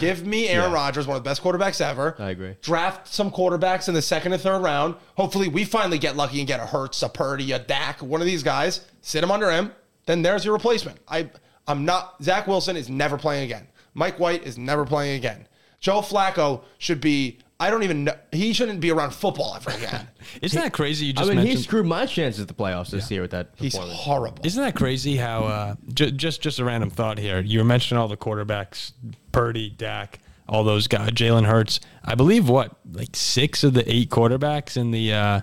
Give 0.00 0.26
me 0.26 0.48
Aaron 0.48 0.72
Rodgers, 0.72 1.06
one 1.06 1.16
of 1.16 1.22
the 1.22 1.28
best 1.30 1.42
quarterbacks 1.42 1.80
ever. 1.80 2.16
I 2.18 2.30
agree. 2.30 2.56
Draft 2.60 3.06
some 3.06 3.30
quarterbacks 3.30 3.86
in 3.88 3.94
the 3.94 4.02
second 4.02 4.32
and 4.32 4.42
third 4.42 4.60
round. 4.60 4.96
Hopefully, 5.16 5.48
we 5.48 5.64
finally 5.64 5.98
get 5.98 6.16
lucky 6.16 6.38
and 6.38 6.48
get 6.48 6.58
a 6.58 6.66
Hurts, 6.66 7.02
a 7.02 7.08
Purdy, 7.08 7.52
a 7.52 7.58
Dak, 7.58 8.02
one 8.02 8.20
of 8.20 8.26
these 8.26 8.42
guys. 8.42 8.84
Sit 9.00 9.22
him 9.22 9.30
under 9.30 9.50
him. 9.50 9.72
Then 10.06 10.22
there's 10.22 10.44
your 10.44 10.54
replacement. 10.54 10.98
I, 11.06 11.30
I'm 11.68 11.84
not. 11.84 12.22
Zach 12.22 12.46
Wilson 12.48 12.76
is 12.76 12.88
never 12.88 13.16
playing 13.16 13.44
again. 13.44 13.68
Mike 13.94 14.18
White 14.18 14.44
is 14.44 14.58
never 14.58 14.84
playing 14.84 15.16
again. 15.16 15.46
Joe 15.78 16.00
Flacco 16.00 16.64
should 16.78 17.00
be. 17.00 17.38
I 17.58 17.70
don't 17.70 17.82
even 17.84 18.04
know. 18.04 18.14
He 18.32 18.52
shouldn't 18.52 18.80
be 18.80 18.90
around 18.90 19.12
football 19.12 19.54
ever 19.56 19.70
again. 19.76 20.08
Isn't 20.42 20.60
that 20.60 20.72
crazy? 20.72 21.06
You 21.06 21.12
just 21.14 21.30
I 21.30 21.34
just 21.34 21.44
mean, 21.44 21.46
he 21.56 21.62
screwed 21.62 21.86
my 21.86 22.04
chances 22.06 22.42
at 22.42 22.48
the 22.48 22.54
playoffs 22.54 22.90
this 22.90 23.10
year 23.10 23.22
with 23.22 23.30
that 23.30 23.50
He's 23.56 23.72
performance. 23.74 23.98
horrible. 24.00 24.44
Isn't 24.46 24.62
that 24.62 24.74
crazy 24.74 25.16
how 25.16 25.44
uh, 25.44 25.74
ju- 25.94 26.10
just 26.10 26.42
just 26.42 26.58
a 26.58 26.64
random 26.64 26.90
thought 26.90 27.16
here? 27.18 27.40
You 27.40 27.60
were 27.60 27.64
mentioning 27.64 27.98
all 28.00 28.08
the 28.08 28.16
quarterbacks, 28.16 28.92
Purdy, 29.32 29.70
Dak, 29.70 30.18
all 30.48 30.64
those 30.64 30.86
guys, 30.86 31.10
Jalen 31.12 31.46
Hurts. 31.46 31.80
I 32.04 32.14
believe 32.14 32.48
what 32.48 32.76
like 32.92 33.16
six 33.16 33.64
of 33.64 33.72
the 33.72 33.90
eight 33.90 34.10
quarterbacks 34.10 34.76
in 34.76 34.90
the 34.90 35.14
uh, 35.14 35.40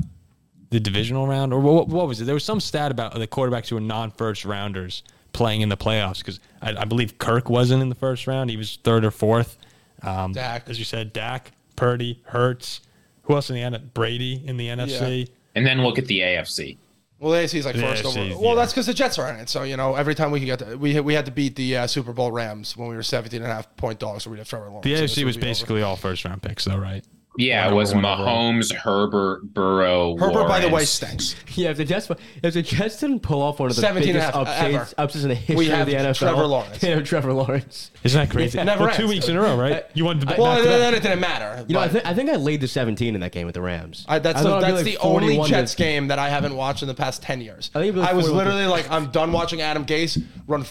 the 0.70 0.80
divisional 0.80 1.26
round, 1.28 1.52
or 1.52 1.60
what, 1.62 1.88
what 1.88 2.08
was 2.08 2.22
it? 2.22 2.26
There 2.26 2.36
was 2.36 2.44
some 2.46 2.60
stat 2.60 2.92
about 2.92 3.16
the 3.16 3.28
quarterbacks 3.28 3.70
who 3.70 3.76
were 3.76 3.82
non-first 3.82 4.46
rounders 4.46 5.02
playing 5.32 5.62
in 5.62 5.70
the 5.70 5.78
playoffs 5.78 6.20
because 6.20 6.40
I, 6.62 6.76
I 6.76 6.86
believe 6.86 7.18
Kirk 7.18 7.50
wasn't 7.50 7.82
in 7.82 7.90
the 7.90 7.96
first 7.96 8.28
round; 8.28 8.52
he 8.52 8.58
was 8.58 8.78
third 8.84 9.04
or 9.04 9.10
fourth. 9.12 9.58
Um, 10.04 10.34
Dak. 10.34 10.70
as 10.70 10.78
you 10.78 10.86
said, 10.86 11.12
Dak, 11.14 11.52
Purdy, 11.84 12.22
Hurts. 12.28 12.80
Who 13.24 13.36
else 13.36 13.50
in 13.50 13.56
the 13.58 13.62
N? 13.62 13.92
Brady 13.94 14.42
in 14.46 14.56
the 14.56 14.68
NFC. 14.68 15.30
And 15.54 15.66
then 15.66 15.84
look 15.84 16.00
at 16.00 16.06
the 16.06 16.20
AFC. 16.20 16.78
Well, 17.20 17.34
the 17.34 17.40
AFC 17.40 17.56
is 17.56 17.66
like 17.66 17.76
The 17.76 17.82
first 17.82 18.06
AFC, 18.06 18.32
over. 18.32 18.42
Well, 18.42 18.50
yeah. 18.52 18.56
that's 18.56 18.72
because 18.72 18.86
the 18.86 18.94
Jets 18.94 19.20
are 19.20 19.30
in 19.30 19.36
it. 19.36 19.50
So 19.50 19.64
you 19.64 19.76
know, 19.76 19.96
every 19.96 20.16
time 20.16 20.32
we 20.32 20.40
could 20.40 20.46
get 20.46 20.60
to, 20.60 20.78
we 20.78 20.98
we 21.02 21.14
had 21.14 21.26
to 21.26 21.32
beat 21.32 21.58
the 21.58 21.78
uh, 21.78 21.88
Super 21.88 22.14
Bowl 22.14 22.32
Rams 22.32 22.78
when 22.78 22.88
we 22.88 22.96
were 22.96 23.04
17 23.04 23.42
and 23.42 23.52
a 23.52 23.54
half 23.54 23.76
point 23.76 24.00
dogs, 24.00 24.24
so 24.24 24.30
we'd 24.30 24.38
have 24.38 24.48
Trevor 24.48 24.70
Lawrence. 24.70 24.86
The 24.86 24.94
AFC 24.94 25.26
was 25.26 25.36
be 25.36 25.42
over. 25.42 25.50
basically 25.50 25.82
all 25.82 25.98
first 25.98 26.24
round 26.24 26.42
picks, 26.42 26.64
though, 26.64 26.78
right? 26.78 27.04
Yeah, 27.38 27.70
it 27.70 27.74
was 27.74 27.96
one 27.96 28.06
overall. 28.06 28.28
Mahomes, 28.28 28.74
Herbert, 28.74 29.54
Burrow. 29.54 30.16
Herbert, 30.18 30.48
by 30.48 30.60
the 30.60 30.68
way, 30.68 30.72
Lawrence. 30.72 30.90
stinks. 30.90 31.36
Yeah, 31.56 31.70
if 31.70 31.78
the 31.78 31.86
Jets 31.86 32.10
if 32.42 32.54
the 32.56 32.64
Jets 32.64 33.00
didn't 33.00 33.20
pull 33.20 33.42
off 33.42 33.60
one 33.60 33.70
of 33.70 33.76
the 33.76 33.82
17 33.82 34.10
biggest 34.14 34.26
half 34.26 34.36
uh, 34.36 34.40
upsets, 34.50 34.94
upsets 34.98 35.24
in 35.24 35.30
the 35.30 35.36
history 35.36 35.56
We 35.68 35.72
of 35.72 35.86
the 35.86 35.94
NFL, 35.94 36.18
Trevor 36.18 36.48
Lawrence. 36.48 36.78
They 36.82 36.90
have 36.90 37.04
Trevor 37.04 37.32
Lawrence. 37.32 37.92
Isn't 38.04 38.20
that 38.20 38.32
crazy? 38.32 38.58
It 38.58 38.64
never 38.64 38.86
well, 38.86 38.96
two 38.96 39.08
weeks 39.08 39.28
in 39.28 39.36
a 39.36 39.42
row, 39.42 39.56
right? 39.56 39.86
You 39.94 40.06
won 40.06 40.20
the 40.20 40.34
I- 40.34 40.40
Well, 40.40 40.56
then, 40.56 40.66
then 40.66 40.94
it 40.96 41.04
didn't 41.04 41.20
matter. 41.20 41.64
You 41.68 41.76
know, 41.76 41.82
I, 41.82 41.86
but- 41.86 41.92
think 41.94 42.06
I 42.08 42.14
think 42.16 42.30
I 42.32 42.36
laid 42.38 42.62
the 42.62 42.68
17 42.68 43.14
in 43.14 43.22
that 43.22 43.32
game 43.32 43.46
with 43.46 43.54
the 43.54 43.62
Rams. 43.62 44.04
I, 44.08 44.18
that's 44.18 44.40
I 44.40 44.44
the, 44.44 44.50
thought 44.50 44.64
it'd 44.64 44.70
be 44.70 44.74
that's 44.74 44.86
like 44.86 44.96
the 44.96 45.08
only 45.08 45.36
41 45.36 45.46
to- 45.48 45.52
Jets 45.52 45.76
game 45.76 46.08
that 46.08 46.18
I 46.20 46.30
haven't 46.30 46.56
watched 46.56 46.82
in 46.82 46.88
the 46.88 46.96
past 46.96 47.22
10 47.22 47.42
years. 47.42 47.70
I 47.76 47.80
think 47.82 47.96
like 47.96 48.10
I 48.10 48.14
was 48.14 48.26
41 48.28 48.46
to- 48.46 48.52
literally 48.56 48.72
like, 48.72 48.90
I'm 48.90 49.12
done 49.12 49.32
watching 49.32 49.62
Adam 49.62 49.86
Gase 49.86 50.24
run 50.48 50.66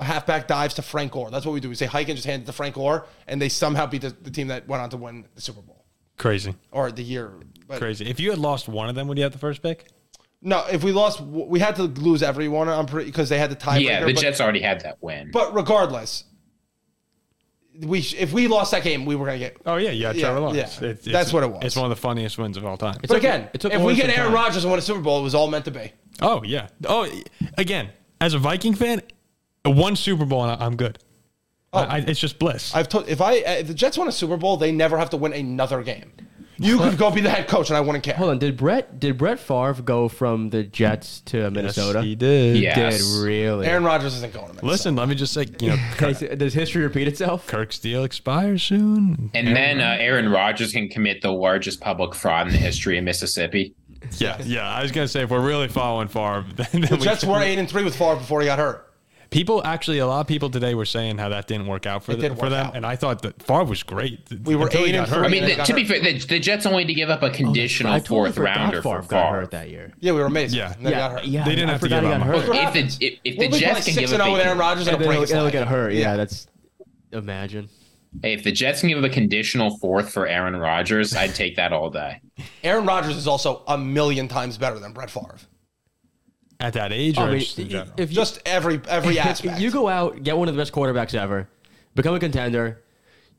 halfback 0.00 0.46
dives 0.46 0.74
to 0.74 0.82
Frank 0.82 1.10
Gore. 1.12 1.30
That's 1.30 1.44
what 1.44 1.52
we 1.52 1.60
do. 1.60 1.68
We 1.68 1.74
say 1.74 1.86
hike 1.86 2.08
and 2.08 2.16
just 2.16 2.26
hand 2.26 2.42
it 2.44 2.46
to 2.46 2.52
Frank 2.52 2.76
Gore, 2.76 3.06
and 3.26 3.42
they 3.42 3.48
somehow 3.48 3.86
beat 3.86 4.02
the, 4.02 4.10
the 4.22 4.30
team 4.30 4.46
that 4.48 4.68
went 4.68 4.82
on 4.82 4.90
to 4.90 4.96
win 4.96 5.26
the 5.34 5.40
Super 5.40 5.60
Bowl 5.62 5.79
Crazy, 6.20 6.54
or 6.70 6.92
the 6.92 7.02
year. 7.02 7.32
But 7.66 7.78
crazy. 7.78 8.04
If 8.04 8.20
you 8.20 8.28
had 8.28 8.38
lost 8.38 8.68
one 8.68 8.90
of 8.90 8.94
them, 8.94 9.08
would 9.08 9.16
you 9.16 9.24
have 9.24 9.32
the 9.32 9.38
first 9.38 9.62
pick? 9.62 9.88
No, 10.42 10.66
if 10.70 10.84
we 10.84 10.92
lost, 10.92 11.18
we 11.22 11.58
had 11.60 11.76
to 11.76 11.84
lose 11.84 12.22
everyone. 12.22 12.68
I'm 12.68 12.84
pretty 12.84 13.06
because 13.06 13.30
they 13.30 13.38
had 13.38 13.50
the 13.50 13.56
tiebreaker. 13.56 13.82
Yeah, 13.84 14.00
the 14.04 14.12
but, 14.12 14.20
Jets 14.20 14.38
already 14.38 14.60
had 14.60 14.80
that 14.82 14.98
win. 15.00 15.30
But 15.32 15.54
regardless, 15.54 16.24
we 17.80 18.02
sh- 18.02 18.16
if 18.18 18.34
we 18.34 18.48
lost 18.48 18.72
that 18.72 18.82
game, 18.82 19.06
we 19.06 19.16
were 19.16 19.24
gonna 19.24 19.38
get. 19.38 19.56
Oh 19.64 19.76
yeah, 19.76 19.90
yeah, 19.92 20.12
Yeah, 20.12 20.20
Trevor 20.20 20.40
Lawrence. 20.40 20.78
yeah. 20.82 20.88
It's- 20.90 21.04
That's 21.06 21.32
what 21.32 21.42
it 21.42 21.50
was. 21.50 21.60
It's 21.64 21.76
one 21.76 21.86
of 21.86 21.90
the 21.90 21.96
funniest 22.00 22.36
wins 22.36 22.58
of 22.58 22.66
all 22.66 22.76
time. 22.76 22.98
But 23.00 23.08
took- 23.08 23.16
again, 23.18 23.48
it 23.54 23.60
took 23.62 23.72
if 23.72 23.80
we 23.80 23.94
get 23.94 24.10
Aaron. 24.10 24.32
Rodgers 24.34 24.64
and 24.64 24.70
win 24.70 24.78
a 24.78 24.82
Super 24.82 25.00
Bowl, 25.00 25.20
it 25.20 25.22
was 25.22 25.34
all 25.34 25.48
meant 25.48 25.64
to 25.66 25.70
be. 25.70 25.92
Oh 26.20 26.42
yeah. 26.44 26.68
Oh, 26.86 27.08
again, 27.56 27.90
as 28.20 28.34
a 28.34 28.38
Viking 28.38 28.74
fan, 28.74 29.00
one 29.64 29.96
Super 29.96 30.26
Bowl 30.26 30.44
and 30.44 30.62
I'm 30.62 30.76
good. 30.76 30.98
I, 31.72 31.84
I, 31.84 31.98
it's 31.98 32.18
just 32.18 32.38
bliss. 32.38 32.74
I've 32.74 32.88
told 32.88 33.08
if 33.08 33.20
I 33.20 33.34
if 33.34 33.68
the 33.68 33.74
Jets 33.74 33.96
win 33.96 34.08
a 34.08 34.12
Super 34.12 34.36
Bowl, 34.36 34.56
they 34.56 34.72
never 34.72 34.98
have 34.98 35.10
to 35.10 35.16
win 35.16 35.32
another 35.32 35.82
game. 35.82 36.12
You 36.62 36.76
could 36.76 36.98
go 36.98 37.10
be 37.10 37.22
the 37.22 37.30
head 37.30 37.48
coach, 37.48 37.70
and 37.70 37.76
I 37.76 37.80
wouldn't 37.80 38.04
care. 38.04 38.14
Hold 38.14 38.30
on, 38.30 38.38
did 38.38 38.56
Brett 38.56 38.98
did 39.00 39.16
Brett 39.16 39.38
Favre 39.38 39.80
go 39.82 40.08
from 40.08 40.50
the 40.50 40.62
Jets 40.64 41.20
to 41.26 41.50
Minnesota? 41.50 42.00
Yes, 42.00 42.04
he 42.04 42.14
did. 42.16 42.56
Yeah. 42.58 42.74
Did 42.74 42.92
Yes. 42.92 43.18
really? 43.22 43.66
Aaron 43.66 43.84
Rodgers 43.84 44.14
isn't 44.16 44.32
going 44.34 44.46
to 44.48 44.52
Minnesota. 44.54 44.66
Listen, 44.66 44.96
let 44.96 45.08
me 45.08 45.14
just 45.14 45.32
say, 45.32 45.46
you 45.60 45.70
know, 45.70 45.76
Kirk, 45.92 46.18
Does 46.36 46.52
history 46.52 46.82
repeat 46.82 47.08
itself? 47.08 47.46
Kirk's 47.46 47.78
deal 47.78 48.04
expires 48.04 48.62
soon. 48.62 49.30
and 49.32 49.56
then 49.56 49.80
uh, 49.80 49.96
Aaron 49.98 50.28
Rodgers 50.28 50.72
can 50.72 50.88
commit 50.90 51.22
the 51.22 51.30
largest 51.32 51.80
public 51.80 52.14
fraud 52.14 52.48
in 52.48 52.52
the 52.52 52.58
history 52.58 52.98
of 52.98 53.04
Mississippi. 53.04 53.74
Yeah, 54.18 54.38
yeah. 54.44 54.68
I 54.68 54.82
was 54.82 54.92
gonna 54.92 55.08
say 55.08 55.22
if 55.22 55.30
we're 55.30 55.40
really 55.40 55.68
following 55.68 56.08
Favre, 56.08 56.44
then, 56.56 56.66
then 56.72 56.80
the 56.82 56.96
we 56.96 57.02
Jets 57.02 57.20
can- 57.20 57.30
were 57.30 57.40
eight 57.40 57.58
and 57.58 57.70
three 57.70 57.84
with 57.84 57.96
Favre 57.96 58.16
before 58.16 58.40
he 58.42 58.46
got 58.46 58.58
hurt. 58.58 58.89
People 59.30 59.64
actually, 59.64 60.00
a 60.00 60.06
lot 60.08 60.20
of 60.20 60.26
people 60.26 60.50
today 60.50 60.74
were 60.74 60.84
saying 60.84 61.18
how 61.18 61.28
that 61.28 61.46
didn't 61.46 61.68
work 61.68 61.86
out 61.86 62.02
for, 62.02 62.10
It 62.12 62.16
the, 62.16 62.22
didn't 62.22 62.38
for 62.38 62.48
them, 62.48 62.66
out. 62.66 62.76
and 62.76 62.84
I 62.84 62.96
thought 62.96 63.22
that 63.22 63.40
Favre 63.40 63.62
was 63.64 63.84
great. 63.84 64.18
We 64.44 64.56
were 64.56 64.68
eight 64.72 64.94
and 64.96 65.06
hurt. 65.08 65.24
I 65.24 65.28
mean, 65.28 65.44
the, 65.44 65.54
got 65.54 65.66
to 65.66 65.74
be 65.74 65.84
fair, 65.84 66.00
the, 66.00 66.18
the 66.18 66.40
Jets 66.40 66.66
only 66.66 66.82
had 66.82 66.88
to 66.88 66.94
give 66.94 67.10
up 67.10 67.22
a 67.22 67.26
oh, 67.26 67.30
conditional 67.32 67.92
I 67.92 68.00
totally 68.00 68.08
fourth 68.32 68.34
forgot 68.34 68.56
rounder 68.56 68.82
Favre 68.82 69.02
for 69.02 69.08
got 69.08 69.26
Favre. 69.26 69.40
hurt 69.42 69.50
that 69.52 69.70
year. 69.70 69.92
Yeah, 70.00 70.12
we 70.12 70.18
were 70.18 70.26
amazing. 70.26 70.58
Yeah. 70.58 70.72
And 70.74 70.84
then 70.84 70.92
he 70.92 70.98
got 70.98 71.12
hurt. 71.12 71.24
yeah. 71.26 71.44
They 71.44 71.54
didn't 71.54 71.68
I 71.68 71.72
have 71.72 71.80
to 71.80 71.86
forgot 71.86 72.00
give 72.02 72.08
he 72.10 72.14
up 72.14 72.20
got 72.20 72.26
much. 72.26 72.36
Look 72.38 72.48
what 72.48 72.56
hurt. 72.74 72.76
If 72.76 72.98
the 72.98 73.06
if, 73.06 73.18
if 73.22 73.34
the 73.34 73.38
We'll 73.38 73.50
be 73.50 73.58
Jets 73.58 73.84
can 73.84 73.94
give 73.94 74.12
and 74.12 74.20
up 74.22 74.26
zero 74.26 74.32
with 74.32 74.40
a, 74.42 74.44
Aaron 74.46 74.58
Rodgers 74.58 74.86
and 74.88 74.94
And 74.96 75.04
a 75.04 75.08
then 75.08 75.16
break. 75.18 75.28
he'll, 75.28 75.42
he'll 75.42 75.50
get 75.52 75.60
leg. 75.60 75.68
hurt. 75.68 75.92
Yeah, 75.92 76.16
that's 76.16 76.46
imagine. 77.12 77.68
hey, 78.22 78.32
if 78.32 78.42
the 78.42 78.50
Jets 78.50 78.80
can 78.80 78.88
give 78.88 78.98
up 78.98 79.04
a 79.04 79.08
conditional 79.14 79.78
fourth 79.78 80.10
for 80.12 80.26
Aaron 80.26 80.56
Rodgers, 80.56 81.14
I'd 81.14 81.36
take 81.36 81.54
that 81.54 81.72
all 81.72 81.88
day. 81.88 82.20
Aaron 82.64 82.84
Rodgers 82.84 83.16
is 83.16 83.28
also 83.28 83.62
a 83.68 83.78
million 83.78 84.26
times 84.26 84.58
better 84.58 84.80
than 84.80 84.92
Brett 84.92 85.10
Favre. 85.10 85.36
At 86.60 86.74
that 86.74 86.92
age, 86.92 87.16
or 87.18 87.22
I 87.22 87.30
mean, 87.30 87.40
just 87.40 87.58
in 87.58 87.68
general? 87.68 87.92
if 87.96 88.10
you, 88.10 88.14
Just 88.16 88.40
every 88.46 88.80
every 88.88 89.16
if 89.18 89.26
aspect. 89.26 89.60
you 89.60 89.70
go 89.70 89.88
out, 89.88 90.22
get 90.22 90.36
one 90.36 90.48
of 90.48 90.54
the 90.54 90.60
best 90.60 90.72
quarterbacks 90.72 91.14
ever, 91.14 91.48
become 91.94 92.14
a 92.14 92.20
contender, 92.20 92.82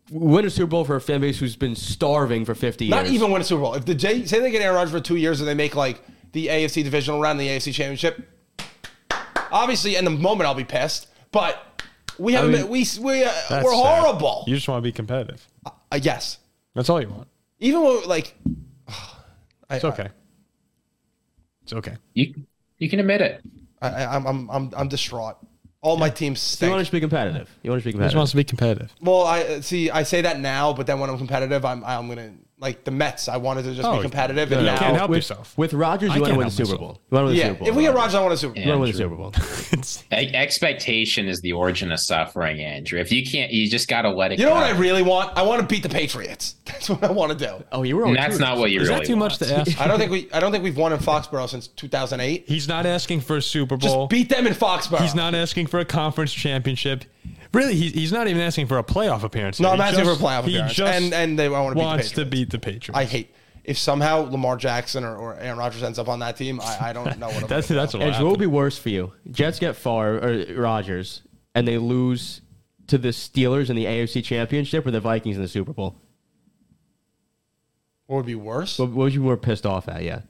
win 0.10 0.46
a 0.46 0.50
Super 0.50 0.68
Bowl 0.72 0.84
for 0.86 0.96
a 0.96 1.02
fan 1.02 1.22
base 1.22 1.40
who's 1.40 1.56
been 1.56 1.76
starving 1.76 2.44
for 2.46 2.56
50 2.56 2.90
Not 2.90 3.04
years. 3.06 3.14
even 3.16 3.32
win 3.32 3.42
a 3.42 3.46
Super 3.46 3.62
Bowl. 3.62 3.74
If 3.76 3.86
the 3.86 3.96
J, 3.96 4.26
say 4.26 4.40
they 4.40 4.52
get 4.52 4.62
Aaron 4.62 4.76
Rodgers 4.76 4.92
for 4.92 5.00
two 5.00 5.16
years 5.18 5.40
and 5.40 5.48
they 5.48 5.54
make 5.54 5.76
like 5.76 6.02
the 6.34 6.48
AFC 6.48 6.84
divisional 6.84 7.20
round, 7.22 7.40
and 7.40 7.48
the 7.48 7.52
AFC 7.54 7.74
championship, 7.74 8.28
obviously 9.52 9.96
in 9.96 10.06
the 10.06 10.12
moment 10.12 10.48
I'll 10.48 10.54
be 10.56 10.64
pissed. 10.64 11.08
But 11.32 11.84
we 12.18 12.34
haven't. 12.34 12.52
mean, 12.52 12.62
been, 12.64 12.70
we, 12.72 12.86
we, 13.02 13.24
uh, 13.24 13.32
we're 13.64 13.72
sad. 13.74 14.02
horrible. 14.04 14.44
You 14.48 14.56
just 14.56 14.68
want 14.68 14.80
to 14.80 14.88
be 14.88 14.92
competitive. 14.92 15.48
Uh, 15.66 16.00
yes, 16.02 16.40
That's 16.76 16.90
all 16.90 17.02
you 17.02 17.08
want. 17.10 17.28
even 17.60 17.82
when 17.84 18.04
like, 18.08 18.36
I, 19.70 19.76
It's 19.78 19.86
okay. 19.86 20.10
It's 21.64 21.74
okay. 21.74 21.96
You 22.14 22.34
you 22.82 22.90
can 22.90 23.00
admit 23.00 23.22
it. 23.22 23.42
I, 23.82 23.88
I, 23.90 24.16
I'm 24.16 24.26
I'm 24.28 24.50
I'm 24.52 24.72
I'm 24.76 24.88
distraught. 24.90 25.38
All 25.82 25.98
my 25.98 26.10
teams 26.10 26.58
you 26.62 26.70
want 26.70 26.86
to 26.86 26.92
be 26.92 27.00
competitive. 27.00 27.50
You 27.64 27.72
want 27.72 27.82
to 27.82 27.86
be 27.86 27.90
He 27.90 27.94
just 27.94 28.14
competitive. 28.14 28.18
wants 28.18 28.32
to 28.32 28.38
be 28.38 28.44
competitive. 28.44 28.94
Well, 29.02 29.24
I 29.26 29.62
see. 29.62 29.90
I 29.90 30.04
say 30.04 30.22
that 30.22 30.40
now, 30.40 30.74
but 30.74 30.86
then 30.86 31.00
when 31.00 31.10
I'm 31.10 31.18
competitive, 31.18 31.64
I'm 31.66 31.84
I'm 31.84 32.08
gonna 32.08 32.34
like 32.62 32.84
the 32.84 32.92
Mets. 32.92 33.28
I 33.28 33.38
wanted 33.38 33.64
to 33.64 33.74
just 33.74 33.88
Oh, 33.88 33.98
be 33.98 34.04
competitive, 34.04 34.50
no, 34.52 34.58
and 34.58 34.66
no, 34.66 34.72
now 34.74 34.80
can't 34.80 34.96
help 34.96 35.10
with, 35.10 35.18
yourself. 35.18 35.58
With 35.58 35.74
Rodgers, 35.74 36.14
you 36.16 36.22
want 36.22 36.26
to 36.26 36.30
can't 36.30 36.38
win 36.38 36.48
the 36.48 36.52
Super. 36.66 36.78
Bowl. 36.78 37.02
You 37.12 37.16
want 37.18 37.24
to 37.24 37.26
win 37.26 37.36
the. 37.36 37.42
Super 37.42 37.60
Bowl. 37.60 37.68
If 37.68 37.76
we 37.76 37.84
get 37.84 37.96
Rodgers, 37.96 38.16
I 38.16 38.22
want 38.22 38.34
a 38.34 38.38
Super 38.38 38.54
Bowl. 38.54 38.64
you 38.64 38.70
want 38.70 38.78
to 38.78 38.82
win 38.82 38.92
the. 38.92 38.98
Super 38.98 39.16
Bowl. 39.16 39.32
It's- 39.74 40.04
Expectation 40.12 41.28
is 41.28 41.42
the 41.42 41.54
origin 41.54 41.92
of 41.92 42.00
suffering, 42.00 42.60
Andrew. 42.62 43.00
If 43.00 43.12
you 43.12 43.26
can't, 43.26 43.52
you 43.52 43.70
just 43.70 43.88
gotta 43.88 44.10
let 44.10 44.32
it 44.32 44.40
You 44.40 44.46
know 44.46 44.54
what 44.54 44.64
I 44.64 44.72
really 44.78 45.02
want? 45.02 45.38
I 45.38 45.42
want 45.42 45.62
to 45.62 45.68
beat 45.68 45.84
the 45.84 45.90
Patriots. 45.90 46.56
That's 46.66 46.90
what 46.90 47.04
I 47.04 47.12
want 47.12 47.38
to 47.38 47.38
do. 47.38 47.64
Oh, 47.72 47.84
you 47.84 47.98
were. 47.98 48.06
And 48.06 48.16
0-2 48.16 48.20
that's 48.22 48.40
not 48.40 48.58
what 48.58 48.72
you 48.72 48.82
is 48.82 48.90
really 48.90 49.02
that 49.02 49.08
too 49.08 49.16
much 49.16 49.38
to 49.40 49.58
ask? 49.58 49.80
I 49.80 49.88
don't 49.88 50.00
think 50.00 50.12
we. 50.12 50.30
I 50.32 50.40
don't 50.40 50.52
think 50.52 50.64
we've 50.64 50.78
won 50.78 50.94
in 50.94 51.00
Foxborough 51.00 51.50
since 51.50 51.68
2008. 51.68 52.46
He's 52.48 52.68
not 52.68 52.86
asking 52.86 53.22
for 53.22 53.38
a 53.38 53.42
Super 53.42 53.76
Bowl. 53.78 53.80
Just 53.80 53.96
Bowl. 53.96 54.08
beat 54.08 54.30
them 54.30 54.48
in 54.48 54.54
Foxborough. 54.54 55.00
He's 55.02 55.16
not 55.16 55.34
asking 55.36 55.68
for 55.68 55.80
a 55.80 55.86
conference 55.86 56.34
championship. 56.34 57.06
Really, 57.54 57.76
he's, 57.76 57.92
he's 57.94 58.12
not 58.14 58.28
even 58.28 58.42
asking 58.42 58.68
for 58.68 58.78
a 58.78 58.84
playoff 58.84 59.24
appearance. 59.24 59.60
No. 59.60 59.70
I'm 59.72 59.78
He 59.78 59.84
asking 59.84 60.06
just- 60.06 60.20
for 60.20 60.26
a 60.26 60.30
playoff 60.30 60.44
he 60.46 60.56
appearance, 60.56 60.74
just 60.74 60.94
and 60.94 61.14
and 61.14 61.38
they 61.38 61.50
want 61.50 61.70
to 61.72 61.76
beat 61.76 61.80
the 61.82 61.86
wants 61.86 62.10
Patriots. 62.10 62.16
to 62.30 62.38
beat 62.38 62.50
the 62.50 62.60
Patriots. 62.60 62.98
I 62.98 63.04
hate 63.06 63.36
if 63.64 63.78
somehow 63.78 64.22
Lamar 64.30 64.56
Jackson 64.58 65.04
or, 65.04 65.16
or 65.16 65.36
Aaron 65.36 65.58
Rodgers 65.58 65.84
ends 65.84 66.00
up 66.00 66.08
on 66.08 66.20
that 66.20 66.38
team. 66.38 66.60
I, 66.62 66.90
I 66.90 66.94
don't 66.94 67.20
know 67.20 67.28
what. 67.28 67.44
I'm 67.44 67.48
That's 67.48 67.68
gonna 67.70 67.82
that's 67.82 67.92
do. 67.92 68.00
what 68.00 68.08
Edge, 68.08 68.20
what 68.22 68.32
would 68.32 68.40
be 68.40 68.48
worse 68.48 68.78
for 68.78 68.90
you? 68.90 69.12
Jets 69.30 69.60
get 69.60 69.76
Favre 69.76 70.20
or 70.56 70.62
Rodgers, 70.62 71.22
and 71.54 71.68
they 71.68 71.78
lose 71.78 72.42
to 72.88 72.98
the 72.98 73.10
Steelers 73.10 73.70
in 73.70 73.76
the 73.76 73.86
AFC 73.86 74.24
Championship, 74.24 74.86
or 74.86 74.92
the 74.92 75.00
Vikings 75.02 75.36
in 75.36 75.42
the 75.42 75.48
Super 75.50 75.74
Bowl. 75.74 75.96
What 78.08 78.18
would 78.18 78.26
be 78.26 78.36
worse? 78.36 78.80
What, 78.80 78.90
what 78.90 78.96
would 79.04 79.14
you 79.14 79.20
be 79.20 79.26
more 79.26 79.38
pissed 79.38 79.66
off 79.66 79.88
at? 79.88 80.04
Yeah, 80.04 80.22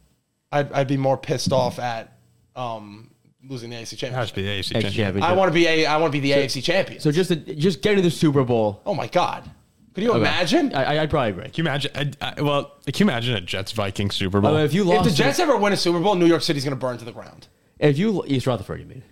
I'd, 0.52 0.72
I'd 0.72 0.88
be 0.88 0.98
more 0.98 1.18
pissed 1.18 1.52
off 1.52 1.80
at 1.80 2.18
um, 2.56 3.11
losing 3.48 3.70
the 3.70 3.76
AFC 3.78 3.94
It 3.94 4.12
has 4.14 4.30
championship. 4.30 4.30
to 4.30 4.36
be 4.36 4.42
the 4.44 4.50
AFC 4.50 4.60
AFC 4.60 4.72
championship. 4.74 4.94
Championship. 5.06 5.30
I 5.30 5.34
want 5.34 5.50
to 5.50 5.54
be 5.54 5.68
a. 5.68 5.86
I 5.86 5.98
want 5.98 6.14
to 6.14 6.20
be 6.20 6.32
the 6.32 6.38
AFC 6.38 6.64
champion. 6.64 7.00
so 7.00 7.12
just 7.12 7.30
the, 7.30 7.36
just 7.36 7.82
getting 7.82 7.98
to 7.98 8.02
the 8.04 8.12
Super 8.12 8.44
Bowl. 8.44 8.82
oh 8.86 8.94
my 8.94 9.08
god, 9.08 9.50
could 9.94 10.04
you 10.04 10.14
imagine? 10.16 10.74
I, 10.74 10.84
I, 10.96 11.02
I'd 11.04 11.10
probably 11.10 11.30
agree. 11.32 11.44
Can 11.46 11.54
you 11.56 11.64
imagine? 11.64 11.92
I, 12.22 12.34
I, 12.38 12.42
well, 12.42 12.78
can 12.86 12.94
you 12.96 13.06
imagine 13.12 13.36
a 13.36 13.42
Jets 13.42 13.72
Vikings 13.72 14.16
Super 14.16 14.40
Bowl? 14.42 14.56
I 14.56 14.64
if 14.64 14.74
you 14.74 14.82
If 14.84 14.88
lost, 14.88 15.04
the 15.06 15.10
to- 15.12 15.16
Jets 15.18 15.40
ever 15.40 15.58
win 15.58 15.74
a 15.74 15.78
Super 15.78 16.00
Bowl, 16.00 16.16
New 16.16 16.28
York 16.28 16.42
City's 16.42 16.64
going 16.64 16.76
to 16.76 16.80
burn 16.80 16.98
to 16.98 17.06
the 17.06 17.12
ground. 17.12 17.48
if 17.80 17.98
you 17.98 18.24
East 18.28 18.48
Rutherford, 18.48 18.80
you 18.80 18.86
mean? 18.86 19.04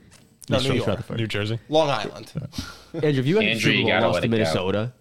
No, 0.50 0.58
East 0.58 0.66
New 0.68 0.76
East 0.76 0.78
York. 0.78 0.88
Rutherford. 0.88 1.18
New 1.18 1.28
Jersey. 1.28 1.60
Long 1.70 1.90
Island. 1.90 2.32
Andrew, 2.94 3.10
if 3.20 3.26
you 3.28 3.36
had 3.36 3.46
a 3.46 3.50
Andrew, 3.50 3.60
Super 3.62 3.76
you 3.76 3.84
Bowl 3.84 3.92
gotta 3.92 4.08
lost 4.08 4.14
let 4.16 4.20
to 4.22 4.26
it 4.26 4.30
go. 4.30 4.36
Minnesota, 4.38 4.94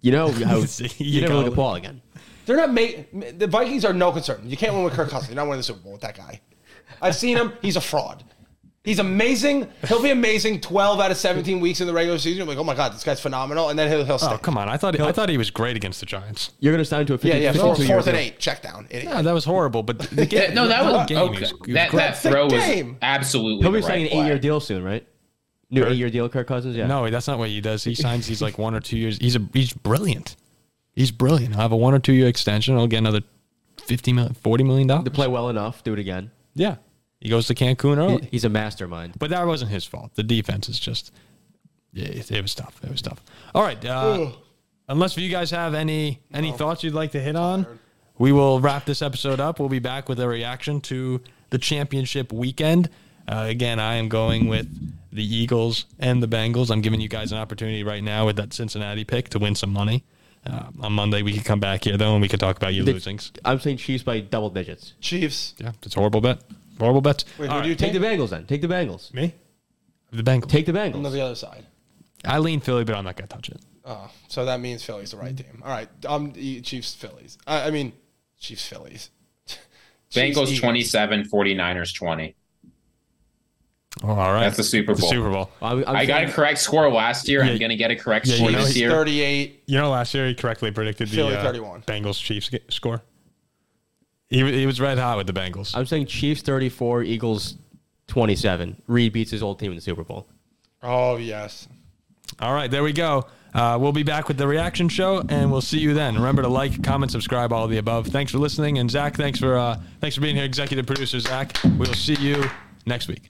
you 0.00 0.10
know 0.12 0.30
how 0.32 0.56
You 0.58 0.66
you 0.98 1.20
never 1.20 1.32
gotta 1.32 1.42
look 1.44 1.52
at 1.52 1.56
Paul 1.56 1.74
again. 1.76 2.02
They're 2.46 2.56
not 2.56 2.72
make 2.72 3.38
the 3.38 3.46
Vikings 3.46 3.84
are 3.84 3.92
no 3.92 4.10
concern. 4.12 4.40
You 4.44 4.56
can't 4.56 4.72
win 4.74 4.84
with 4.84 4.94
Kirk 4.94 5.10
Cousins. 5.10 5.30
You're 5.30 5.36
not 5.36 5.44
winning 5.48 5.58
the 5.58 5.62
Super 5.64 5.80
Bowl 5.80 5.92
with 5.92 6.00
that 6.02 6.16
guy. 6.16 6.40
I've 7.02 7.14
seen 7.16 7.36
him. 7.36 7.52
He's 7.60 7.76
a 7.76 7.80
fraud. 7.80 8.22
He's 8.86 8.98
amazing. 9.00 9.68
He'll 9.88 10.00
be 10.00 10.10
amazing 10.12 10.60
12 10.62 11.00
out 11.00 11.10
of 11.10 11.16
17 11.18 11.60
weeks 11.60 11.82
in 11.82 11.86
the 11.86 11.92
regular 11.92 12.18
season. 12.18 12.38
You're 12.38 12.46
like, 12.46 12.56
oh 12.56 12.64
my 12.64 12.74
god, 12.74 12.94
this 12.94 13.04
guy's 13.04 13.20
phenomenal. 13.20 13.68
And 13.68 13.78
then 13.78 13.90
he'll 13.90 14.04
he'll 14.04 14.16
Oh 14.22 14.38
come 14.40 14.56
on! 14.56 14.68
I 14.70 14.76
thought 14.78 14.98
I 14.98 15.12
thought 15.12 15.28
he 15.28 15.36
was 15.36 15.50
great 15.50 15.76
against 15.76 16.00
the 16.00 16.06
Giants. 16.06 16.52
You're 16.60 16.72
going 16.72 16.78
to 16.82 16.84
sign 16.88 17.04
to 17.06 17.14
a 17.14 17.18
50, 17.18 17.28
yeah, 17.28 17.34
yeah. 17.34 17.52
52 17.52 17.66
Fourth, 17.66 17.78
year 17.80 17.88
fourth 17.88 18.06
and 18.06 18.16
eight. 18.16 18.38
Check 18.38 18.62
down. 18.62 18.86
Idiot. 18.88 19.12
Yeah, 19.12 19.22
that 19.22 19.32
was 19.34 19.44
horrible. 19.44 19.82
But 19.82 19.98
the 19.98 20.24
game, 20.26 20.54
no, 20.54 20.68
that 20.68 20.78
the 20.80 20.86
whole 20.86 20.98
was, 20.98 21.06
game. 21.08 21.18
okay. 21.18 21.40
was- 21.40 21.52
was 21.52 21.74
that 21.74 21.90
great. 21.90 21.98
that 21.98 22.16
throw 22.18 22.44
was 22.44 22.52
game. 22.54 22.96
absolutely. 23.02 23.62
He'll 23.62 23.72
be 23.72 23.80
the 23.80 23.86
signing 23.86 24.04
right 24.06 24.12
an 24.12 24.18
eight 24.24 24.26
year 24.28 24.38
deal 24.38 24.60
soon, 24.60 24.82
right? 24.84 25.06
New 25.68 25.82
Kirk? 25.82 25.90
eight 25.92 25.96
year 25.98 26.08
deal, 26.10 26.28
Kirk 26.28 26.46
Cousins. 26.46 26.76
Yeah. 26.76 26.86
No, 26.86 27.10
that's 27.10 27.26
not 27.26 27.38
what 27.40 27.48
he 27.48 27.60
does. 27.60 27.82
He 27.82 27.96
signs. 27.96 28.26
He's 28.26 28.40
like 28.40 28.56
one 28.56 28.72
or 28.74 28.80
two 28.80 28.96
years. 28.96 29.18
He's 29.18 29.34
a 29.34 29.40
he's 29.52 29.72
brilliant. 29.72 30.36
He's 30.92 31.10
brilliant. 31.10 31.54
I'll 31.56 31.62
have 31.62 31.72
a 31.72 31.76
one 31.76 31.92
or 31.92 31.98
two 31.98 32.12
year 32.12 32.28
extension. 32.28 32.76
I'll 32.76 32.86
get 32.86 32.98
another 32.98 33.20
50 33.84 34.12
million, 34.12 34.34
40 34.34 34.62
million 34.64 34.86
dollars. 34.86 35.04
to 35.04 35.10
play 35.10 35.26
well 35.26 35.48
enough, 35.48 35.82
do 35.82 35.92
it 35.92 35.98
again. 35.98 36.30
Yeah, 36.54 36.76
he 37.20 37.28
goes 37.28 37.46
to 37.48 37.54
Cancun 37.54 37.96
early. 37.98 38.22
He- 38.22 38.28
He's 38.32 38.44
a 38.44 38.48
mastermind. 38.48 39.14
But 39.18 39.30
that 39.30 39.46
wasn't 39.46 39.70
his 39.70 39.84
fault. 39.84 40.14
The 40.14 40.22
defense 40.22 40.68
is 40.68 40.78
just, 40.78 41.12
yeah, 41.92 42.06
it, 42.08 42.30
it 42.30 42.42
was 42.42 42.54
tough. 42.54 42.78
It 42.84 42.90
was 42.90 43.02
tough. 43.02 43.22
All 43.54 43.62
right. 43.62 43.82
Uh, 43.84 44.32
unless 44.88 45.16
you 45.16 45.28
guys 45.30 45.50
have 45.50 45.74
any 45.74 46.20
any 46.32 46.52
thoughts 46.52 46.84
you'd 46.84 46.94
like 46.94 47.12
to 47.12 47.20
hit 47.20 47.36
on, 47.36 47.66
we 48.18 48.32
will 48.32 48.60
wrap 48.60 48.84
this 48.84 49.02
episode 49.02 49.40
up. 49.40 49.58
We'll 49.58 49.68
be 49.68 49.78
back 49.78 50.08
with 50.08 50.20
a 50.20 50.28
reaction 50.28 50.80
to 50.82 51.20
the 51.50 51.58
championship 51.58 52.32
weekend. 52.32 52.90
Uh, 53.28 53.46
again, 53.48 53.80
I 53.80 53.94
am 53.94 54.08
going 54.08 54.46
with 54.46 54.68
the 55.10 55.24
Eagles 55.24 55.86
and 55.98 56.22
the 56.22 56.28
Bengals. 56.28 56.70
I'm 56.70 56.80
giving 56.80 57.00
you 57.00 57.08
guys 57.08 57.32
an 57.32 57.38
opportunity 57.38 57.82
right 57.82 58.02
now 58.04 58.26
with 58.26 58.36
that 58.36 58.52
Cincinnati 58.52 59.04
pick 59.04 59.30
to 59.30 59.38
win 59.38 59.54
some 59.54 59.72
money. 59.72 60.04
Uh, 60.46 60.66
on 60.80 60.92
Monday, 60.92 61.22
we 61.22 61.32
can 61.32 61.42
come 61.42 61.58
back 61.58 61.82
here 61.84 61.96
though, 61.96 62.12
and 62.12 62.22
we 62.22 62.28
can 62.28 62.38
talk 62.38 62.56
about 62.56 62.72
you 62.72 62.84
The- 62.84 62.92
losing. 62.92 63.18
I'm 63.44 63.58
saying 63.58 63.78
Chiefs 63.78 64.04
by 64.04 64.20
double 64.20 64.50
digits. 64.50 64.92
Chiefs. 65.00 65.54
Yeah, 65.58 65.72
it's 65.82 65.96
a 65.96 65.98
horrible 65.98 66.20
bet. 66.20 66.38
Horrible 66.78 67.00
bets. 67.00 67.24
Wait, 67.38 67.48
All 67.48 67.58
who 67.58 67.62
do 67.64 67.68
you. 67.70 67.74
Take 67.74 67.92
take? 67.92 68.00
the 68.00 68.06
Bengals 68.06 68.30
then. 68.30 68.46
Take 68.46 68.60
the 68.60 68.68
Bengals. 68.68 69.12
Me? 69.14 69.34
The 70.12 70.22
Bengals. 70.22 70.48
Take 70.48 70.66
the 70.66 70.72
Bengals. 70.72 70.94
On 70.96 71.02
Bengals. 71.02 71.12
the 71.12 71.20
other 71.22 71.34
side. 71.34 71.64
I 72.24 72.38
lean 72.38 72.60
Philly, 72.60 72.84
but 72.84 72.94
I'm 72.96 73.04
not 73.04 73.16
gonna 73.16 73.28
touch 73.28 73.48
it. 73.48 73.60
Oh, 73.84 74.10
so 74.28 74.44
that 74.46 74.60
means 74.60 74.82
Philly's 74.82 75.12
the 75.12 75.16
right 75.16 75.36
team. 75.36 75.62
All 75.64 75.70
right. 75.70 75.88
Um, 76.06 76.32
the 76.32 76.60
Chiefs, 76.60 76.94
Phillies. 76.94 77.38
I, 77.46 77.68
I 77.68 77.70
mean, 77.70 77.92
Chiefs, 78.38 78.66
Phillies. 78.66 79.10
Chiefs, 79.46 79.58
Bengals 80.16 80.48
Eagles. 80.48 80.58
27, 80.60 81.24
49ers 81.28 81.94
20. 81.94 82.34
Oh, 84.02 84.08
all 84.08 84.32
right. 84.32 84.40
That's 84.40 84.56
the 84.56 84.64
Super 84.64 84.94
The 84.94 85.00
Bowl. 85.00 85.10
Super 85.10 85.30
Bowl. 85.30 85.50
I'm, 85.62 85.84
I'm 85.86 85.96
i 85.96 86.04
got 86.04 86.16
saying- 86.18 86.28
a 86.30 86.32
correct 86.32 86.58
score 86.58 86.90
last 86.90 87.28
year. 87.28 87.42
Yeah. 87.44 87.52
I'm 87.52 87.58
going 87.58 87.70
to 87.70 87.76
get 87.76 87.90
a 87.90 87.96
correct 87.96 88.26
Yeah, 88.26 88.32
you 88.32 88.38
score 88.38 88.50
know 88.50 88.58
this 88.58 88.68
he's 88.68 88.78
year. 88.78 88.90
38. 88.90 89.62
You 89.66 89.78
know, 89.78 89.90
last 89.90 90.12
year 90.14 90.26
he 90.26 90.34
correctly 90.34 90.70
predicted 90.70 91.08
the 91.08 91.16
Philly 91.16 91.34
uh, 91.36 91.42
31. 91.42 91.82
Bengals 91.82 92.20
Chiefs 92.20 92.48
ge- 92.50 92.60
score. 92.74 93.02
He, 94.28 94.38
he 94.52 94.66
was 94.66 94.80
red 94.80 94.98
hot 94.98 95.16
with 95.16 95.26
the 95.26 95.32
Bengals. 95.32 95.76
I'm 95.76 95.86
saying 95.86 96.06
Chiefs 96.06 96.42
34, 96.42 97.04
Eagles 97.04 97.56
27. 98.08 98.82
Reid 98.86 99.12
beats 99.12 99.30
his 99.30 99.42
old 99.42 99.58
team 99.58 99.70
in 99.70 99.76
the 99.76 99.82
Super 99.82 100.04
Bowl. 100.04 100.26
Oh, 100.82 101.16
yes. 101.16 101.68
All 102.40 102.54
right, 102.54 102.70
there 102.70 102.82
we 102.82 102.92
go. 102.92 103.26
Uh, 103.54 103.78
we'll 103.80 103.92
be 103.92 104.02
back 104.02 104.28
with 104.28 104.36
the 104.36 104.46
reaction 104.46 104.88
show, 104.88 105.22
and 105.28 105.50
we'll 105.50 105.62
see 105.62 105.78
you 105.78 105.94
then. 105.94 106.14
Remember 106.14 106.42
to 106.42 106.48
like, 106.48 106.82
comment, 106.82 107.10
subscribe, 107.10 107.52
all 107.52 107.64
of 107.64 107.70
the 107.70 107.78
above. 107.78 108.08
Thanks 108.08 108.32
for 108.32 108.38
listening, 108.38 108.78
and 108.78 108.90
Zach, 108.90 109.16
thanks 109.16 109.38
for 109.38 109.56
uh, 109.56 109.80
thanks 110.00 110.14
for 110.14 110.20
being 110.20 110.36
here, 110.36 110.44
executive 110.44 110.86
producer 110.86 111.18
Zach. 111.20 111.56
We'll 111.78 111.94
see 111.94 112.16
you 112.16 112.44
next 112.84 113.08
week. 113.08 113.22